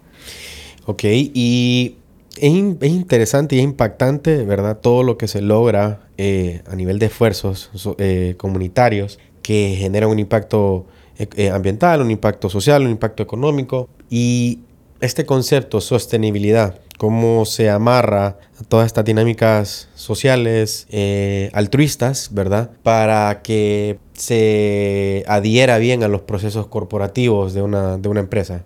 Ok, 0.85 1.03
y 1.03 1.97
es, 2.37 2.53
interesante 2.53 3.57
y 3.57 3.59
es 3.59 3.65
impactante, 3.65 4.45
¿verdad? 4.45 4.79
Todo 4.79 5.03
lo 5.03 5.17
que 5.17 5.27
se 5.27 5.41
logra 5.41 6.06
eh, 6.17 6.61
a 6.67 6.75
nivel 6.75 6.99
de 6.99 7.07
esfuerzos 7.07 7.69
eh, 7.97 8.35
comunitarios 8.37 9.19
que 9.41 9.75
generan 9.77 10.09
un 10.09 10.19
impacto 10.19 10.85
eh, 11.17 11.49
ambiental, 11.49 12.01
un 12.01 12.11
impacto 12.11 12.49
social, 12.49 12.83
un 12.83 12.91
impacto 12.91 13.23
económico. 13.23 13.89
Y 14.09 14.59
este 14.99 15.25
concepto, 15.25 15.81
sostenibilidad, 15.81 16.79
cómo 16.97 17.45
se 17.45 17.69
amarra 17.69 18.37
a 18.59 18.63
todas 18.67 18.87
estas 18.87 19.05
dinámicas 19.05 19.89
sociales, 19.95 20.87
eh, 20.89 21.49
altruistas, 21.53 22.29
¿verdad? 22.33 22.71
Para 22.83 23.41
que 23.41 23.99
se 24.13 25.23
adhiera 25.27 25.77
bien 25.77 26.03
a 26.03 26.07
los 26.07 26.21
procesos 26.21 26.67
corporativos 26.67 27.53
de 27.53 27.61
una, 27.61 27.97
de 27.97 28.09
una 28.09 28.19
empresa. 28.19 28.63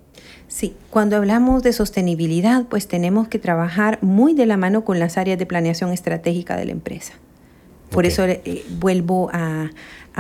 Sí, 0.48 0.76
cuando 0.90 1.16
hablamos 1.16 1.64
de 1.64 1.72
sostenibilidad, 1.72 2.66
pues 2.66 2.88
tenemos 2.88 3.28
que 3.30 3.40
trabajar 3.40 4.00
muy 4.02 4.34
de 4.34 4.46
la 4.46 4.58
mano 4.58 4.84
con 4.84 5.00
las 5.00 5.18
áreas 5.18 5.40
de 5.40 5.46
planeación 5.46 5.94
estratégica 5.94 6.58
de 6.58 6.66
la 6.66 6.72
empresa. 6.72 7.14
Por 7.92 8.06
eso 8.06 8.26
eh, 8.26 8.66
vuelvo 8.80 9.30
a, 9.32 9.70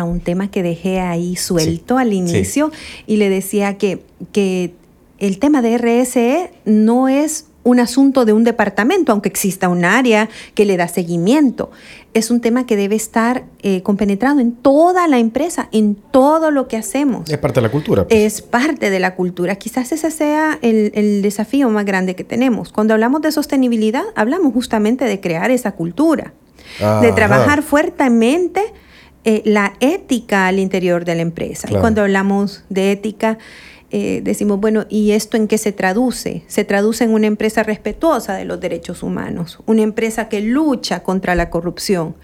un 0.03 0.19
tema 0.19 0.49
que 0.49 0.63
dejé 0.63 0.99
ahí 0.99 1.35
suelto 1.35 1.97
al 1.97 2.13
inicio 2.13 2.71
y 3.07 3.17
le 3.17 3.29
decía 3.29 3.77
que, 3.77 4.01
que 4.31 4.73
el 5.19 5.37
tema 5.37 5.61
de 5.61 5.77
RSE 5.77 6.51
no 6.65 7.07
es 7.07 7.45
un 7.63 7.79
asunto 7.79 8.25
de 8.25 8.33
un 8.33 8.43
departamento, 8.43 9.11
aunque 9.11 9.29
exista 9.29 9.69
un 9.69 9.85
área 9.85 10.29
que 10.55 10.65
le 10.65 10.77
da 10.77 10.87
seguimiento. 10.87 11.71
Es 12.13 12.31
un 12.31 12.41
tema 12.41 12.65
que 12.65 12.75
debe 12.75 12.95
estar 12.95 13.43
eh, 13.61 13.83
compenetrado 13.83 14.39
en 14.39 14.53
toda 14.53 15.07
la 15.07 15.19
empresa, 15.19 15.69
en 15.71 15.95
todo 15.95 16.51
lo 16.51 16.67
que 16.67 16.77
hacemos. 16.77 17.29
Es 17.29 17.37
parte 17.37 17.61
de 17.61 17.67
la 17.67 17.71
cultura. 17.71 18.07
Pues. 18.07 18.19
Es 18.19 18.41
parte 18.41 18.89
de 18.89 18.99
la 18.99 19.15
cultura. 19.15 19.55
Quizás 19.55 19.91
ese 19.91 20.11
sea 20.11 20.57
el, 20.61 21.21
desafío 21.21 21.69
más 21.69 21.85
grande 21.85 22.15
que 22.15 22.23
tenemos. 22.23 22.71
Cuando 22.71 22.93
hablamos 22.93 23.21
de 23.21 23.31
sostenibilidad, 23.31 24.03
hablamos 24.15 24.53
justamente 24.53 25.05
de 25.05 25.19
crear 25.19 25.51
esa 25.51 25.73
cultura, 25.73 26.33
de 26.79 27.11
trabajar 27.11 27.63
fuertemente 27.63 28.61
eh, 29.23 29.41
la 29.45 29.73
ética 29.79 30.47
al 30.47 30.59
interior 30.59 31.05
de 31.05 31.15
la 31.15 31.21
empresa. 31.21 31.67
Y 31.69 31.75
cuando 31.75 32.01
hablamos 32.01 32.63
de 32.69 32.91
ética, 32.91 33.37
eh, 33.91 34.21
decimos, 34.23 34.59
bueno, 34.59 34.85
¿y 34.89 35.11
esto 35.11 35.37
en 35.37 35.47
qué 35.47 35.57
se 35.57 35.73
traduce? 35.73 36.43
Se 36.47 36.63
traduce 36.63 37.03
en 37.03 37.13
una 37.13 37.27
empresa 37.27 37.61
respetuosa 37.61 38.35
de 38.35 38.45
los 38.45 38.59
derechos 38.59 39.03
humanos, 39.03 39.59
una 39.65 39.81
empresa 39.81 40.29
que 40.29 40.41
lucha 40.41 41.03
contra 41.03 41.35
la 41.35 41.49
corrupción 41.49 42.15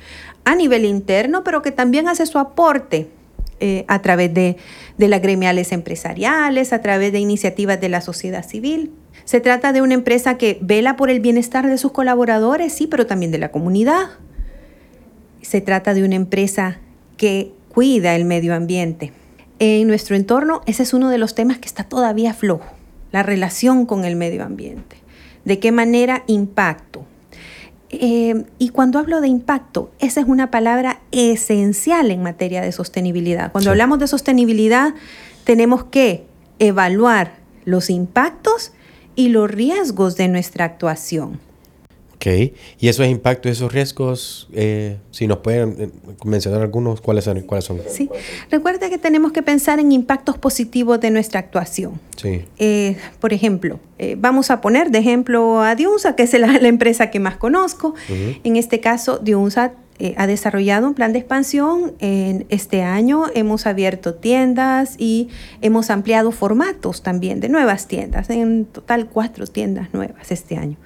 a 0.46 0.56
nivel 0.56 0.86
interno, 0.86 1.44
pero 1.44 1.62
que 1.62 1.72
también 1.72 2.08
hace 2.08 2.26
su 2.26 2.40
aporte 2.40 3.10
eh, 3.60 3.84
a 3.90 4.02
través 4.02 4.34
de, 4.34 4.56
de 4.98 5.08
las 5.10 5.22
gremiales 5.22 5.74
empresariales, 5.74 6.72
a 6.72 6.82
través 6.82 7.12
de 7.12 7.20
iniciativas 7.20 7.82
de 7.82 7.90
la 7.90 8.00
sociedad 8.02 8.48
civil. 8.48 8.94
Se 9.26 9.42
trata 9.42 9.74
de 9.74 9.82
una 9.82 9.94
empresa 9.94 10.38
que 10.38 10.58
vela 10.62 10.96
por 10.96 11.10
el 11.10 11.20
bienestar 11.20 11.68
de 11.68 11.78
sus 11.78 11.92
colaboradores, 11.92 12.72
sí, 12.72 12.88
pero 12.88 13.06
también 13.06 13.32
de 13.32 13.40
la 13.40 13.52
comunidad. 13.52 14.08
Se 15.42 15.62
trata 15.62 15.94
de 15.94 16.04
una 16.04 16.16
empresa 16.16 16.80
que 17.18 17.52
cuida 17.70 18.16
el 18.16 18.26
medio 18.26 18.56
ambiente 18.56 19.14
en 19.60 19.88
nuestro 19.88 20.16
entorno, 20.16 20.62
ese 20.66 20.84
es 20.84 20.94
uno 20.94 21.10
de 21.10 21.18
los 21.18 21.36
temas 21.36 21.58
que 21.58 21.68
está 21.68 21.84
todavía 21.84 22.34
flojo, 22.34 22.74
la 23.12 23.24
relación 23.24 23.86
con 23.86 24.06
el 24.06 24.16
medio 24.16 24.44
ambiente. 24.44 24.98
¿De 25.46 25.60
qué 25.60 25.72
manera 25.72 26.24
impacto? 26.28 27.06
Eh, 27.90 28.44
y 28.60 28.70
cuando 28.70 29.00
hablo 29.00 29.22
de 29.22 29.30
impacto, 29.30 29.92
esa 30.00 30.20
es 30.20 30.28
una 30.28 30.52
palabra 30.52 31.00
esencial 31.12 32.12
en 32.12 32.22
materia 32.22 32.62
de 32.62 32.72
sostenibilidad. 32.72 33.52
Cuando 33.52 33.72
hablamos 33.72 34.00
de 34.00 34.08
sostenibilidad, 34.08 34.94
tenemos 35.44 35.86
que 35.86 36.26
evaluar 36.60 37.36
los 37.66 37.90
impactos 37.90 38.74
y 39.16 39.30
los 39.30 39.50
riesgos 39.50 40.18
de 40.18 40.28
nuestra 40.28 40.66
actuación. 40.66 41.40
Ok, 42.18 42.26
y 42.80 42.88
esos 42.88 43.06
impactos, 43.06 43.52
esos 43.52 43.72
riesgos, 43.72 44.50
eh, 44.52 44.98
si 45.12 45.28
nos 45.28 45.38
pueden 45.38 45.76
eh, 45.78 45.90
mencionar 46.26 46.64
algunos, 46.64 47.00
¿cuáles 47.00 47.26
son? 47.26 47.40
¿cuáles 47.42 47.66
son? 47.66 47.80
Sí, 47.88 48.10
recuerda 48.50 48.90
que 48.90 48.98
tenemos 48.98 49.32
que 49.32 49.44
pensar 49.44 49.80
en 49.80 49.92
impactos 49.92 50.36
positivos 50.40 51.00
de 51.00 51.12
nuestra 51.12 51.40
actuación. 51.40 52.02
Sí. 52.16 52.44
Eh, 52.58 52.98
por 53.20 53.34
ejemplo, 53.34 53.80
vamos 54.18 54.50
a 54.50 54.62
poner 54.62 54.90
de 54.90 54.98
ejemplo 54.98 55.62
a 55.62 55.76
Diunsa, 55.76 56.16
que 56.16 56.24
es 56.24 56.34
la, 56.40 56.56
empresa 56.58 57.12
que 57.12 57.20
más 57.20 57.38
conozco. 57.38 57.94
En 58.44 58.56
este 58.56 58.80
caso, 58.80 59.20
Diunsa 59.20 59.74
ha 60.16 60.28
desarrollado 60.28 60.88
un 60.88 60.96
plan 60.96 61.14
de 61.14 61.20
expansión. 61.20 61.94
En 62.00 62.48
este 62.50 62.82
año 62.82 63.26
hemos 63.36 63.68
abierto 63.68 64.16
tiendas 64.16 64.96
y 64.98 65.30
hemos 65.62 65.92
ampliado 65.92 66.32
formatos 66.32 67.04
también 67.04 67.42
de 67.42 67.50
nuevas 67.50 67.88
tiendas. 67.88 68.32
En 68.32 68.66
total, 68.66 69.08
cuatro 69.08 69.46
tiendas 69.46 69.94
nuevas 69.94 70.32
este 70.32 70.58
año. 70.58 70.78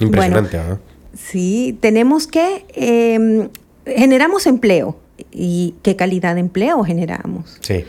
Impresionante, 0.00 0.58
¿ah? 0.58 0.78
Sí, 1.16 1.78
tenemos 1.80 2.26
que 2.26 2.66
em, 2.74 3.48
generamos 3.86 4.46
empleo. 4.46 4.98
¿Y 5.30 5.74
qué 5.82 5.94
calidad 5.94 6.34
de 6.34 6.40
empleo 6.40 6.82
generamos? 6.82 7.58
Sí. 7.60 7.84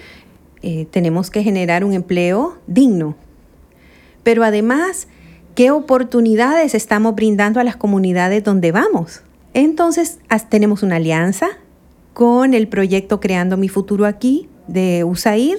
Eh, 0.62 0.88
tenemos 0.92 1.32
que 1.32 1.44
generar 1.44 1.84
un 1.84 1.94
empleo 1.94 2.58
digno. 2.68 3.16
Pero 4.24 4.44
además, 4.44 5.08
¿qué 5.56 5.72
oportunidades 5.72 6.76
estamos 6.76 7.16
brindando 7.16 7.60
a 7.60 7.64
las 7.64 7.76
comunidades 7.76 8.44
donde 8.44 8.72
vamos? 8.72 9.22
Entonces, 9.54 10.20
tenemos 10.50 10.84
una 10.84 10.98
alianza 10.98 11.48
con 12.14 12.54
el 12.54 12.68
proyecto 12.68 13.20
Creando 13.20 13.58
mi 13.58 13.70
Futuro 13.70 14.06
aquí 14.06 14.50
de 14.68 15.04
USAID 15.04 15.58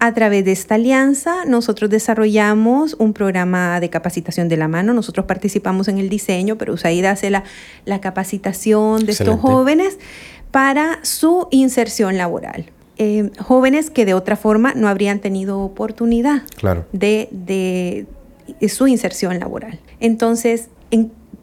a 0.00 0.14
través 0.14 0.44
de 0.44 0.52
esta 0.52 0.76
alianza, 0.76 1.44
nosotros 1.44 1.90
desarrollamos 1.90 2.94
un 2.98 3.12
programa 3.12 3.80
de 3.80 3.90
capacitación 3.90 4.48
de 4.48 4.56
la 4.56 4.68
mano. 4.68 4.94
Nosotros 4.94 5.26
participamos 5.26 5.88
en 5.88 5.98
el 5.98 6.08
diseño, 6.08 6.56
pero 6.56 6.74
USAID 6.74 7.04
hace 7.04 7.30
la, 7.30 7.44
la 7.84 8.00
capacitación 8.00 9.04
de 9.04 9.12
estos 9.12 9.40
jóvenes 9.40 9.98
para 10.50 10.98
su 11.02 11.48
inserción 11.50 12.16
laboral. 12.16 12.70
Eh, 13.00 13.30
jóvenes 13.38 13.90
que 13.90 14.04
de 14.04 14.14
otra 14.14 14.34
forma 14.34 14.74
no 14.74 14.88
habrían 14.88 15.20
tenido 15.20 15.60
oportunidad 15.60 16.42
de, 16.92 17.28
de, 17.30 18.06
su 18.68 18.88
inserción 18.88 19.38
laboral. 19.38 19.78
Entonces, 20.00 20.68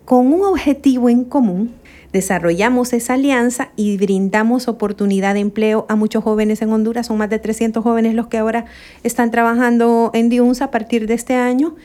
con 0.03 0.33
un 0.33 0.43
objetivo 0.43 1.09
en 1.09 1.23
común, 1.23 1.71
desarrollamos 2.15 2.93
esa 2.93 3.15
alianza 3.15 3.71
y 3.75 3.97
brindamos 3.97 4.69
oportunidad 4.69 5.33
de 5.33 5.41
empleo 5.41 5.85
a 5.89 5.97
muchos 5.97 6.23
jóvenes 6.23 6.61
en 6.61 6.71
Honduras. 6.71 7.07
Son 7.07 7.17
más 7.17 7.29
de 7.29 7.39
300 7.39 7.83
jóvenes 7.83 8.13
los 8.13 8.27
que 8.27 8.37
ahora 8.37 8.63
están 9.03 9.31
trabajando 9.31 10.11
en 10.13 10.29
Diunsa 10.29 10.65
a 10.65 10.71
partir 10.71 11.07
de 11.07 11.13
este 11.13 11.33
año 11.33 11.75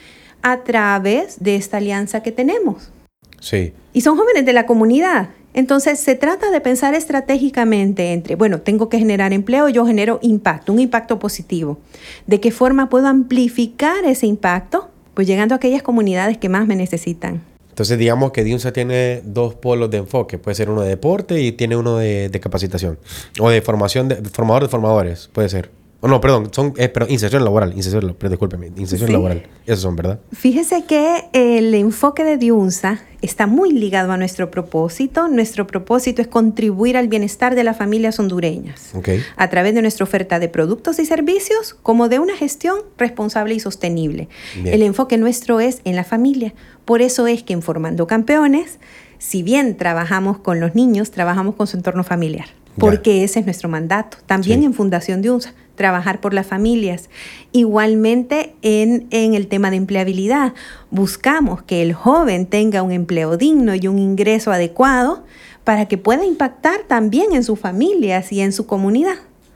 a 0.43 0.59
través 0.59 1.43
de 1.43 1.57
esta 1.57 1.79
alianza 1.79 2.23
que 2.23 2.31
tenemos. 2.31 2.93
Sí. 3.41 3.73
Y 3.93 4.03
son 4.03 4.17
jóvenes 4.17 4.47
de 4.47 4.53
la 4.53 4.67
comunidad. 4.67 5.31
Entonces 5.53 5.99
se 5.99 6.15
trata 6.15 6.53
de 6.53 6.61
pensar 6.61 6.95
estratégicamente 6.95 8.13
entre, 8.13 8.37
bueno, 8.37 8.61
tengo 8.61 8.89
que 8.89 9.01
generar 9.01 9.33
empleo, 9.33 9.69
yo 9.69 9.85
genero 9.85 10.21
impacto, 10.23 10.73
un 10.73 10.79
impacto 10.79 11.19
positivo. 11.19 11.81
¿De 12.29 12.39
qué 12.39 12.53
forma 12.53 12.89
puedo 12.89 13.09
amplificar 13.09 14.05
ese 14.05 14.29
impacto? 14.29 14.91
Pues 15.15 15.27
llegando 15.27 15.55
a 15.55 15.57
aquellas 15.57 15.83
comunidades 15.83 16.39
que 16.39 16.49
más 16.49 16.69
me 16.69 16.77
necesitan. 16.77 17.50
Entonces, 17.81 17.99
digamos 17.99 18.33
que 18.33 18.45
DIUNSA 18.45 18.75
tiene 18.75 19.23
dos 19.25 19.55
polos 19.55 19.91
de 19.91 19.97
enfoque. 19.97 20.37
Puede 20.37 20.55
ser 20.55 20.69
uno 20.69 20.83
de 20.83 20.91
deporte 20.91 21.41
y 21.41 21.53
tiene 21.53 21.77
uno 21.77 21.97
de, 21.97 22.29
de 22.29 22.39
capacitación. 22.39 22.99
O 23.41 23.49
de 23.49 23.63
formación, 23.63 24.07
de, 24.07 24.17
formador 24.17 24.65
de 24.65 24.69
formadores, 24.69 25.31
puede 25.33 25.49
ser. 25.49 25.71
Oh, 26.03 26.09
no, 26.09 26.21
perdón, 26.21 26.49
son, 26.51 26.73
eh, 26.79 26.89
pero 26.89 27.07
inserción 27.09 27.45
laboral, 27.45 27.75
inserción, 27.77 28.17
pero 28.19 28.31
discúlpeme, 28.31 28.73
inserción 28.77 29.13
laboral. 29.13 29.47
Esos 29.67 29.81
son, 29.81 29.97
¿verdad? 29.97 30.19
Fíjese 30.33 30.85
que 30.87 31.25
el 31.35 31.75
enfoque 31.75 32.25
de 32.25 32.39
Diunsa 32.39 33.03
está 33.21 33.47
muy 33.47 33.71
ligado 33.73 34.11
a 34.13 34.17
nuestro 34.17 34.51
propósito. 34.51 35.29
Nuestro 35.29 35.67
propósito 35.67 36.23
es 36.23 36.29
contribuir 36.29 36.97
al 36.97 37.09
bienestar 37.09 37.55
de 37.55 37.65
las 37.65 37.77
familias 37.77 38.19
hondureñas 38.19 38.93
a 39.37 39.51
través 39.51 39.75
de 39.75 39.83
nuestra 39.83 40.05
oferta 40.05 40.39
de 40.39 40.49
productos 40.49 40.99
y 40.99 41.05
servicios 41.05 41.75
como 41.75 42.09
de 42.09 42.19
una 42.19 42.35
gestión 42.35 42.79
responsable 42.97 43.55
y 43.55 43.61
sostenible. 43.61 44.31
El 44.65 44.81
enfoque 44.81 45.19
nuestro 45.19 45.61
es 45.61 45.83
en 45.85 45.97
la 45.97 46.05
familia. 46.05 46.55
Por 46.87 47.03
eso 47.03 47.27
es 47.27 47.43
que 47.43 47.53
en 47.53 47.61
Formando 47.61 48.07
Campeones, 48.07 48.79
si 49.19 49.43
bien 49.43 49.77
trabajamos 49.77 50.39
con 50.39 50.61
los 50.61 50.75
niños, 50.75 51.11
trabajamos 51.11 51.57
con 51.57 51.67
su 51.67 51.77
entorno 51.77 52.05
familiar 52.05 52.47
porque 52.79 53.25
ese 53.25 53.41
es 53.41 53.45
nuestro 53.45 53.69
mandato. 53.69 54.19
También 54.27 54.63
en 54.63 54.75
Fundación 54.75 55.23
Diunsa 55.23 55.55
trabajar 55.81 56.21
por 56.21 56.35
las 56.35 56.47
familias. 56.47 57.09
Igualmente 57.53 58.55
en, 58.61 59.07
en 59.11 59.33
el 59.33 59.47
tema 59.47 59.71
de 59.71 59.79
empleabilidad, 59.79 60.53
buscamos 60.91 61.63
que 61.63 61.81
el 61.81 61.95
joven 61.95 62.45
tenga 62.45 62.83
un 62.83 62.93
empleo 62.93 63.39
digno 63.39 63.75
y 63.75 63.89
un 63.89 63.99
ingreso 63.99 64.53
adecuado 64.53 65.25
para 65.65 65.89
que 65.89 65.97
pueda 65.97 66.27
impactar 66.27 66.83
también 66.87 67.33
en 67.33 67.45
sus 67.45 67.59
familias 67.59 68.31
y 68.31 68.43
en 68.43 68.53
su 68.53 68.67
comunidad. 68.67 69.15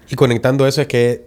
Y 0.09 0.15
conectando 0.15 0.67
eso 0.67 0.81
es 0.81 0.87
que 0.87 1.27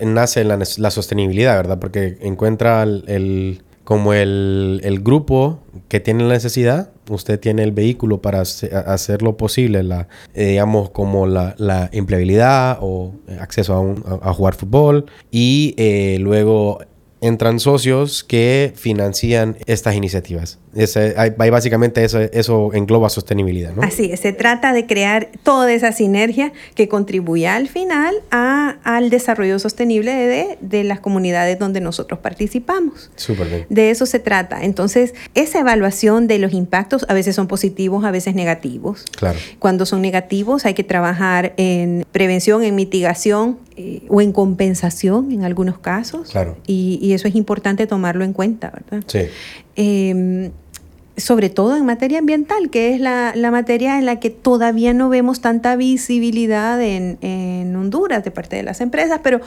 nace 0.00 0.42
la, 0.42 0.58
la 0.78 0.90
sostenibilidad, 0.90 1.56
¿verdad? 1.56 1.78
Porque 1.78 2.18
encuentra 2.20 2.82
el, 2.82 3.62
como 3.86 4.12
el, 4.12 4.80
el, 4.82 4.98
grupo 4.98 5.60
que 5.88 6.00
tiene 6.00 6.24
la 6.24 6.34
necesidad 6.34 6.90
usted 7.08 7.38
tiene 7.38 7.62
el 7.62 7.70
vehículo 7.70 8.20
para 8.20 8.40
hacer 8.40 9.22
lo 9.22 9.36
posible, 9.36 9.84
la, 9.84 10.08
eh, 10.34 10.46
digamos, 10.48 10.90
como 10.90 11.28
la, 11.28 11.54
la, 11.56 11.88
empleabilidad 11.92 12.78
o 12.80 13.14
acceso 13.40 13.96
a, 14.04 14.28
a, 14.28 14.32
jugar 14.34 14.54
fútbol 14.54 15.06
y 15.30 15.74
eh, 15.76 16.18
luego 16.20 16.80
entran 17.20 17.60
socios 17.60 18.24
que 18.24 18.72
financian 18.76 19.56
estas 19.66 19.94
iniciativas. 19.94 20.58
Ese, 20.74 21.14
hay, 21.16 21.30
básicamente 21.50 22.04
eso, 22.04 22.20
eso 22.20 22.74
engloba 22.74 23.08
sostenibilidad. 23.08 23.72
¿no? 23.74 23.82
Así 23.82 24.10
es, 24.12 24.20
se 24.20 24.34
trata 24.34 24.74
de 24.74 24.86
crear 24.86 25.30
toda 25.42 25.72
esa 25.72 25.92
sinergia 25.92 26.52
que 26.74 26.88
contribuya 26.88 27.56
al 27.56 27.68
final 27.68 28.14
a, 28.30 28.76
al 28.84 29.08
desarrollo 29.08 29.58
sostenible 29.58 30.12
de, 30.12 30.58
de, 30.60 30.84
las 30.84 31.00
comunidades 31.00 31.58
donde 31.58 31.80
nosotros 31.80 32.20
participamos. 32.20 33.10
Súper 33.16 33.48
bien. 33.48 33.66
De 33.70 33.90
eso 33.90 34.04
se 34.04 34.18
trata. 34.18 34.62
Entonces, 34.62 35.14
esa 35.34 35.60
evaluación 35.60 36.26
de 36.26 36.38
los 36.38 36.52
impactos 36.52 37.06
a 37.08 37.14
veces 37.14 37.34
son 37.34 37.48
positivos, 37.48 38.04
a 38.04 38.10
veces 38.10 38.34
negativos. 38.34 39.06
Claro. 39.16 39.38
Cuando 39.58 39.86
son 39.86 40.02
negativos 40.02 40.66
hay 40.66 40.74
que 40.74 40.84
trabajar 40.84 41.54
en 41.56 42.04
prevención, 42.12 42.62
en 42.62 42.74
mitigación 42.74 43.58
eh, 43.76 44.02
o 44.08 44.20
en 44.20 44.32
compensación 44.32 45.32
en 45.32 45.44
algunos 45.44 45.78
casos. 45.78 46.30
Claro. 46.30 46.56
Y, 46.66 46.98
y, 47.02 47.12
eso 47.12 47.28
es 47.28 47.34
importante 47.34 47.86
tomarlo 47.86 48.24
en 48.24 48.32
cuenta, 48.32 48.70
¿verdad? 48.70 49.04
Sí. 49.06 49.20
Eh, 49.76 50.50
sobre 51.16 51.48
todo 51.48 51.76
en 51.76 51.86
materia 51.86 52.18
ambiental, 52.18 52.68
que 52.70 52.94
es 52.94 53.00
la, 53.00 53.32
la, 53.34 53.50
materia 53.50 53.98
en 53.98 54.04
la 54.04 54.20
que 54.20 54.30
todavía 54.30 54.92
no 54.92 55.08
vemos 55.08 55.40
tanta 55.40 55.76
visibilidad 55.76 56.80
en, 56.80 57.18
en, 57.22 57.74
Honduras 57.76 58.24
de 58.24 58.30
parte 58.30 58.56
de 58.56 58.62
las 58.62 58.80
empresas, 58.80 59.20
pero 59.22 59.40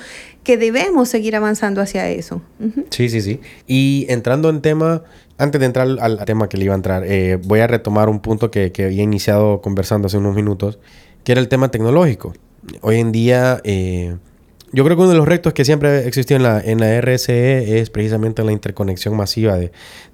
que 0.43 0.57
debemos 0.57 1.09
seguir 1.09 1.35
avanzando 1.35 1.81
hacia 1.81 2.09
eso. 2.09 2.41
Uh 2.59 2.65
-huh. 2.65 2.85
Sí, 2.89 3.09
sí, 3.09 3.21
sí. 3.21 3.39
Y 3.67 4.05
entrando 4.09 4.49
en 4.49 4.61
tema, 4.61 5.03
antes 5.37 5.59
de 5.59 5.65
entrar 5.65 5.87
al, 5.99 6.25
tema 6.25 6.49
que 6.49 6.57
le 6.57 6.65
iba 6.65 6.73
a 6.73 6.77
entrar, 6.77 7.03
eh, 7.05 7.37
voy 7.43 7.59
a 7.59 7.67
retomar 7.67 8.09
un 8.09 8.19
punto 8.19 8.49
que, 8.49 8.71
que, 8.71 8.85
había 8.85 9.03
iniciado 9.03 9.61
conversando 9.61 10.07
hace 10.07 10.17
unos 10.17 10.35
minutos, 10.35 10.79
que 11.23 11.33
era 11.33 11.41
el 11.41 11.47
tema 11.47 11.69
tecnológico. 11.69 12.33
Hoy 12.81 12.99
en 12.99 13.11
día... 13.11 13.61
Eh, 13.63 14.15
yo 14.71 14.83
creo 14.83 14.95
que 14.95 15.01
uno 15.01 15.11
de 15.11 15.17
los 15.17 15.27
retos 15.27 15.53
que 15.53 15.65
siempre 15.65 16.07
existió 16.07 16.35
en 16.35 16.43
la, 16.43 16.61
en 16.61 16.79
la 16.79 17.01
RSE 17.01 17.79
es 17.79 17.89
precisamente 17.89 18.43
la 18.43 18.51
interconexión 18.51 19.17
masiva 19.17 19.57
de, 19.57 19.71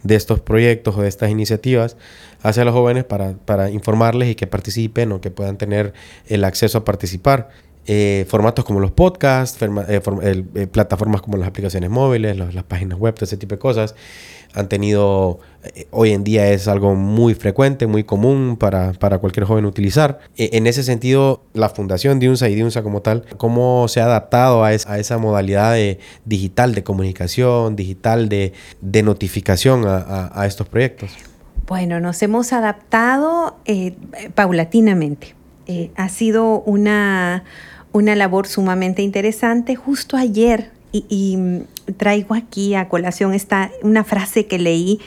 estos 0.08 0.40
proyectos 0.40 0.96
o 0.96 1.02
de 1.02 1.10
estas 1.10 1.30
iniciativas 1.30 1.98
hacia 2.42 2.64
los 2.64 2.74
jóvenes 2.74 3.04
para, 3.04 3.70
informarles 3.70 4.30
y 4.30 4.36
que 4.36 4.48
participen 4.48 5.12
o 5.12 5.20
que 5.20 5.30
puedan 5.30 5.58
tener 5.58 5.94
el 6.28 6.46
acceso 6.46 6.78
a 6.78 6.86
participar. 6.86 7.50
Eh, 7.88 8.26
formatos 8.30 8.66
como 8.66 8.80
los 8.80 8.92
podcasts, 8.92 9.60
eh, 9.62 10.68
plataformas 10.72 11.22
como 11.22 11.38
las 11.38 11.50
aplicaciones 11.50 11.90
móviles, 11.90 12.38
las 12.38 12.64
páginas 12.64 12.98
web, 12.98 13.14
todo 13.14 13.26
ese 13.26 13.38
tipo 13.38 13.56
de 13.56 13.60
cosas 13.60 13.94
han 14.56 14.70
tenido, 14.70 15.40
eh, 15.64 15.88
hoy 15.92 16.12
en 16.12 16.24
día 16.24 16.50
es 16.50 16.68
algo 16.68 16.96
muy 16.96 17.36
frecuente, 17.36 17.86
muy 17.88 18.04
común 18.04 18.58
para, 18.58 18.94
para 18.94 19.20
cualquier 19.20 19.46
joven 19.46 19.66
utilizar. 19.66 20.20
Eh, 20.38 20.52
en 20.54 20.66
ese 20.66 20.82
sentido, 20.82 21.44
la 21.54 21.70
fundación 21.70 22.20
de 22.20 22.30
UNSA 22.30 22.50
y 22.50 22.56
de 22.56 22.64
UNSA 22.64 22.82
como 22.82 23.02
tal, 23.02 23.26
¿cómo 23.38 23.88
se 23.88 24.02
ha 24.02 24.06
adaptado 24.06 24.64
a, 24.64 24.74
es, 24.74 24.88
a 24.88 24.98
esa 24.98 25.18
modalidad 25.18 25.74
de, 25.74 26.00
digital 26.24 26.74
de 26.74 26.84
comunicación, 26.84 27.76
digital 27.76 28.30
de, 28.30 28.54
de 28.82 29.04
notificación 29.04 29.86
a, 29.86 29.98
a, 29.98 30.42
a, 30.42 30.46
estos 30.48 30.68
proyectos? 30.68 31.12
Bueno, 31.68 32.00
nos 32.00 32.22
hemos 32.22 32.54
adaptado 32.54 33.58
eh, 33.66 33.96
paulatinamente. 34.36 35.36
Eh, 35.68 35.92
ha 35.96 36.10
sido 36.10 36.62
una, 36.62 37.44
una 37.92 38.16
labor 38.16 38.48
sumamente 38.48 39.02
interesante. 39.02 39.76
Justo 39.76 40.16
ayer 40.16 40.72
y, 40.96 41.06
y, 41.88 41.94
traigo 41.94 42.36
aquí 42.36 42.76
a 42.76 42.90
colación 42.90 43.34
esta, 43.34 43.72
una 43.82 44.04
frase 44.04 44.46
que 44.46 44.60
leí 44.60 45.00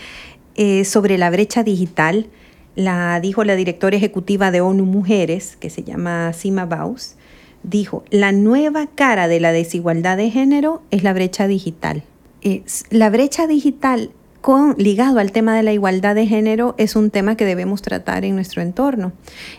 eh, 0.60 0.84
sobre 0.84 1.18
la 1.18 1.30
brecha 1.30 1.62
digital. 1.62 2.26
La 2.74 3.20
dijo 3.20 3.44
la 3.44 3.54
directora 3.54 3.96
ejecutiva 3.96 4.50
de 4.50 4.60
ONU 4.60 4.84
Mujeres, 4.84 5.56
que 5.56 5.70
se 5.70 5.84
llama 5.84 6.32
Sima 6.32 6.66
Baus. 6.66 7.14
Dijo, 7.62 8.04
la 8.10 8.32
nueva 8.32 8.86
cara 8.86 9.28
de 9.28 9.40
la 9.40 9.52
desigualdad 9.52 10.16
de 10.16 10.30
género 10.30 10.82
es 10.90 11.04
la 11.04 11.12
brecha 11.12 11.46
digital. 11.46 12.02
Eh, 12.42 12.64
la 12.90 13.08
brecha 13.08 13.46
digital 13.46 14.10
con, 14.40 14.74
ligado 14.78 15.18
al 15.18 15.32
tema 15.32 15.56
de 15.56 15.62
la 15.62 15.72
igualdad 15.72 16.14
de 16.14 16.26
género 16.26 16.74
es 16.76 16.96
un 16.96 17.10
tema 17.10 17.36
que 17.36 17.44
debemos 17.44 17.80
tratar 17.82 18.24
en 18.24 18.34
nuestro 18.34 18.60
entorno. 18.60 19.12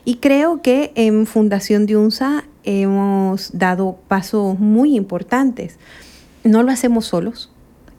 Y 0.04 0.16
creo 0.16 0.62
que 0.62 0.92
en 0.96 1.26
Fundación 1.26 1.86
de 1.86 1.98
UNSA 1.98 2.46
hemos 2.64 3.58
dado 3.58 3.98
pasos 4.08 4.60
muy 4.60 4.96
importantes 4.96 5.78
no 6.50 6.64
lo 6.64 6.72
hacemos 6.72 7.06
solos. 7.06 7.52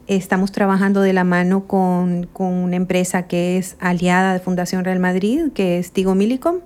Estamos 0.07 0.51
trabajando 0.51 1.03
de 1.03 1.12
la 1.12 1.22
mano 1.22 1.66
con, 1.68 2.26
con, 2.32 2.53
una 2.53 2.76
empresa 2.76 3.28
que 3.28 3.59
es 3.59 3.76
aliada 3.78 4.32
de 4.32 4.40
Fundación 4.40 4.84
Real 4.84 4.98
Madrid, 4.98 5.53
que 5.55 5.78
es 5.78 5.92
Tigo 5.92 6.16
Milicom. 6.16 6.61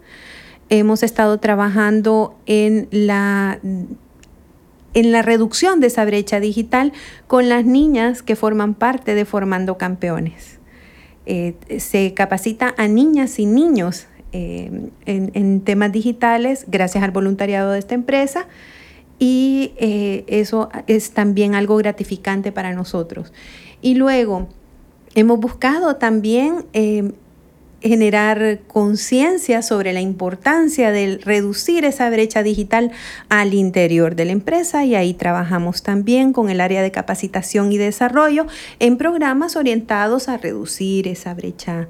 Hemos 0.70 1.02
estado 1.02 1.38
trabajando 1.38 2.34
en 2.46 2.88
la, 2.90 3.60
en 3.62 5.12
la 5.12 5.20
reducción 5.20 5.80
de 5.80 5.88
esa 5.88 6.06
brecha 6.06 6.40
digital 6.40 6.92
con 7.26 7.50
las 7.50 7.66
niñas 7.66 8.22
que 8.22 8.34
forman 8.34 8.72
parte 8.72 9.14
de 9.14 9.26
Formando 9.26 9.76
Campeones. 9.76 10.58
Eh, 11.26 11.54
se 11.78 12.14
capacita 12.14 12.74
a 12.78 12.88
niñas 12.88 13.38
y 13.38 13.44
niños 13.44 14.06
eh, 14.32 14.90
en, 15.04 15.30
en 15.34 15.60
temas 15.60 15.92
digitales 15.92 16.64
gracias 16.66 17.04
al 17.04 17.10
voluntariado 17.10 17.72
de 17.72 17.78
esta 17.78 17.94
empresa 17.94 18.46
y 19.18 19.72
eh, 19.76 20.24
eso 20.26 20.68
es 20.86 21.12
también 21.12 21.54
algo 21.54 21.76
gratificante 21.76 22.52
para 22.52 22.72
nosotros. 22.72 23.32
Y 23.80 23.94
luego, 23.94 24.48
hemos 25.14 25.38
buscado 25.38 25.96
también 25.96 26.66
eh, 26.72 27.12
generar 27.84 28.60
conciencia 28.66 29.60
sobre 29.60 29.92
la 29.92 30.00
importancia 30.00 30.90
de 30.90 31.18
reducir 31.22 31.84
esa 31.84 32.08
brecha 32.08 32.42
digital 32.42 32.92
al 33.28 33.52
interior 33.52 34.16
de 34.16 34.24
la 34.24 34.32
empresa 34.32 34.86
y 34.86 34.94
ahí 34.94 35.12
trabajamos 35.12 35.82
también 35.82 36.32
con 36.32 36.48
el 36.48 36.62
área 36.62 36.82
de 36.82 36.90
capacitación 36.90 37.72
y 37.72 37.78
desarrollo 37.78 38.46
en 38.78 38.96
programas 38.96 39.54
orientados 39.54 40.28
a 40.28 40.38
reducir 40.38 41.06
esa 41.08 41.34
brecha 41.34 41.88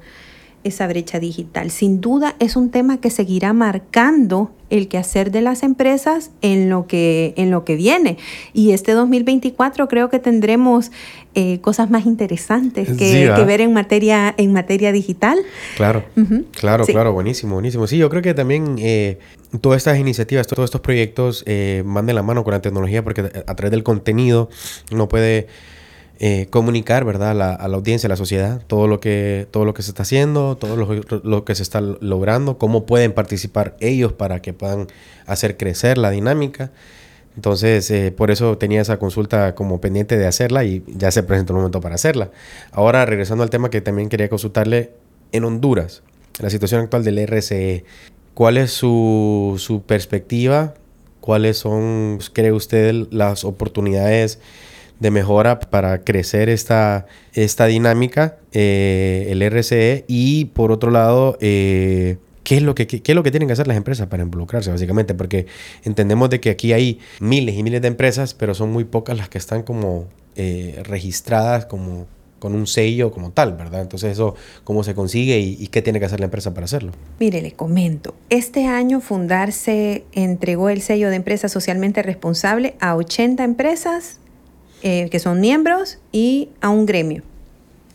esa 0.65 0.87
brecha 0.87 1.19
digital. 1.19 1.71
Sin 1.71 2.01
duda 2.01 2.35
es 2.39 2.55
un 2.55 2.71
tema 2.71 2.99
que 2.99 3.09
seguirá 3.11 3.53
marcando 3.53 4.51
el 4.71 4.87
quehacer 4.87 5.31
de 5.31 5.41
las 5.41 5.61
empresas 5.61 6.31
en 6.41 6.69
lo 6.69 6.87
que, 6.87 7.35
en 7.37 7.51
lo 7.51 7.63
que 7.63 7.75
viene. 7.75 8.17
Y 8.51 8.71
este 8.71 8.93
2024 8.93 9.87
creo 9.87 10.09
que 10.09 10.17
tendremos 10.17 10.91
eh, 11.35 11.59
cosas 11.61 11.91
más 11.91 12.07
interesantes 12.07 12.87
que, 12.87 13.27
sí, 13.27 13.35
que, 13.35 13.43
ver 13.45 13.61
en 13.61 13.73
materia, 13.73 14.33
en 14.37 14.53
materia 14.53 14.91
digital. 14.91 15.37
Claro, 15.77 16.03
uh 16.17 16.21
-huh. 16.21 16.45
claro, 16.51 16.83
sí. 16.83 16.91
claro, 16.91 17.13
buenísimo, 17.13 17.53
buenísimo. 17.53 17.85
Sí, 17.85 17.97
yo 17.97 18.09
creo 18.09 18.23
que 18.23 18.33
también 18.33 18.77
eh, 18.79 19.19
todas 19.61 19.77
estas 19.77 19.99
iniciativas, 19.99 20.47
todos 20.47 20.65
estos 20.65 20.81
proyectos 20.81 21.43
eh, 21.45 21.83
van 21.85 22.07
de 22.07 22.13
la 22.13 22.23
mano 22.23 22.43
con 22.43 22.53
la 22.53 22.61
tecnología 22.61 23.03
porque 23.03 23.21
a 23.21 23.55
través 23.55 23.69
del 23.71 23.83
contenido 23.83 24.49
uno 24.91 25.07
puede 25.07 25.47
eh, 26.19 26.47
comunicar, 26.49 27.03
¿verdad? 27.03 27.31
A 27.31 27.33
la, 27.67 27.75
audiencia, 27.75 28.07
a 28.07 28.09
la 28.09 28.15
sociedad, 28.15 28.61
todo 28.67 28.87
lo 28.87 28.99
que, 28.99 29.47
todo 29.51 29.65
lo 29.65 29.73
que 29.73 29.81
se 29.81 29.91
está 29.91 30.03
haciendo, 30.03 30.55
todo 30.55 30.75
lo, 30.75 31.21
lo, 31.23 31.45
que 31.45 31.55
se 31.55 31.63
está 31.63 31.81
logrando, 31.81 32.57
cómo 32.57 32.85
pueden 32.85 33.11
participar 33.11 33.75
ellos 33.79 34.13
para 34.13 34.41
que 34.41 34.53
puedan 34.53 34.87
hacer 35.25 35.57
crecer 35.57 35.97
la 35.97 36.11
dinámica. 36.11 36.71
Entonces, 37.35 37.91
eh, 37.91 38.13
por 38.15 38.31
eso 38.31 38.57
tenía 38.57 38.81
esa 38.81 38.97
consulta 38.97 39.55
como 39.55 39.81
pendiente 39.81 40.17
de 40.17 40.25
hacerla 40.25 40.63
y 40.63 40.83
ya 40.87 41.11
se 41.11 41.21
presentó 41.21 41.51
el 41.51 41.57
momento 41.57 41.81
para 41.81 41.95
hacerla. 41.95 42.31
Ahora, 42.71 43.05
regresando 43.05 43.43
al 43.43 43.49
tema 43.49 43.69
que 43.69 43.81
también 43.81 44.07
quería 44.07 44.29
consultarle, 44.29 44.93
en 45.31 45.43
Honduras, 45.43 46.01
la 46.39 46.49
situación 46.49 46.81
actual 46.81 47.03
del 47.03 47.19
RCE, 47.19 47.83
¿cuál 48.33 48.57
es 48.57 48.71
su, 48.71 49.55
su 49.57 49.81
perspectiva? 49.81 50.75
¿Cuáles 51.19 51.57
son, 51.57 52.19
cree 52.31 52.53
usted, 52.53 53.07
las 53.11 53.43
oportunidades? 53.43 54.39
De 54.99 55.11
mejora 55.11 55.59
para 55.59 55.99
crecer 56.03 56.49
esta, 56.49 57.05
esta 57.33 57.65
dinámica, 57.65 58.37
eh, 58.51 59.27
el 59.29 59.41
RCE, 59.41 60.05
y 60.07 60.45
por 60.45 60.71
otro 60.71 60.91
lado, 60.91 61.37
eh, 61.41 62.17
¿qué, 62.43 62.57
es 62.57 62.63
lo 62.63 62.75
que, 62.75 62.87
qué, 62.87 63.01
es 63.05 63.15
lo 63.15 63.23
que 63.23 63.31
tienen 63.31 63.47
que 63.47 63.53
hacer 63.53 63.67
las 63.67 63.77
empresas 63.77 64.07
para 64.07 64.23
involucrarse, 64.23 64.71
básicamente? 64.71 65.13
Porque 65.13 65.47
entendemos 65.83 66.29
de 66.29 66.39
que 66.39 66.49
aquí 66.49 66.73
hay 66.73 66.99
miles 67.19 67.55
y 67.55 67.63
miles 67.63 67.81
de 67.81 67.89
empresas, 67.89 68.33
pero 68.33 68.55
son 68.55 68.71
muy 68.71 68.85
pocas 68.85 69.17
las 69.17 69.29
que 69.29 69.37
están 69.37 69.63
como 69.63 70.07
eh, 70.35 70.81
registradas 70.83 71.65
como 71.65 72.07
con 72.39 72.53
un 72.53 72.67
sello 72.67 73.11
como 73.11 73.31
tal, 73.31 73.53
¿verdad? 73.53 73.81
Entonces 73.81 74.11
eso, 74.11 74.35
¿cómo 74.63 74.83
se 74.83 74.93
consigue 74.93 75.39
y, 75.39 75.57
y, 75.59 75.67
qué 75.67 75.81
tiene 75.81 75.99
que 75.99 76.05
hacer 76.05 76.19
la 76.19 76.25
empresa 76.25 76.53
para 76.53 76.65
hacerlo? 76.65 76.91
Mire, 77.19 77.41
le 77.41 77.53
comento. 77.53 78.13
Este 78.29 78.67
año 78.67 79.01
Fundarse 79.01 80.03
entregó 80.11 80.69
el 80.69 80.81
sello 80.81 81.09
de 81.09 81.15
empresa 81.15 81.49
socialmente 81.49 82.03
responsable 82.03 82.75
a 82.79 82.95
80 82.95 83.43
empresas 83.43 84.19
eh, 84.87 85.09
que 85.09 85.17
son 85.17 85.41
miembros 85.41 85.97
y 86.11 86.49
a 86.61 86.69
un 86.69 86.85
gremio. 86.85 87.23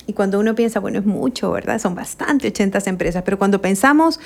Y 0.09 0.13
cuando 0.13 0.41
uno 0.41 0.57
piensa, 0.57 0.81
bueno, 0.81 0.99
es 0.99 1.07
mucho, 1.07 1.53
¿verdad? 1.53 1.79
Son 1.79 1.95
bastante 1.95 2.49
80 2.49 2.81
empresas, 2.87 3.23
pero 3.23 3.39
cuando 3.39 3.63
pensamos 3.63 4.19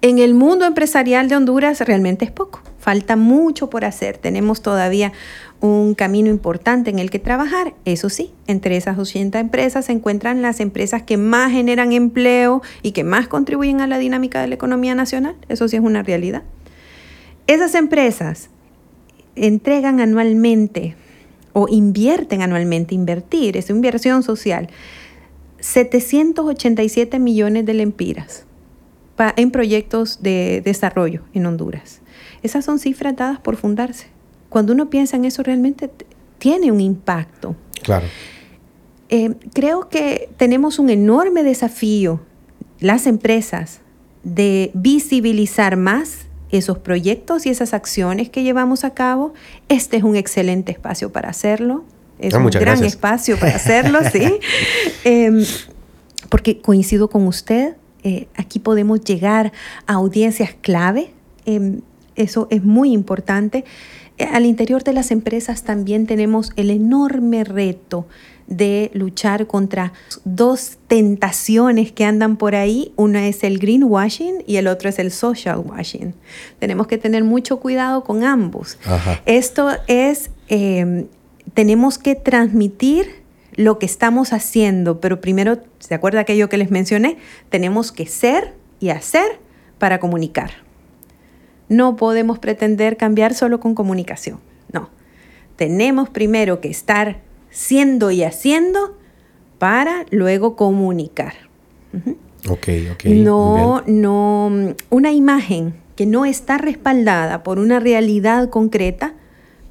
en 0.00 0.20
el 0.20 0.32
mundo 0.32 0.64
empresarial 0.64 1.28
de 1.28 1.34
Honduras, 1.34 1.80
realmente 1.80 2.24
es 2.24 2.30
poco. 2.30 2.62
Falta 2.78 3.16
mucho 3.16 3.68
por 3.68 3.84
hacer. 3.84 4.16
Tenemos 4.16 4.62
todavía 4.62 5.12
un 5.60 5.96
camino 5.96 6.30
importante 6.30 6.88
en 6.90 7.00
el 7.00 7.10
que 7.10 7.18
trabajar. 7.18 7.74
Eso 7.84 8.08
sí, 8.08 8.32
entre 8.46 8.76
esas 8.76 8.96
80 8.96 9.40
empresas 9.40 9.86
se 9.86 9.92
encuentran 9.92 10.40
las 10.40 10.60
empresas 10.60 11.02
que 11.02 11.16
más 11.16 11.50
generan 11.50 11.90
empleo 11.90 12.62
y 12.82 12.92
que 12.92 13.02
más 13.02 13.26
contribuyen 13.26 13.80
a 13.80 13.88
la 13.88 13.98
dinámica 13.98 14.40
de 14.40 14.46
la 14.46 14.54
economía 14.54 14.94
nacional. 14.94 15.34
Eso 15.48 15.66
sí 15.66 15.74
es 15.74 15.82
una 15.82 16.04
realidad. 16.04 16.44
Esas 17.48 17.74
empresas 17.74 18.50
entregan 19.34 19.98
anualmente 19.98 20.94
o 21.54 21.66
invierten 21.70 22.42
anualmente, 22.42 22.94
invertir, 22.94 23.56
es 23.56 23.70
inversión 23.70 24.22
social, 24.22 24.68
787 25.60 27.18
millones 27.18 27.64
de 27.64 27.72
lempiras 27.72 28.44
en 29.36 29.50
proyectos 29.50 30.22
de 30.22 30.60
desarrollo 30.62 31.22
en 31.32 31.46
Honduras. 31.46 32.02
Esas 32.42 32.64
son 32.64 32.78
cifras 32.78 33.16
dadas 33.16 33.40
por 33.40 33.56
fundarse. 33.56 34.08
Cuando 34.50 34.72
uno 34.72 34.90
piensa 34.90 35.16
en 35.16 35.24
eso 35.24 35.42
realmente 35.42 35.90
tiene 36.38 36.70
un 36.70 36.80
impacto. 36.80 37.56
Claro. 37.82 38.06
Eh, 39.08 39.34
creo 39.52 39.88
que 39.88 40.28
tenemos 40.36 40.78
un 40.78 40.90
enorme 40.90 41.42
desafío, 41.44 42.20
las 42.80 43.06
empresas, 43.06 43.80
de 44.24 44.70
visibilizar 44.74 45.76
más 45.76 46.26
esos 46.58 46.78
proyectos 46.78 47.46
y 47.46 47.50
esas 47.50 47.74
acciones 47.74 48.28
que 48.30 48.42
llevamos 48.42 48.84
a 48.84 48.90
cabo. 48.94 49.34
Este 49.68 49.96
es 49.96 50.02
un 50.02 50.16
excelente 50.16 50.72
espacio 50.72 51.10
para 51.12 51.28
hacerlo. 51.30 51.84
Es 52.18 52.32
Ah, 52.34 52.38
un 52.38 52.46
gran 52.46 52.60
gracias. 52.62 52.92
espacio 52.94 53.38
para 53.38 53.56
hacerlo, 53.56 53.98
sí. 54.12 54.38
Em, 55.04 55.44
porque 56.30 56.60
coincido 56.60 57.08
con 57.08 57.26
usted, 57.26 57.76
eh, 58.02 58.28
aquí 58.36 58.58
podemos 58.58 59.00
llegar 59.02 59.52
a 59.86 59.94
audiencias 59.94 60.54
clave. 60.60 61.10
em, 61.46 61.80
eso 62.16 62.46
es 62.50 62.62
muy 62.62 62.92
importante. 62.92 63.64
Eh, 64.18 64.24
Al 64.32 64.46
interior 64.46 64.84
de 64.84 64.92
las 64.92 65.10
empresas 65.10 65.64
también 65.64 66.06
tenemos 66.06 66.52
el 66.56 66.70
enorme 66.70 67.42
reto 67.42 68.06
de 68.46 68.90
luchar 68.94 69.46
contra 69.46 69.92
dos 70.24 70.78
tentaciones 70.86 71.92
que 71.92 72.04
andan 72.04 72.36
por 72.36 72.54
ahí. 72.54 72.92
Una 72.96 73.26
es 73.28 73.44
el 73.44 73.58
greenwashing 73.58 74.44
y 74.46 74.56
el 74.56 74.66
otro 74.66 74.88
es 74.88 74.98
el 74.98 75.10
social 75.10 75.62
washing. 75.64 76.14
Tenemos 76.58 76.86
que 76.86 76.98
tener 76.98 77.24
mucho 77.24 77.60
cuidado 77.60 78.04
con 78.04 78.24
ambos. 78.24 78.78
Ajá. 78.84 79.22
Esto 79.26 79.70
es, 79.86 80.30
eh, 80.48 81.06
tenemos 81.54 81.98
que 81.98 82.14
transmitir 82.14 83.24
lo 83.56 83.78
que 83.78 83.86
estamos 83.86 84.32
haciendo, 84.32 85.00
pero 85.00 85.20
primero, 85.20 85.58
¿se 85.78 85.94
acuerda 85.94 86.20
aquello 86.20 86.48
que 86.48 86.56
les 86.56 86.70
mencioné? 86.70 87.18
Tenemos 87.50 87.92
que 87.92 88.06
ser 88.06 88.54
y 88.80 88.90
hacer 88.90 89.38
para 89.78 90.00
comunicar. 90.00 90.50
No 91.68 91.96
podemos 91.96 92.38
pretender 92.38 92.96
cambiar 92.96 93.34
solo 93.34 93.60
con 93.60 93.74
comunicación, 93.74 94.40
no. 94.72 94.90
Tenemos 95.56 96.08
primero 96.08 96.60
que 96.60 96.68
estar 96.68 97.20
siendo 97.54 98.10
y 98.10 98.24
haciendo 98.24 98.98
para 99.58 100.04
luego 100.10 100.56
comunicar. 100.56 101.34
Ok, 102.50 102.68
ok. 102.92 103.04
No, 103.04 103.82
no, 103.86 104.74
una 104.90 105.12
imagen 105.12 105.74
que 105.94 106.04
no 106.04 106.26
está 106.26 106.58
respaldada 106.58 107.44
por 107.44 107.60
una 107.60 107.78
realidad 107.78 108.50
concreta 108.50 109.14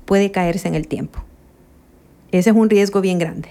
puede 0.05 0.31
caerse 0.31 0.69
en 0.69 0.75
el 0.75 0.87
tiempo. 0.87 1.19
Ese 2.31 2.49
es 2.49 2.55
un 2.55 2.69
riesgo 2.69 3.01
bien 3.01 3.19
grande. 3.19 3.49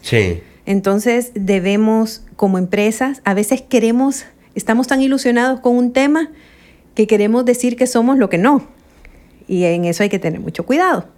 Sí. 0.00 0.40
Entonces 0.64 1.32
debemos, 1.34 2.22
como 2.36 2.58
empresas, 2.58 3.20
a 3.24 3.34
veces 3.34 3.62
queremos, 3.62 4.24
estamos 4.54 4.86
tan 4.86 5.02
ilusionados 5.02 5.58
con 5.58 5.76
un 5.76 5.92
tema 5.92 6.30
que 6.94 7.08
queremos 7.08 7.44
decir 7.44 7.76
que 7.76 7.88
somos 7.88 8.16
lo 8.16 8.30
que 8.30 8.38
no. 8.38 8.68
Y 9.48 9.64
en 9.64 9.84
eso 9.84 10.04
hay 10.04 10.08
que 10.08 10.20
tener 10.20 10.38
mucho 10.38 10.64
cuidado. 10.64 11.08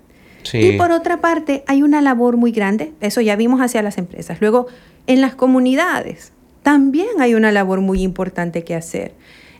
Y 0.53 0.77
por 0.77 0.93
otra 0.93 1.21
parte, 1.21 1.65
hay 1.67 1.83
una 1.83 2.01
labor 2.01 2.37
muy 2.37 2.53
grande, 2.53 2.93
eso 3.01 3.21
ya 3.21 3.37
vimos 3.37 3.61
hacia 3.61 3.83
las 3.83 3.99
empresas. 3.99 4.41
Luego, 4.41 4.67
en 5.07 5.21
las 5.21 5.35
comunidades, 5.35 6.33
también 6.63 7.21
hay 7.21 7.35
una 7.35 7.53
labor 7.53 7.81
muy 7.81 8.03
importante 8.03 8.65
que 8.65 8.75
hacer 8.75 9.13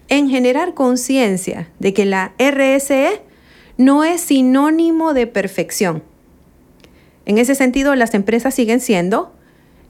en 0.09 0.29
generar 0.29 0.75
conciencia 0.75 1.69
de 1.79 1.95
que 1.95 2.05
la 2.05 2.33
RSE 2.39 3.23
no 3.77 4.05
es 4.05 4.21
sinónimo 4.21 5.15
de 5.15 5.27
perfección. 5.27 6.03
En 7.27 7.39
ese 7.39 7.55
sentido, 7.55 7.95
las 7.95 8.15
empresas 8.15 8.55
siguen 8.55 8.81
siendo 8.81 9.33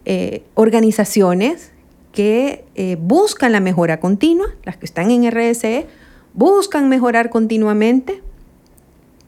eh, 0.04 0.42
organizaciones 0.54 1.72
que 2.12 2.64
eh, 2.76 2.96
buscan 3.00 3.52
la 3.52 3.60
mejora 3.60 3.98
continua, 3.98 4.46
las 4.64 4.76
que 4.76 4.86
están 4.86 5.10
en 5.10 5.28
RSE, 5.30 5.86
buscan 6.32 6.88
mejorar 6.88 7.28
continuamente, 7.30 8.22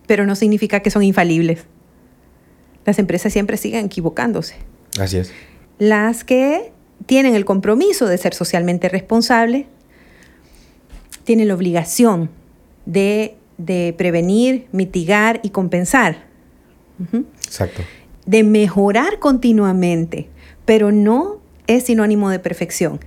pero 0.06 0.26
no 0.26 0.36
significa 0.36 0.80
que 0.80 0.90
son 0.90 1.02
infalibles. 1.02 1.64
Las 2.84 2.98
empresas 2.98 3.32
siempre 3.32 3.56
siguen 3.56 3.86
equivocándose. 3.86 4.56
Así 4.98 5.18
es. 5.18 5.32
Las 5.78 6.24
que 6.24 6.72
tienen 7.06 7.34
el 7.34 7.44
compromiso 7.44 8.06
de 8.06 8.16
ser 8.18 8.34
socialmente 8.34 8.88
responsables, 8.88 9.66
tienen 11.24 11.48
la 11.48 11.54
obligación 11.54 12.30
de, 12.86 13.36
de 13.58 13.94
prevenir, 13.98 14.66
mitigar 14.72 15.40
y 15.42 15.50
compensar. 15.50 16.24
Exacto. 17.44 17.82
de 18.24 18.42
mejorar 18.42 19.18
continuamente, 19.18 20.30
pero 20.64 20.92
no 20.92 21.40
es 21.66 21.84
sinónimo 21.84 22.30
de 22.30 22.38
perfección. 22.38 23.00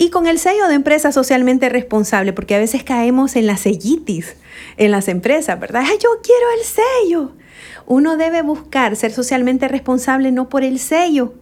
Y 0.00 0.08
con 0.08 0.26
el 0.26 0.38
sello 0.38 0.66
de 0.66 0.76
empresa 0.76 1.12
socialmente 1.12 1.68
responsable, 1.68 2.32
porque 2.32 2.54
a 2.54 2.58
veces 2.58 2.82
caemos 2.82 3.36
en 3.36 3.46
la 3.46 3.58
sellitis 3.58 4.34
en 4.78 4.92
las 4.92 5.08
empresas, 5.08 5.60
¿verdad? 5.60 5.82
Ay, 5.84 5.98
yo 6.02 6.08
quiero 6.22 6.46
el 6.58 6.64
sello. 6.64 7.32
Uno 7.84 8.16
debe 8.16 8.40
buscar 8.40 8.96
ser 8.96 9.12
socialmente 9.12 9.68
responsable 9.68 10.32
no 10.32 10.48
por 10.48 10.64
el 10.64 10.78
sello, 10.78 11.34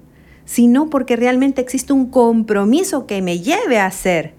sino 0.44 0.90
porque 0.90 1.14
realmente 1.14 1.60
existe 1.60 1.92
un 1.92 2.10
compromiso 2.10 3.06
que 3.06 3.22
me 3.22 3.38
lleve 3.38 3.78
a 3.78 3.86
hacer, 3.86 4.34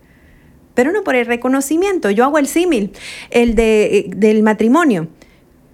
pero 0.74 0.92
no 0.92 1.06
por 1.06 1.16
el 1.16 1.26
reconocimiento. 1.26 2.10
Yo 2.10 2.26
hago 2.26 2.40
el 2.40 2.48
símil, 2.48 2.92
el 3.32 3.56
de, 3.56 4.12
del 4.14 4.44
matrimonio. 4.44 5.08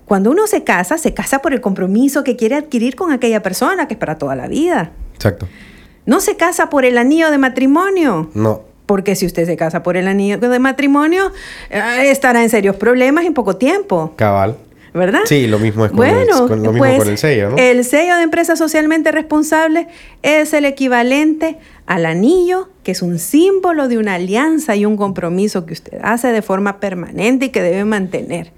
Cuando 0.05 0.29
uno 0.29 0.45
se 0.45 0.63
casa, 0.63 0.99
se 0.99 1.15
casa 1.15 1.39
por 1.39 1.51
el 1.53 1.61
compromiso 1.61 2.23
que 2.23 2.35
quiere 2.35 2.53
adquirir 2.53 2.95
con 2.95 3.11
aquella 3.11 3.41
persona, 3.41 3.87
que 3.87 3.95
es 3.95 3.99
para 3.99 4.19
toda 4.19 4.35
la 4.35 4.47
vida. 4.47 4.91
Exacto. 5.15 5.47
No 6.05 6.19
se 6.19 6.35
casa 6.37 6.69
por 6.69 6.85
el 6.85 6.97
anillo 6.97 7.31
de 7.31 7.37
matrimonio. 7.37 8.29
No. 8.33 8.61
Porque 8.85 9.15
si 9.15 9.25
usted 9.25 9.45
se 9.45 9.57
casa 9.57 9.81
por 9.81 9.97
el 9.97 10.07
anillo 10.07 10.37
de 10.37 10.59
matrimonio, 10.59 11.31
eh, 11.71 12.09
estará 12.11 12.43
en 12.43 12.49
serios 12.49 12.75
problemas 12.75 13.25
en 13.25 13.33
poco 13.33 13.55
tiempo, 13.55 14.13
Cabal. 14.15 14.57
¿verdad? 14.93 15.21
Sí, 15.25 15.47
lo 15.47 15.57
mismo 15.59 15.85
es 15.85 15.91
con, 15.91 15.97
bueno, 15.97 16.43
el, 16.43 16.47
con- 16.47 16.63
lo 16.63 16.71
mismo 16.71 16.77
pues, 16.87 16.97
con 16.99 17.09
el 17.09 17.17
sello, 17.17 17.49
¿no? 17.49 17.57
El 17.57 17.83
sello 17.83 18.15
de 18.15 18.21
empresa 18.21 18.55
socialmente 18.55 19.11
responsable 19.11 19.87
es 20.21 20.53
el 20.53 20.65
equivalente 20.65 21.57
al 21.87 22.05
anillo, 22.05 22.69
que 22.83 22.91
es 22.91 23.01
un 23.01 23.17
símbolo 23.19 23.87
de 23.87 23.97
una 23.97 24.13
alianza 24.13 24.75
y 24.75 24.85
un 24.85 24.95
compromiso 24.97 25.65
que 25.65 25.73
usted 25.73 25.97
hace 26.03 26.27
de 26.27 26.41
forma 26.43 26.79
permanente 26.79 27.45
y 27.45 27.49
que 27.49 27.61
debe 27.63 27.83
mantener. 27.85 28.53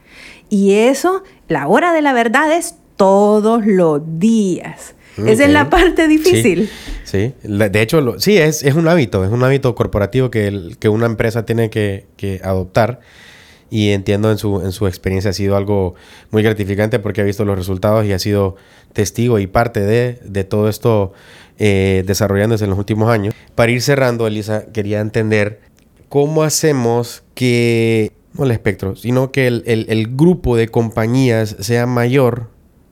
Y 0.50 0.74
eso, 0.74 1.24
la 1.48 1.68
hora 1.70 1.94
de 1.94 2.02
la 2.02 2.12
verdad 2.14 2.52
es 2.52 2.76
todos 2.98 3.66
los 3.66 4.02
días. 4.20 4.94
Esa 5.26 5.46
es 5.46 5.50
la 5.52 5.70
parte 5.70 6.08
difícil. 6.08 6.70
Sí, 7.04 7.34
de 7.44 7.82
hecho, 7.82 8.02
lo- 8.02 8.20
sí, 8.20 8.38
es, 8.38 8.64
es 8.64 8.76
un 8.76 8.88
hábito, 8.88 9.24
es 9.26 9.32
un 9.32 9.44
hábito 9.44 9.74
corporativo 9.76 10.30
que, 10.30 10.48
el- 10.48 10.78
que 10.78 10.90
una 10.90 11.06
empresa 11.06 11.46
tiene 11.46 11.70
que, 11.70 12.06
que 12.18 12.40
adoptar. 12.44 13.00
Y 13.70 13.90
entiendo 13.90 14.32
en 14.32 14.38
su, 14.38 14.62
en 14.62 14.72
su 14.72 14.88
experiencia 14.88 15.32
ha 15.32 15.34
sido 15.34 15.58
algo 15.58 15.96
muy 16.32 16.42
gratificante 16.42 17.00
porque 17.00 17.20
ha 17.20 17.26
visto 17.26 17.44
los 17.44 17.58
resultados 17.58 18.06
y 18.06 18.14
ha 18.14 18.20
sido 18.20 18.56
testigo 18.94 19.40
y 19.40 19.48
parte 19.48 19.82
de, 19.82 20.20
de 20.24 20.44
todo 20.46 20.70
esto 20.70 21.12
eh, 21.60 22.04
desarrollándose 22.08 22.64
en 22.64 22.70
los 22.70 22.80
últimos 22.80 23.10
años. 23.10 23.34
Para 23.56 23.72
ir 23.72 23.82
cerrando, 23.82 24.26
Elisa, 24.26 24.68
quería 24.72 25.02
entender 25.02 25.60
cómo 26.08 26.44
hacemos 26.44 27.24
que, 27.36 28.14
no 28.38 28.46
el 28.46 28.52
espectro, 28.52 28.96
sino 28.96 29.32
que 29.34 29.48
el, 29.48 29.64
el- 29.66 29.86
el 29.90 30.16
grupo 30.16 30.56
de 30.56 30.70
compañías 30.70 31.58
sea 31.60 31.86
mayor 31.88 32.50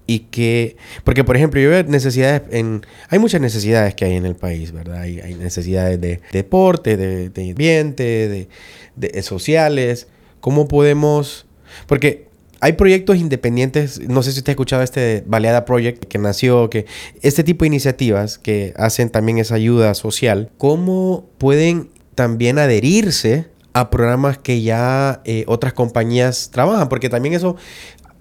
y 0.07 0.19
que, 0.19 0.77
porque 1.03 1.23
por 1.23 1.35
ejemplo, 1.35 1.59
yo 1.59 1.69
veo 1.69 1.83
necesidades 1.83 2.43
en, 2.51 2.85
hay 3.09 3.19
muchas 3.19 3.41
necesidades 3.41 3.95
que 3.95 4.05
hay 4.05 4.15
en 4.15 4.25
el 4.25 4.35
país, 4.35 4.71
¿verdad? 4.71 5.01
Hay, 5.01 5.19
hay 5.19 5.35
necesidades 5.35 5.99
de 5.99 6.21
deporte, 6.31 6.97
de, 6.97 7.49
ambiente, 7.49 8.03
de, 8.03 8.47
de 8.95 9.23
sociales. 9.23 10.07
¿Cómo 10.41 10.67
podemos, 10.67 11.47
porque 11.87 12.27
hay 12.65 12.73
proyectos 12.73 13.17
independientes, 13.17 13.99
no 14.07 14.23
sé 14.23 14.31
si 14.31 14.39
usted 14.39 14.49
ha 14.49 14.53
escuchado 14.53 14.81
este 14.81 15.23
Baleada 15.27 15.65
Project 15.65 16.05
que 16.05 16.17
nació, 16.17 16.69
que 16.69 16.85
este 17.21 17.43
tipo 17.43 17.63
de 17.63 17.67
iniciativas 17.67 18.37
que 18.37 18.73
hacen 18.77 19.09
también 19.09 19.37
esa 19.37 19.55
ayuda 19.55 19.93
social, 19.93 20.49
¿cómo 20.57 21.27
pueden 21.37 21.89
también 22.15 22.57
adherirse 22.57 23.47
a 23.73 23.89
programas 23.89 24.37
que 24.37 24.61
ya 24.61 25.21
eh, 25.25 25.43
otras 25.47 25.73
compañías 25.73 26.49
trabajan? 26.51 26.89
Porque 26.89 27.09
también 27.09 27.35
eso, 27.35 27.55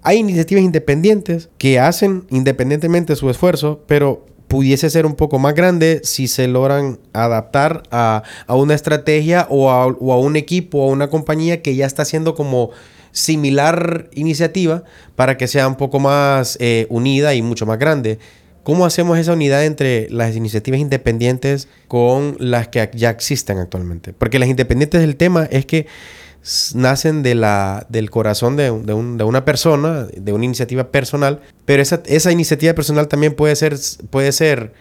hay 0.05 0.19
iniciativas 0.19 0.63
independientes 0.63 1.49
que 1.57 1.79
hacen 1.79 2.27
independientemente 2.29 3.15
su 3.15 3.27
esfuerzo, 3.29 3.83
pero 3.87 4.23
pudiese 4.47 4.91
ser 4.91 5.07
un 5.07 5.15
poco 5.15 5.39
más 5.39 5.55
grande 5.55 6.01
si 6.03 6.27
se 6.27 6.47
logran 6.47 6.99
adaptar 7.11 7.81
a, 7.89 8.21
a 8.45 8.55
una 8.55 8.75
estrategia 8.75 9.47
o 9.49 9.71
a, 9.71 9.87
o 9.87 10.13
a 10.13 10.19
un 10.19 10.35
equipo 10.35 10.77
o 10.77 10.89
a 10.89 10.93
una 10.93 11.09
compañía 11.09 11.63
que 11.63 11.75
ya 11.75 11.87
está 11.87 12.03
haciendo 12.03 12.35
como 12.35 12.69
similar 13.13 14.09
iniciativa 14.13 14.83
para 15.15 15.37
que 15.37 15.47
sea 15.47 15.67
un 15.67 15.75
poco 15.75 15.99
más 15.99 16.55
eh, 16.61 16.85
unida 16.91 17.33
y 17.33 17.41
mucho 17.41 17.65
más 17.65 17.79
grande. 17.79 18.19
¿Cómo 18.61 18.85
hacemos 18.85 19.17
esa 19.17 19.33
unidad 19.33 19.65
entre 19.65 20.07
las 20.11 20.35
iniciativas 20.35 20.79
independientes 20.79 21.67
con 21.87 22.35
las 22.39 22.67
que 22.67 22.91
ya 22.93 23.09
existen 23.09 23.57
actualmente? 23.57 24.13
Porque 24.13 24.37
las 24.37 24.49
independientes 24.49 25.01
del 25.01 25.15
tema 25.15 25.47
es 25.49 25.65
que 25.65 25.87
nacen 26.75 27.23
de 27.23 27.33
la, 27.33 27.87
del 27.89 28.11
corazón 28.11 28.55
de, 28.55 28.65
de, 28.65 28.93
una 28.93 29.45
persona, 29.45 30.07
de 30.15 30.31
una 30.31 30.45
iniciativa 30.45 30.91
personal, 30.91 31.41
pero 31.65 31.81
esa, 31.81 32.03
esa 32.05 32.31
iniciativa 32.31 32.73
personal 32.73 33.07
también 33.07 33.33
puede 33.33 33.55
ser, 33.55 33.75
puede 34.11 34.31
ser 34.31 34.73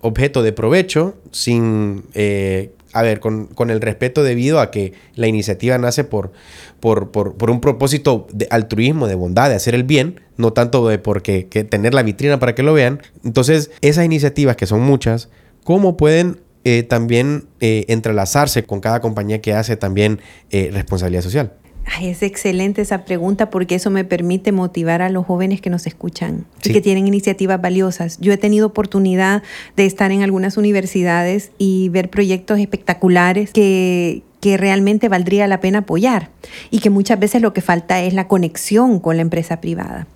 objeto 0.00 0.42
de 0.42 0.52
provecho 0.52 1.14
sin, 1.30 2.04
eh, 2.14 2.72
a 2.94 3.02
ver, 3.02 3.20
con, 3.20 3.46
con, 3.48 3.70
el 3.70 3.82
respeto 3.82 4.22
debido 4.22 4.60
a 4.60 4.70
que 4.70 4.94
la 5.14 5.26
iniciativa 5.26 5.76
nace 5.76 6.04
por, 6.04 6.32
por, 6.80 7.10
por, 7.10 7.34
por, 7.34 7.50
un 7.50 7.60
propósito 7.60 8.26
de 8.32 8.48
altruismo, 8.50 9.06
de 9.06 9.14
bondad, 9.14 9.50
de 9.50 9.56
hacer 9.56 9.74
el 9.74 9.84
bien, 9.84 10.22
no 10.38 10.54
tanto 10.54 10.88
de 10.88 10.98
porque 10.98 11.48
que 11.48 11.64
tener 11.64 11.92
la 11.92 12.02
vitrina 12.02 12.38
para 12.40 12.54
que 12.54 12.62
lo 12.62 12.72
vean. 12.72 13.02
Entonces, 13.24 13.70
esas 13.82 14.06
iniciativas, 14.06 14.56
que 14.56 14.66
son 14.66 14.80
muchas, 14.80 15.28
¿cómo 15.64 15.98
pueden 15.98 16.40
eh, 16.64 16.82
también 16.82 17.46
eh, 17.60 17.84
entrelazarse 17.88 18.64
con 18.64 18.80
cada 18.80 19.00
compañía 19.00 19.40
que 19.40 19.54
hace 19.54 19.76
también 19.76 20.20
eh, 20.50 20.70
responsabilidad 20.72 21.22
social? 21.22 21.54
es 22.02 22.22
excelente 22.22 22.82
esa 22.82 23.04
pregunta 23.04 23.50
porque 23.50 23.74
eso 23.74 23.90
me 23.90 24.04
permite 24.04 24.52
motivar 24.52 25.02
a 25.02 25.08
los 25.08 25.26
jóvenes 25.26 25.60
que 25.60 25.70
nos 25.70 25.86
escuchan 25.86 26.46
y 26.62 26.72
que 26.72 26.80
tienen 26.80 27.08
iniciativas 27.08 27.60
valiosas. 27.60 28.18
Yo 28.20 28.32
he 28.32 28.36
tenido 28.36 28.68
oportunidad 28.68 29.42
de 29.76 29.86
estar 29.86 30.12
en 30.12 30.22
algunas 30.22 30.56
universidades 30.56 31.50
y 31.58 31.88
ver 31.88 32.08
proyectos 32.08 32.60
espectaculares 32.60 33.50
que, 33.52 34.22
que 34.40 34.56
realmente 34.56 35.08
valdría 35.08 35.46
la 35.46 35.60
pena 35.60 35.80
apoyar 35.80 36.30
y 36.70 36.78
que 36.78 36.90
muchas 36.90 37.18
veces 37.18 37.42
lo 37.42 37.52
que 37.52 37.60
falta 37.60 38.00
es 38.02 38.14
la 38.14 38.28
conexión 38.28 39.00
con 39.00 39.16
la 39.16 39.22
empresa 39.22 39.60
privada. 39.60 40.06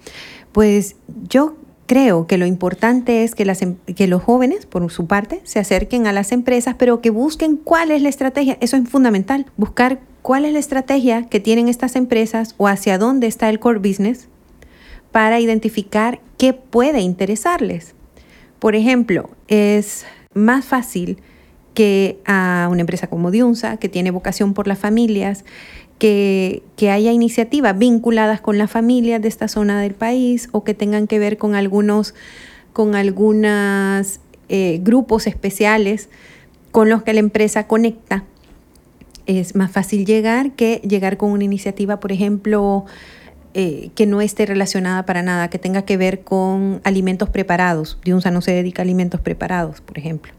Pues 0.53 0.97
yo 1.28 1.57
creo 1.87 2.26
que 2.26 2.39
lo 2.39 2.47
importante 2.47 3.24
es 3.24 3.35
em, 3.39 3.76
que 3.95 4.07
los 4.07 4.22
jóvenes, 4.22 4.66
por 4.66 4.91
su 4.91 5.07
parte, 5.07 5.41
se 5.45 5.59
acerquen 5.59 6.07
a 6.07 6.12
las 6.12 6.32
empresas, 6.32 6.76
pero 6.78 7.01
que 7.01 7.11
busquen 7.11 7.57
cuál 7.57 7.91
es 7.91 8.03
la 8.03 8.09
estrategia. 8.09 8.57
Eso 8.61 8.76
es 8.76 8.89
fundamental, 8.89 9.47
buscar 9.57 10.01
cuál 10.22 10.45
es 10.45 10.53
la 10.53 10.59
estrategia 10.59 11.26
que 11.28 11.41
tienen 11.41 11.68
estas 11.68 11.97
empresas 11.97 12.55
o 12.57 12.68
hacia 12.68 12.99
dónde 12.99 13.26
está 13.26 13.51
el 13.51 13.59
core 13.59 13.78
business 13.78 14.28
para 15.12 15.39
identificar 15.39 16.20
qué 16.39 16.53
puede 16.53 17.01
interesarles. 17.01 17.95
Por 18.59 18.74
ejemplo, 18.74 19.30
es 19.49 20.07
más 20.32 20.64
fácil 20.64 21.18
que 21.74 22.18
a 22.24 22.68
una 22.70 22.80
empresa 22.80 23.09
como 23.09 23.30
Diunsa, 23.30 23.76
que 23.76 23.89
tiene 23.89 24.11
vocación 24.11 24.55
por 24.55 24.66
las 24.66 24.78
familias, 24.78 25.45
que, 26.05 26.91
haya 26.91 27.13
iniciativas 27.13 27.79
vinculadas 27.79 28.43
con 28.43 28.59
las 28.59 28.71
familias 28.71 29.23
de 29.23 29.29
esta 29.29 29.49
zona 29.49 29.81
del 29.81 29.95
país 29.95 30.51
o 30.53 30.63
que 30.63 30.75
tengan 30.75 31.07
que 31.07 31.19
ver 31.19 31.39
con 31.39 31.55
algunos 31.55 32.15
con 32.75 32.95
algunos 32.95 34.21
eh, 34.51 34.81
grupos 34.83 35.27
especiales 35.27 36.11
con 36.73 36.91
los 36.91 37.05
que 37.05 37.15
la 37.15 37.21
empresa 37.21 37.67
conecta. 37.67 38.25
Es 39.25 39.55
más 39.55 39.71
fácil 39.73 40.05
llegar 40.05 40.53
que 40.53 40.83
llegar 40.87 41.17
con 41.17 41.31
una 41.31 41.45
iniciativa, 41.45 42.01
por 42.01 42.13
ejemplo, 42.13 42.85
eh, 43.55 43.89
que 43.95 44.05
no 44.05 44.21
esté 44.21 44.45
relacionada 44.45 45.07
para 45.07 45.23
nada, 45.23 45.49
que 45.49 45.59
tenga 45.59 45.87
que 45.87 45.97
ver 45.97 46.21
con 46.21 46.83
alimentos 46.85 47.31
preparados. 47.31 47.99
Diunsa 48.05 48.31
no 48.31 48.43
se 48.43 48.51
dedica 48.51 48.83
a 48.83 48.85
alimentos 48.85 49.23
preparados, 49.23 49.81
por 49.81 49.97
ejemplo. 49.97 50.35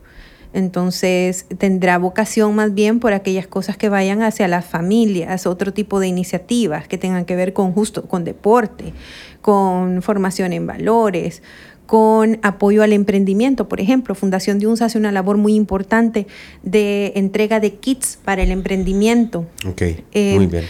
Entonces 0.56 1.48
tendrá 1.58 1.98
vocación 1.98 2.56
más 2.56 2.74
bien 2.74 3.02
por 3.02 3.12
aquellas 3.12 3.46
cosas 3.46 3.76
que 3.76 3.90
vayan 3.90 4.22
hacia 4.22 4.48
las 4.48 4.64
familias, 4.64 5.48
otro 5.48 5.74
tipo 5.74 6.00
de 6.00 6.08
iniciativas 6.08 6.88
que 6.88 6.98
tengan 6.98 7.26
que 7.26 7.36
ver 7.36 7.52
con 7.52 7.74
justo, 7.74 8.08
con 8.08 8.24
deporte, 8.24 8.94
con 9.42 10.02
formación 10.02 10.54
en 10.54 10.66
valores, 10.66 11.44
con 11.88 12.40
apoyo 12.42 12.84
al 12.84 12.94
emprendimiento. 12.94 13.68
Por 13.68 13.82
ejemplo, 13.82 14.16
Fundación 14.16 14.58
de 14.58 14.74
hace 14.80 14.98
una 14.98 15.12
labor 15.12 15.36
muy 15.36 15.56
importante 15.56 16.26
de 16.64 17.12
entrega 17.18 17.60
de 17.60 17.74
kits 17.74 18.18
para 18.24 18.42
el 18.42 18.52
emprendimiento. 18.52 19.46
Ok, 19.68 19.82
eh, 20.14 20.36
muy 20.36 20.48
bien. 20.48 20.64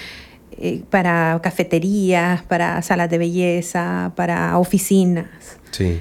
Eh, 0.58 0.82
para 0.90 1.40
cafeterías, 1.44 2.42
para 2.42 2.82
salas 2.82 3.12
de 3.12 3.20
belleza, 3.20 4.14
para 4.16 4.58
oficinas. 4.58 5.28
Sí. 5.70 6.00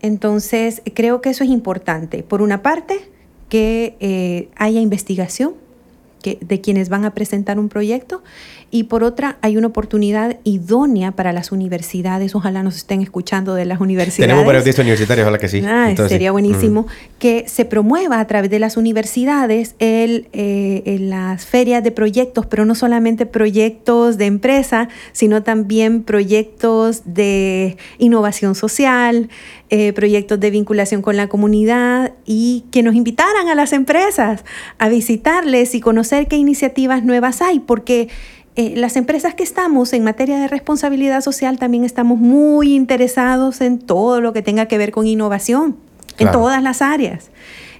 Entonces, 0.00 0.80
creo 0.94 1.20
que 1.20 1.28
eso 1.28 1.44
es 1.44 1.50
importante. 1.50 2.22
Por 2.22 2.40
una 2.40 2.62
parte, 2.62 3.10
que 3.48 3.96
eh, 4.00 4.48
haya 4.56 4.80
investigación 4.80 5.54
que, 6.22 6.38
de 6.40 6.60
quienes 6.60 6.88
van 6.88 7.04
a 7.04 7.14
presentar 7.14 7.58
un 7.58 7.68
proyecto 7.68 8.22
y 8.70 8.84
por 8.84 9.04
otra 9.04 9.38
hay 9.42 9.56
una 9.56 9.68
oportunidad 9.68 10.38
idónea 10.44 11.12
para 11.12 11.32
las 11.32 11.52
universidades, 11.52 12.34
ojalá 12.34 12.62
nos 12.62 12.76
estén 12.76 13.00
escuchando 13.00 13.54
de 13.54 13.64
las 13.64 13.80
universidades. 13.80 14.28
Tenemos 14.28 14.44
varios 14.44 14.78
universitarios, 14.78 15.24
ojalá 15.24 15.38
que 15.38 15.48
sí. 15.48 15.62
Ah, 15.64 15.94
sería 16.08 16.32
buenísimo 16.32 16.86
que 17.18 17.44
se 17.48 17.64
promueva 17.64 18.18
a 18.18 18.26
través 18.26 18.50
de 18.50 18.58
las 18.58 18.76
universidades 18.76 19.76
el, 19.78 20.28
eh, 20.32 20.98
las 21.00 21.46
ferias 21.46 21.84
de 21.84 21.92
proyectos, 21.92 22.46
pero 22.46 22.64
no 22.64 22.74
solamente 22.74 23.24
proyectos 23.24 24.18
de 24.18 24.26
empresa, 24.26 24.88
sino 25.12 25.42
también 25.42 26.02
proyectos 26.02 27.02
de 27.04 27.76
innovación 27.98 28.54
social, 28.54 29.28
eh, 29.70 29.92
proyectos 29.92 30.38
de 30.40 30.50
vinculación 30.50 31.02
con 31.02 31.16
la 31.16 31.28
comunidad 31.28 32.12
y 32.24 32.64
que 32.70 32.82
nos 32.82 32.94
invitaran 32.94 33.48
a 33.48 33.54
las 33.54 33.72
empresas 33.72 34.44
a 34.78 34.88
visitarles 34.88 35.74
y 35.74 35.80
conocer 35.80 36.28
qué 36.28 36.36
iniciativas 36.36 37.04
nuevas 37.04 37.42
hay, 37.42 37.60
porque 37.60 38.08
eh, 38.56 38.72
las 38.74 38.96
empresas 38.96 39.34
que 39.34 39.42
estamos 39.42 39.92
en 39.92 40.02
materia 40.02 40.38
de 40.40 40.48
responsabilidad 40.48 41.20
social 41.20 41.58
también 41.58 41.84
estamos 41.84 42.18
muy 42.18 42.74
interesados 42.74 43.60
en 43.60 43.78
todo 43.78 44.22
lo 44.22 44.32
que 44.32 44.40
tenga 44.40 44.64
que 44.64 44.78
ver 44.78 44.92
con 44.92 45.06
innovación, 45.06 45.76
en 46.18 46.32
todas 46.32 46.62
las 46.62 46.80
áreas. 46.80 47.30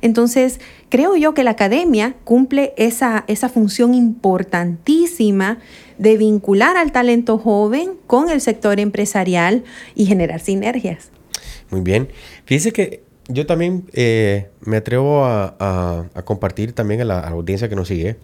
Entonces, 0.02 0.60
creo 0.90 1.16
yo 1.16 1.32
que 1.32 1.44
la 1.44 1.52
academia 1.52 2.14
cumple 2.24 2.74
esa, 2.76 3.24
esa 3.26 3.48
función 3.48 3.94
importantísima 3.94 5.60
de 5.96 6.18
vincular 6.18 6.76
al 6.76 6.92
talento 6.92 7.38
joven 7.38 7.92
con 8.06 8.28
el 8.28 8.42
sector 8.42 8.78
empresarial 8.78 9.64
y 9.94 10.04
generar 10.04 10.40
sinergias. 10.40 11.10
Muy 11.70 11.80
bien. 11.80 12.08
Fíjese 12.44 12.74
que 12.74 13.02
yo 13.28 13.46
también 13.46 13.86
eh, 13.94 14.50
me 14.60 14.76
atrevo 14.76 15.24
a, 15.24 16.04
compartir 16.26 16.74
también 16.74 17.00
a 17.00 17.04
la, 17.06 17.20
a 17.20 17.30
la 17.30 17.36
audiencia 17.36 17.70
que 17.70 17.76
nos 17.76 17.88
sigue. 17.88 18.18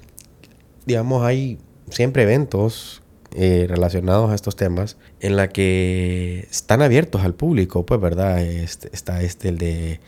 Digamos, 0.85 1.25
hay 1.25 1.59
siempre 1.91 2.23
eventos 2.23 3.03
eh, 3.35 3.67
relacionados 3.69 4.31
a 4.31 4.35
estos 4.35 4.57
temas 4.57 4.99
en 5.21 5.37
la 5.37 5.49
que 5.49 6.47
están 6.51 6.83
abiertos 6.83 7.23
al 7.23 7.35
público, 7.35 7.87
pues, 7.87 7.99
¿verdad? 7.99 8.43
Este, 8.43 8.91
está 8.93 9.23
este, 9.23 9.49
el 9.49 9.59
de 9.59 10.01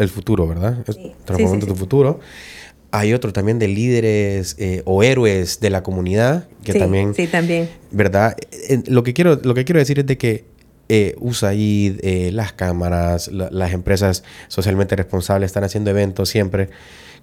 el 0.00 0.08
futuro, 0.08 0.46
¿verdad? 0.46 0.84
Sí. 0.92 1.12
Transformando 1.24 1.66
tu 1.66 1.76
futuro. 1.76 2.20
Hay 2.90 3.14
otro 3.14 3.32
también 3.32 3.58
de 3.58 3.68
líderes 3.68 4.56
eh, 4.58 4.82
o 4.84 5.02
héroes 5.02 5.60
de 5.60 5.70
la 5.70 5.82
comunidad, 5.82 6.48
que 6.62 6.74
también... 6.74 7.14
Sí, 7.14 7.26
también. 7.26 7.70
¿Verdad? 7.90 8.36
Eh, 8.50 8.82
lo, 8.86 9.02
que 9.02 9.14
quiero, 9.14 9.40
lo 9.42 9.54
que 9.54 9.64
quiero 9.64 9.78
decir 9.78 9.98
es 9.98 10.06
de 10.06 10.18
que 10.18 10.44
eh, 10.88 11.14
USAID, 11.20 12.00
las 12.32 12.52
cámaras, 12.52 13.28
las 13.28 13.72
empresas 13.72 14.24
socialmente 14.48 14.94
responsables 14.94 15.46
están 15.46 15.64
haciendo 15.64 15.90
eventos 15.90 16.28
siempre 16.28 16.68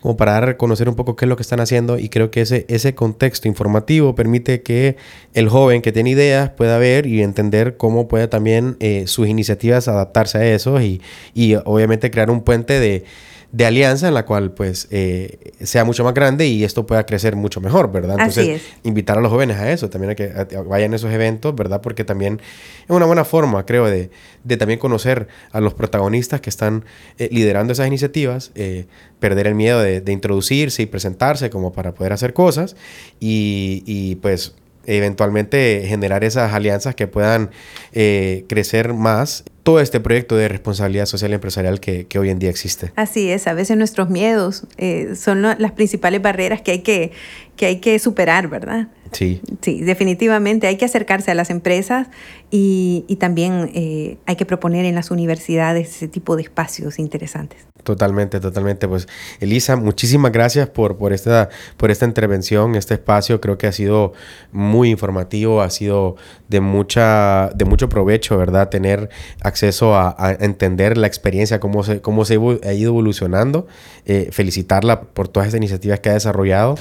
como 0.02 0.18
para 0.18 0.34
dar 0.34 0.50
a 0.50 0.58
conocer 0.58 0.88
un 0.90 0.96
poco 0.96 1.16
qué 1.16 1.26
es 1.26 1.30
lo 1.30 1.36
que 1.36 1.42
están 1.42 1.60
haciendo 1.60 1.98
y 1.98 2.10
creo 2.10 2.32
que 2.32 2.42
ese, 2.42 2.66
ese 2.70 2.96
contexto 2.96 3.48
informativo 3.48 4.16
permite 4.16 4.62
que 4.62 4.98
el 5.34 5.50
joven 5.50 5.82
que 5.82 5.92
tiene 5.92 6.12
ideas 6.12 6.52
pueda 6.52 6.78
ver 6.78 7.06
y 7.06 7.22
entender 7.22 7.78
cómo 7.78 8.08
puede 8.08 8.28
también 8.28 8.78
eh, 8.80 9.06
sus 9.08 9.28
iniciativas 9.28 9.88
adaptarse 9.88 10.38
a 10.38 10.56
eso 10.56 10.82
y, 10.82 11.02
y 11.34 11.56
obviamente 11.56 12.12
crear 12.12 12.30
un 12.30 12.42
puente 12.42 12.80
de 12.80 13.04
de 13.52 13.66
alianza 13.66 14.08
en 14.08 14.14
la 14.14 14.26
cual 14.26 14.52
pues 14.52 14.88
eh, 14.92 15.54
sea 15.64 15.84
mucho 15.84 16.04
más 16.04 16.14
grande 16.14 16.46
y 16.48 16.64
esto 16.64 16.86
pueda 16.86 17.06
crecer 17.06 17.36
mucho 17.36 17.62
mejor, 17.62 17.92
¿verdad? 17.92 18.18
Entonces, 18.20 18.62
invitar 18.84 19.18
a 19.18 19.22
los 19.22 19.32
jóvenes 19.32 19.58
a 19.58 19.72
eso, 19.72 19.90
también 19.90 20.12
a 20.12 20.16
que 20.16 20.32
vayan 20.68 20.94
a 20.94 20.96
esos 20.98 21.12
eventos, 21.12 21.56
¿verdad? 21.56 21.82
Porque 21.82 22.04
también 22.04 22.40
es 22.84 22.90
una 22.90 23.08
buena 23.08 23.26
forma, 23.26 23.66
creo, 23.66 23.88
de, 23.88 24.12
también 24.58 24.80
conocer 24.80 25.28
a 25.52 25.62
los 25.62 25.74
protagonistas 25.74 26.42
que 26.42 26.50
están 26.50 26.86
eh, 27.18 27.30
liderando 27.32 27.74
esas 27.74 27.88
iniciativas, 27.88 28.52
eh, 28.54 28.86
perder 29.20 29.48
el 29.48 29.56
miedo 29.56 29.82
de, 29.82 30.04
introducirse 30.10 30.84
y 30.84 30.86
presentarse 30.86 31.50
como 31.50 31.72
para 31.72 31.94
poder 31.94 32.14
hacer 32.14 32.34
cosas 32.34 32.76
y, 33.20 33.84
y 33.86 34.16
pues 34.16 34.56
eventualmente 34.86 35.86
generar 35.88 36.24
esas 36.24 36.54
alianzas 36.54 36.96
que 36.96 37.08
puedan 37.08 37.52
crecer 37.92 38.94
más 38.94 39.44
todo 39.70 39.82
este 39.82 40.00
proyecto 40.00 40.36
de 40.36 40.48
responsabilidad 40.48 41.06
social 41.06 41.30
y 41.30 41.36
empresarial 41.36 41.80
que, 41.80 42.08
que 42.08 42.18
hoy 42.18 42.32
en 42.32 42.40
día 42.40 42.50
existe. 42.50 42.92
Así 42.96 43.30
es, 43.30 43.46
a 43.46 43.54
veces 43.54 43.78
nuestros 43.78 44.10
miedos 44.10 44.64
eh, 44.78 45.14
son 45.16 45.44
las 45.44 45.72
principales 45.74 46.24
barreras 46.24 46.64
que 46.64 46.72
hay 46.72 46.80
que, 46.80 47.12
que 47.60 47.66
hay 47.66 47.80
que 47.82 48.00
superar, 48.00 48.48
¿verdad? 48.48 48.88
Sí. 49.12 49.42
Sí, 49.62 49.82
definitivamente 49.82 50.66
hay 50.68 50.78
que 50.78 50.86
acercarse 50.86 51.30
a 51.30 51.36
las 51.36 51.50
empresas 51.50 52.08
y, 52.50 53.04
y 53.10 53.18
también 53.18 53.70
eh, 53.74 54.18
hay 54.26 54.38
que 54.38 54.46
proponer 54.46 54.86
en 54.86 54.96
las 54.96 55.12
universidades 55.12 55.90
ese 55.98 56.08
tipo 56.08 56.38
de 56.38 56.44
espacios 56.44 57.00
interesantes. 57.00 57.66
Totalmente, 57.84 58.40
totalmente. 58.40 58.88
Pues 58.88 59.10
Elisa, 59.42 59.76
muchísimas 59.76 60.32
gracias 60.32 60.70
por, 60.70 60.98
por, 60.98 61.12
esta, 61.12 61.50
por 61.76 61.92
esta 61.92 62.06
intervención, 62.06 62.76
este 62.76 62.94
espacio. 62.94 63.42
Creo 63.42 63.58
que 63.58 63.68
ha 63.68 63.74
sido 63.74 64.14
muy 64.54 64.90
informativo, 64.90 65.62
ha 65.62 65.70
sido 65.70 66.16
de, 66.48 66.62
mucha, 66.62 67.50
de 67.56 67.66
mucho 67.66 67.90
provecho, 67.90 68.38
¿verdad? 68.38 68.70
Tener 68.70 69.10
acceso 69.42 69.96
a, 69.96 70.16
a 70.18 70.32
entender 70.32 70.98
la 70.98 71.08
experiencia, 71.08 71.60
cómo 71.60 71.84
se, 71.84 72.00
cómo 72.00 72.24
se 72.24 72.36
ha 72.36 72.74
ido 72.74 72.92
evolucionando. 72.92 73.68
Eh, 74.06 74.30
felicitarla 74.32 75.02
por 75.02 75.28
todas 75.28 75.48
estas 75.48 75.58
iniciativas 75.58 76.00
que 76.00 76.10
ha 76.10 76.14
desarrollado 76.14 76.76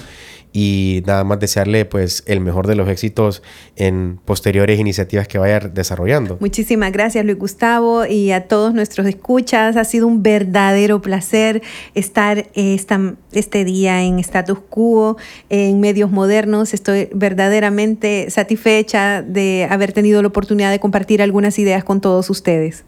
y 0.53 1.03
nada 1.07 1.25
más 1.25 1.41
desearle 1.41 1.85
pues 1.85 2.23
el 2.27 2.41
mejor 2.41 2.67
de 2.67 2.75
los 2.75 2.89
éxitos 2.89 3.43
en 3.77 4.19
posteriores 4.25 4.81
iniciativas 4.81 5.29
que 5.29 5.39
vaya 5.39 5.61
desarrollando. 5.61 6.39
Muchísimas 6.41 6.93
gracias 6.93 7.25
Luis 7.25 7.39
Gustavo 7.39 8.07
y 8.07 8.33
a 8.33 8.49
todos 8.49 8.75
nuestros 8.75 9.07
escuchas. 9.07 9.77
Ha 9.77 9.85
sido 9.85 10.07
un 10.07 10.23
verdadero 10.23 11.03
placer 11.03 11.63
estar 11.95 12.47
esta, 12.55 13.15
este 13.33 13.65
día 13.65 14.03
en 14.03 14.19
Status 14.19 14.59
Quo, 14.69 15.17
en 15.51 15.81
medios 15.81 16.11
modernos. 16.11 16.75
Estoy 16.75 17.09
verdaderamente 17.13 18.31
satisfecha 18.31 19.23
de 19.23 19.67
haber 19.71 19.93
tenido 19.93 20.23
la 20.23 20.29
oportunidad 20.29 20.71
de 20.71 20.81
compartir 20.81 21.23
algunas 21.23 21.59
ideas 21.59 21.85
con 21.85 22.01
todos 22.01 22.31
ustedes. 22.31 22.85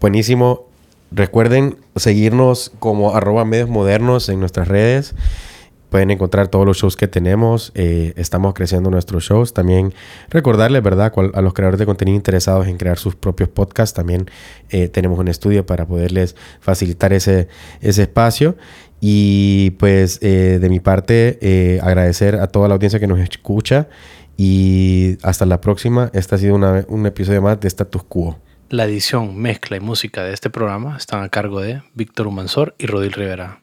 Buenísimo. 0.00 0.66
Recuerden 1.10 1.76
seguirnos 1.96 2.70
como 2.78 3.14
arroba 3.14 3.44
medios 3.44 3.68
modernos 3.68 4.28
en 4.28 4.40
nuestras 4.40 4.68
redes. 4.68 5.14
Pueden 5.90 6.10
encontrar 6.10 6.48
todos 6.48 6.66
los 6.66 6.76
shows 6.76 6.96
que 6.96 7.08
tenemos. 7.08 7.72
Eh, 7.74 8.12
estamos 8.16 8.52
creciendo 8.52 8.90
nuestros 8.90 9.24
shows. 9.24 9.54
También 9.54 9.94
recordarles, 10.28 10.82
¿verdad? 10.82 11.12
A 11.32 11.40
los 11.40 11.54
creadores 11.54 11.78
de 11.78 11.86
contenido 11.86 12.16
interesados 12.16 12.66
en 12.66 12.76
crear 12.76 12.98
sus 12.98 13.14
propios 13.16 13.48
podcasts, 13.48 13.94
también 13.94 14.30
eh, 14.70 14.88
tenemos 14.88 15.18
un 15.18 15.28
estudio 15.28 15.64
para 15.64 15.86
poderles 15.86 16.36
facilitar 16.60 17.12
ese, 17.12 17.48
ese 17.80 18.02
espacio. 18.02 18.56
Y 19.00 19.70
pues 19.78 20.18
eh, 20.22 20.58
de 20.60 20.68
mi 20.68 20.80
parte, 20.80 21.80
agradecer 21.82 22.36
a 22.36 22.48
toda 22.48 22.68
la 22.68 22.74
audiencia 22.74 23.00
que 23.00 23.06
nos 23.06 23.20
escucha. 23.20 23.88
Y 24.36 25.16
hasta 25.22 25.46
la 25.46 25.60
próxima. 25.60 26.10
Este 26.12 26.34
ha 26.34 26.38
sido 26.38 26.54
una, 26.54 26.84
un 26.88 27.06
episodio 27.06 27.40
más 27.40 27.58
de 27.60 27.66
Status 27.68 28.02
Quo. 28.04 28.38
La 28.70 28.84
edición, 28.84 29.34
mezcla 29.34 29.78
y 29.78 29.80
música 29.80 30.22
de 30.22 30.34
este 30.34 30.50
programa 30.50 30.98
están 30.98 31.22
a 31.22 31.30
cargo 31.30 31.62
de 31.62 31.80
Víctor 31.94 32.26
Humansor 32.26 32.74
y 32.78 32.84
Rodil 32.84 33.12
Rivera. 33.12 33.56